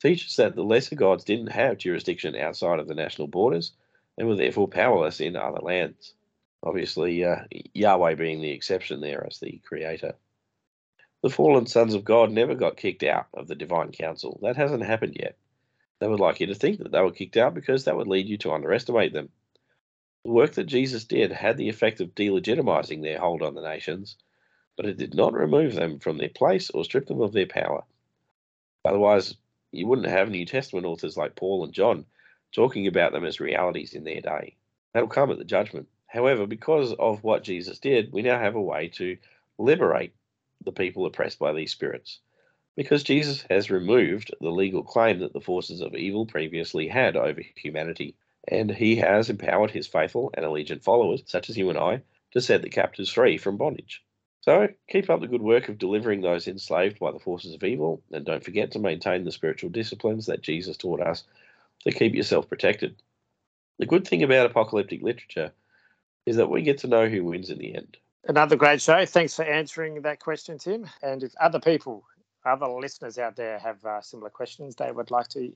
teaches 0.00 0.36
that 0.36 0.56
the 0.56 0.64
lesser 0.64 0.96
gods 0.96 1.24
didn't 1.24 1.52
have 1.52 1.78
jurisdiction 1.78 2.34
outside 2.34 2.78
of 2.78 2.88
the 2.88 2.94
national 2.94 3.28
borders 3.28 3.72
and 4.18 4.26
were 4.26 4.36
therefore 4.36 4.68
powerless 4.68 5.20
in 5.20 5.36
other 5.36 5.60
lands. 5.60 6.14
Obviously, 6.62 7.24
uh, 7.24 7.44
Yahweh 7.74 8.14
being 8.14 8.40
the 8.40 8.50
exception 8.50 9.00
there 9.00 9.26
as 9.26 9.38
the 9.38 9.60
creator. 9.64 10.14
The 11.22 11.30
fallen 11.30 11.66
sons 11.66 11.94
of 11.94 12.04
God 12.04 12.30
never 12.30 12.54
got 12.54 12.76
kicked 12.76 13.02
out 13.02 13.26
of 13.34 13.46
the 13.46 13.54
divine 13.54 13.92
council. 13.92 14.38
That 14.42 14.56
hasn't 14.56 14.84
happened 14.84 15.16
yet. 15.18 15.36
They 16.00 16.08
would 16.08 16.20
like 16.20 16.40
you 16.40 16.46
to 16.46 16.54
think 16.54 16.78
that 16.78 16.92
they 16.92 17.00
were 17.00 17.12
kicked 17.12 17.36
out 17.36 17.54
because 17.54 17.84
that 17.84 17.96
would 17.96 18.06
lead 18.06 18.28
you 18.28 18.38
to 18.38 18.52
underestimate 18.52 19.12
them. 19.12 19.28
The 20.24 20.30
work 20.30 20.52
that 20.52 20.64
Jesus 20.64 21.04
did 21.04 21.30
had 21.30 21.56
the 21.56 21.68
effect 21.68 22.00
of 22.00 22.14
delegitimizing 22.14 23.02
their 23.02 23.18
hold 23.18 23.42
on 23.42 23.54
the 23.54 23.62
nations, 23.62 24.16
but 24.76 24.86
it 24.86 24.96
did 24.96 25.14
not 25.14 25.34
remove 25.34 25.74
them 25.74 25.98
from 25.98 26.16
their 26.16 26.30
place 26.30 26.70
or 26.70 26.84
strip 26.84 27.06
them 27.06 27.20
of 27.20 27.32
their 27.32 27.46
power. 27.46 27.84
Otherwise, 28.84 29.34
you 29.72 29.86
wouldn't 29.86 30.08
have 30.08 30.30
New 30.30 30.44
Testament 30.46 30.86
authors 30.86 31.16
like 31.16 31.36
Paul 31.36 31.64
and 31.64 31.72
John 31.72 32.06
talking 32.52 32.86
about 32.86 33.12
them 33.12 33.24
as 33.24 33.40
realities 33.40 33.94
in 33.94 34.04
their 34.04 34.20
day. 34.20 34.56
That'll 34.92 35.08
come 35.08 35.30
at 35.30 35.38
the 35.38 35.44
judgment. 35.44 35.88
However, 36.06 36.46
because 36.46 36.92
of 36.94 37.22
what 37.22 37.44
Jesus 37.44 37.78
did, 37.78 38.12
we 38.12 38.22
now 38.22 38.38
have 38.38 38.56
a 38.56 38.62
way 38.62 38.88
to 38.94 39.16
liberate 39.58 40.12
the 40.64 40.72
people 40.72 41.06
oppressed 41.06 41.38
by 41.38 41.52
these 41.52 41.70
spirits 41.70 42.20
because 42.76 43.02
Jesus 43.02 43.44
has 43.50 43.70
removed 43.70 44.34
the 44.40 44.50
legal 44.50 44.82
claim 44.82 45.18
that 45.18 45.32
the 45.32 45.40
forces 45.40 45.80
of 45.80 45.94
evil 45.94 46.24
previously 46.24 46.88
had 46.88 47.16
over 47.16 47.42
humanity, 47.54 48.14
and 48.48 48.70
he 48.70 48.96
has 48.96 49.28
empowered 49.28 49.70
his 49.70 49.86
faithful 49.86 50.30
and 50.34 50.46
allegiant 50.46 50.82
followers, 50.82 51.22
such 51.26 51.50
as 51.50 51.58
you 51.58 51.68
and 51.68 51.78
I, 51.78 52.02
to 52.32 52.40
set 52.40 52.62
the 52.62 52.70
captives 52.70 53.10
free 53.10 53.36
from 53.36 53.56
bondage. 53.56 54.02
So 54.42 54.68
keep 54.88 55.10
up 55.10 55.20
the 55.20 55.26
good 55.26 55.42
work 55.42 55.68
of 55.68 55.78
delivering 55.78 56.22
those 56.22 56.48
enslaved 56.48 56.98
by 56.98 57.12
the 57.12 57.18
forces 57.18 57.54
of 57.54 57.62
evil, 57.62 58.02
and 58.10 58.24
don't 58.24 58.44
forget 58.44 58.70
to 58.72 58.78
maintain 58.78 59.24
the 59.24 59.32
spiritual 59.32 59.70
disciplines 59.70 60.26
that 60.26 60.42
Jesus 60.42 60.76
taught 60.76 61.00
us 61.00 61.24
to 61.84 61.92
keep 61.92 62.14
yourself 62.14 62.48
protected. 62.48 62.96
The 63.78 63.86
good 63.86 64.06
thing 64.06 64.22
about 64.22 64.46
apocalyptic 64.46 65.02
literature 65.02 65.52
is 66.26 66.36
that 66.36 66.50
we 66.50 66.62
get 66.62 66.78
to 66.78 66.88
know 66.88 67.08
who 67.08 67.24
wins 67.24 67.50
in 67.50 67.58
the 67.58 67.74
end. 67.74 67.96
Another 68.28 68.56
great 68.56 68.80
show. 68.82 69.04
Thanks 69.06 69.34
for 69.34 69.44
answering 69.44 70.02
that 70.02 70.20
question, 70.20 70.58
Tim. 70.58 70.86
And 71.02 71.22
if 71.22 71.32
other 71.40 71.60
people 71.60 72.04
other 72.44 72.66
listeners 72.66 73.18
out 73.18 73.36
there 73.36 73.58
have 73.58 73.84
uh, 73.84 74.00
similar 74.00 74.30
questions 74.30 74.74
they 74.74 74.90
would 74.90 75.10
like 75.10 75.28
to 75.28 75.52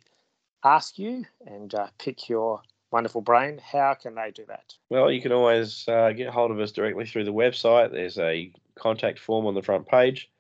ask 0.64 0.98
you 0.98 1.24
and 1.46 1.74
uh, 1.74 1.86
pick 1.98 2.28
your 2.28 2.60
wonderful 2.90 3.20
brain, 3.20 3.58
how 3.58 3.94
can 3.94 4.14
they 4.14 4.30
do 4.30 4.44
that? 4.46 4.74
Well, 4.90 5.10
you 5.10 5.20
can 5.20 5.32
always 5.32 5.86
uh, 5.88 6.12
get 6.12 6.28
hold 6.28 6.50
of 6.50 6.60
us 6.60 6.72
directly 6.72 7.06
through 7.06 7.24
the 7.24 7.32
website. 7.32 7.90
There's 7.90 8.18
a 8.18 8.52
contact 8.78 9.18
form 9.18 9.46
on 9.46 9.54
the 9.54 9.62
front 9.62 9.86
page. 9.86 10.30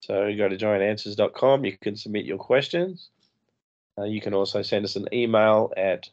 So 0.00 0.32
go 0.36 0.48
to 0.48 0.56
giantanswers.com. 0.56 1.64
You 1.64 1.76
can 1.76 1.96
submit 1.96 2.24
your 2.24 2.38
questions. 2.38 3.08
Uh, 3.98 4.04
you 4.04 4.20
can 4.20 4.34
also 4.34 4.62
send 4.62 4.84
us 4.84 4.96
an 4.96 5.08
email 5.12 5.72
at 5.76 6.08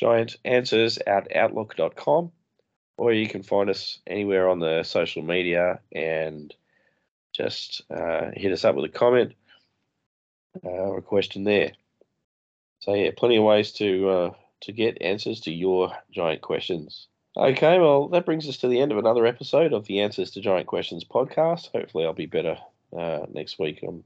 giantanswers 0.00 0.98
at 1.06 1.34
outlook.com 1.34 2.32
or 2.96 3.12
you 3.12 3.28
can 3.28 3.42
find 3.42 3.70
us 3.70 3.98
anywhere 4.06 4.48
on 4.48 4.58
the 4.58 4.82
social 4.82 5.22
media 5.22 5.80
and 5.90 6.54
just 7.32 7.82
uh, 7.90 8.30
hit 8.34 8.52
us 8.52 8.64
up 8.64 8.74
with 8.74 8.84
a 8.84 8.92
comment 8.92 9.32
uh, 10.64 10.68
or 10.68 10.98
a 10.98 11.02
question 11.02 11.44
there. 11.44 11.72
So 12.80 12.94
yeah, 12.94 13.10
plenty 13.16 13.36
of 13.36 13.44
ways 13.44 13.72
to 13.72 14.08
uh, 14.08 14.30
to 14.62 14.72
get 14.72 15.00
answers 15.00 15.40
to 15.42 15.52
your 15.52 15.92
giant 16.10 16.42
questions. 16.42 17.08
Okay, 17.36 17.78
well 17.78 18.08
that 18.08 18.26
brings 18.26 18.48
us 18.48 18.58
to 18.58 18.68
the 18.68 18.80
end 18.80 18.92
of 18.92 18.98
another 18.98 19.26
episode 19.26 19.72
of 19.72 19.86
the 19.86 20.00
Answers 20.00 20.32
to 20.32 20.40
Giant 20.40 20.66
Questions 20.66 21.04
podcast. 21.04 21.70
Hopefully, 21.72 22.04
I'll 22.04 22.12
be 22.12 22.26
better 22.26 22.58
uh, 22.96 23.26
next 23.32 23.58
week. 23.58 23.84
I'm 23.86 24.04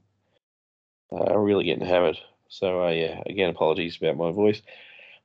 uh, 1.11 1.37
really 1.37 1.65
getting 1.65 1.85
hammered. 1.85 2.17
So 2.49 2.85
uh, 2.85 2.91
yeah, 2.91 3.21
again, 3.25 3.49
apologies 3.49 3.97
about 3.97 4.17
my 4.17 4.31
voice. 4.31 4.61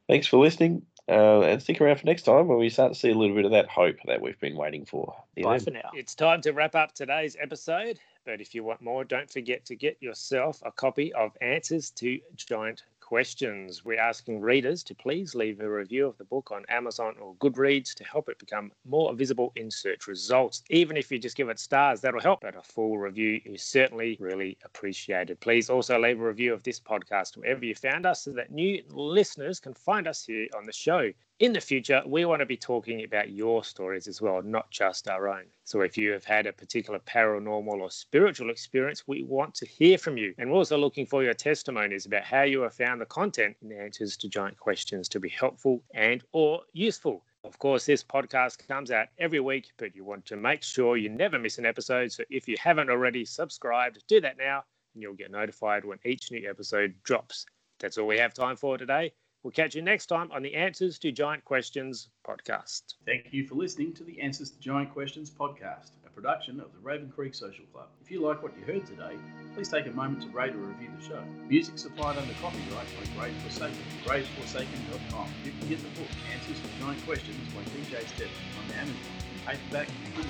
Thanks 0.09 0.27
for 0.27 0.39
listening. 0.39 0.83
Uh, 1.09 1.41
and 1.41 1.61
stick 1.61 1.81
around 1.81 1.99
for 1.99 2.07
next 2.07 2.23
time 2.23 2.47
when 2.47 2.59
we 2.59 2.71
start 2.71 2.93
to 2.93 2.99
see 2.99 3.11
a 3.11 3.15
little 3.15 3.35
bit 3.35 3.45
of 3.45 3.51
that 3.51 3.69
hope 3.69 3.97
that 4.07 4.21
we've 4.21 4.39
been 4.39 4.55
waiting 4.55 4.85
for. 4.85 5.13
Bye 5.43 5.59
for 5.59 5.73
now. 5.73 5.91
It's 5.93 6.15
time 6.15 6.41
to 6.43 6.53
wrap 6.53 6.77
up 6.77 6.95
today's 6.95 7.37
episode. 7.41 7.99
But 8.25 8.41
if 8.41 8.55
you 8.55 8.63
want 8.63 8.81
more, 8.81 9.03
don't 9.03 9.29
forget 9.29 9.65
to 9.67 9.75
get 9.75 9.97
yourself 10.01 10.63
a 10.65 10.71
copy 10.71 11.13
of 11.15 11.37
Answers 11.41 11.91
to 11.93 12.21
Giant 12.37 12.85
questions. 13.11 13.85
We're 13.85 13.99
asking 13.99 14.40
readers 14.40 14.85
to 14.85 14.94
please 14.94 15.35
leave 15.35 15.59
a 15.59 15.68
review 15.68 16.07
of 16.07 16.16
the 16.16 16.23
book 16.23 16.53
on 16.53 16.64
Amazon 16.68 17.16
or 17.20 17.35
Goodreads 17.40 17.92
to 17.94 18.05
help 18.05 18.29
it 18.29 18.38
become 18.38 18.70
more 18.87 19.12
visible 19.14 19.51
in 19.57 19.68
search 19.68 20.07
results. 20.07 20.62
Even 20.70 20.96
if 20.96 21.11
you 21.11 21.18
just 21.18 21.37
give 21.37 21.49
it 21.49 21.59
stars, 21.59 22.01
that'll 22.01 22.20
help. 22.20 22.42
But 22.42 22.55
a 22.55 22.62
full 22.62 22.99
review 22.99 23.40
is 23.44 23.64
certainly 23.64 24.16
really 24.20 24.59
appreciated. 24.64 25.40
Please 25.40 25.68
also 25.68 26.01
leave 26.01 26.20
a 26.20 26.25
review 26.25 26.55
of 26.55 26.62
this 26.62 26.79
podcast 26.79 27.37
wherever 27.37 27.64
you 27.64 27.75
found 27.75 28.07
us 28.07 28.23
so 28.23 28.31
that 28.31 28.53
new 28.53 28.81
listeners 28.90 29.59
can 29.59 29.75
find 29.75 30.07
us 30.07 30.25
here 30.25 30.46
on 30.57 30.64
the 30.64 30.73
show 30.73 31.11
in 31.40 31.55
the 31.55 31.61
future, 31.61 32.03
we 32.05 32.26
want 32.26 32.40
to 32.40 32.46
be 32.46 32.57
talking 32.57 33.03
about 33.03 33.31
your 33.31 33.64
stories 33.64 34.07
as 34.07 34.20
well, 34.20 34.42
not 34.42 34.70
just 34.70 35.09
our 35.09 35.26
own. 35.26 35.44
So 35.64 35.81
if 35.81 35.96
you 35.96 36.12
have 36.12 36.24
had 36.24 36.46
a 36.46 36.53
particular 36.53 37.00
paranormal 37.00 37.81
or 37.81 37.90
spiritual 37.90 38.50
experience, 38.50 39.09
we 39.09 39.24
want 39.24 39.55
to 39.55 39.66
hear 39.66 39.96
from 39.96 40.18
you. 40.18 40.35
And 40.37 40.50
we're 40.50 40.59
also 40.59 40.76
looking 40.76 41.07
for 41.07 41.24
your 41.24 41.33
testimonies 41.33 42.05
about 42.05 42.24
how 42.24 42.42
you 42.42 42.61
have 42.61 42.74
found 42.74 43.00
the 43.00 43.07
content 43.07 43.57
and 43.62 43.72
answers 43.72 44.18
to 44.18 44.29
giant 44.29 44.59
questions 44.59 45.09
to 45.09 45.18
be 45.18 45.31
helpful 45.31 45.83
and 45.94 46.22
or 46.33 46.61
useful. 46.74 47.24
Of 47.42 47.59
course, 47.59 47.87
this 47.87 48.05
podcast 48.05 48.68
comes 48.68 48.90
out 48.90 49.09
every 49.18 49.40
week, 49.40 49.70
but 49.79 49.96
you 49.96 50.05
want 50.05 50.26
to 50.26 50.37
make 50.37 50.62
sure 50.62 50.98
you 50.98 51.09
never 51.09 51.38
miss 51.38 51.57
an 51.57 51.64
episode. 51.64 52.12
So 52.12 52.22
if 52.29 52.48
you 52.48 52.57
haven't 52.61 52.90
already 52.90 53.24
subscribed, 53.24 54.05
do 54.09 54.20
that 54.20 54.37
now 54.37 54.64
and 54.92 55.03
you'll 55.03 55.14
get 55.14 55.31
notified 55.31 55.87
when 55.87 55.98
each 56.05 56.31
new 56.31 56.48
episode 56.50 56.94
drops. 57.03 57.46
That's 57.79 57.96
all 57.96 58.07
we 58.07 58.18
have 58.18 58.35
time 58.35 58.57
for 58.57 58.76
today. 58.76 59.14
We'll 59.42 59.53
catch 59.53 59.74
you 59.74 59.81
next 59.81 60.07
time 60.07 60.31
on 60.33 60.42
the 60.42 60.55
Answers 60.55 60.98
to 60.98 61.11
Giant 61.11 61.46
Questions 61.46 62.11
podcast. 62.29 62.83
Thank 63.07 63.33
you 63.33 63.46
for 63.46 63.55
listening 63.55 63.94
to 63.94 64.05
the 64.05 64.20
Answers 64.20 64.50
to 64.50 64.61
Giant 64.61 64.92
Questions 64.92 65.31
podcast, 65.31 65.92
a 66.05 66.11
production 66.11 66.61
of 66.61 66.70
the 66.74 66.79
Raven 66.81 67.09
Creek 67.09 67.35
Social 67.35 67.64
Club. 67.72 67.88
If 68.03 68.11
you 68.11 68.20
like 68.20 68.42
what 68.42 68.53
you 68.59 68.64
heard 68.70 68.85
today, 68.85 69.16
please 69.55 69.70
take 69.70 69.87
a 69.87 69.92
moment 69.92 70.20
to 70.24 70.29
rate 70.29 70.53
or 70.55 70.59
review 70.59 70.90
the 70.94 71.03
show. 71.07 71.24
Music 71.48 71.79
supplied 71.79 72.18
under 72.18 72.35
copyright 72.35 72.87
by 73.00 73.07
Grave 73.16 73.35
Forsaken, 73.40 73.80
graveforsaken.com. 74.05 75.32
You 75.47 75.53
can 75.59 75.68
get 75.70 75.78
the 75.78 75.88
book 75.99 76.11
Answers 76.34 76.61
to 76.61 76.68
Giant 76.78 77.03
Questions 77.07 77.41
by 77.55 77.62
TJ 77.62 77.97
Steadman 78.12 78.53
on 78.61 78.72
Amazon 78.76 79.16
in 79.32 79.41
paperback 79.47 79.88
and. 80.16 80.28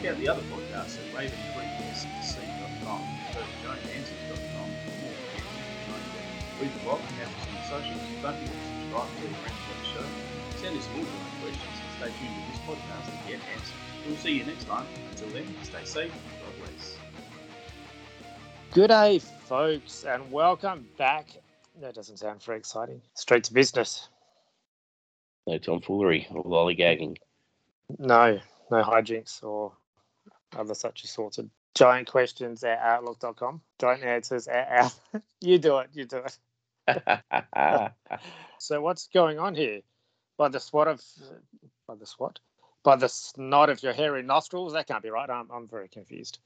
Check 0.00 0.12
out 0.12 0.18
the 0.18 0.28
other 0.28 0.42
podcasts 0.48 0.96
at 0.96 1.04
ravencreeksc.com 1.12 3.00
or 3.36 3.44
giantanswers.com 3.60 4.68
for 4.80 4.92
more 4.96 5.12
Answers 5.36 5.60
to 5.60 5.76
Giant 5.84 6.08
Questions. 6.08 6.56
Read 6.60 6.72
the 6.72 6.80
blog 6.80 7.00
and 7.00 7.16
have 7.20 7.28
some 7.44 7.59
socials, 7.70 8.00
don't 8.20 8.34
forget 8.34 8.50
to 8.50 8.66
subscribe 8.66 9.06
to 9.14 9.22
your 9.22 9.30
friends 9.38 9.58
for 9.62 9.74
the 9.78 9.86
show. 9.94 10.06
Send 10.58 10.76
us 10.76 10.88
all 10.92 10.98
your 10.98 11.06
questions 11.40 11.76
and 11.78 12.10
stay 12.10 12.18
tuned 12.18 12.34
to 12.34 12.50
this 12.50 12.60
podcast 12.66 13.06
to 13.06 13.28
get 13.30 13.40
answers. 13.54 13.72
We'll 14.08 14.16
see 14.16 14.38
you 14.38 14.44
next 14.44 14.64
time. 14.64 14.86
Until 15.12 15.28
then, 15.28 15.46
stay 15.62 15.84
safe. 15.84 16.12
God 16.12 16.52
bless. 16.58 16.96
Good 18.72 18.88
day, 18.88 19.20
folks, 19.20 20.04
and 20.04 20.32
welcome 20.32 20.88
back. 20.98 21.28
That 21.80 21.94
doesn't 21.94 22.16
sound 22.16 22.42
very 22.42 22.58
exciting. 22.58 23.02
Straight 23.14 23.44
to 23.44 23.52
business. 23.54 24.08
No 25.46 25.58
tomfoolery 25.58 26.26
or 26.32 26.42
lollygagging. 26.42 27.18
No, 28.00 28.40
no 28.72 28.82
hijinks 28.82 29.44
or 29.44 29.70
other 30.56 30.74
such 30.74 31.04
assorted 31.04 31.48
giant 31.76 32.10
questions 32.10 32.64
at 32.64 32.80
outlook.com. 32.80 33.60
Giant 33.78 34.02
answers 34.02 34.48
at 34.48 34.68
out. 34.72 34.94
you 35.40 35.58
do 35.58 35.78
it. 35.78 35.90
You 35.92 36.04
do 36.04 36.16
it. 36.16 36.36
so 38.58 38.80
what's 38.80 39.08
going 39.08 39.38
on 39.38 39.54
here? 39.54 39.80
By 40.38 40.48
the 40.48 40.60
swat 40.60 40.88
of, 40.88 41.02
by 41.86 41.94
the 41.96 42.06
swat, 42.06 42.38
by 42.82 42.96
the 42.96 43.08
snot 43.08 43.68
of 43.68 43.82
your 43.82 43.92
hairy 43.92 44.22
nostrils? 44.22 44.72
That 44.72 44.86
can't 44.86 45.02
be 45.02 45.10
right. 45.10 45.28
I'm, 45.28 45.50
I'm 45.50 45.68
very 45.68 45.88
confused. 45.88 46.38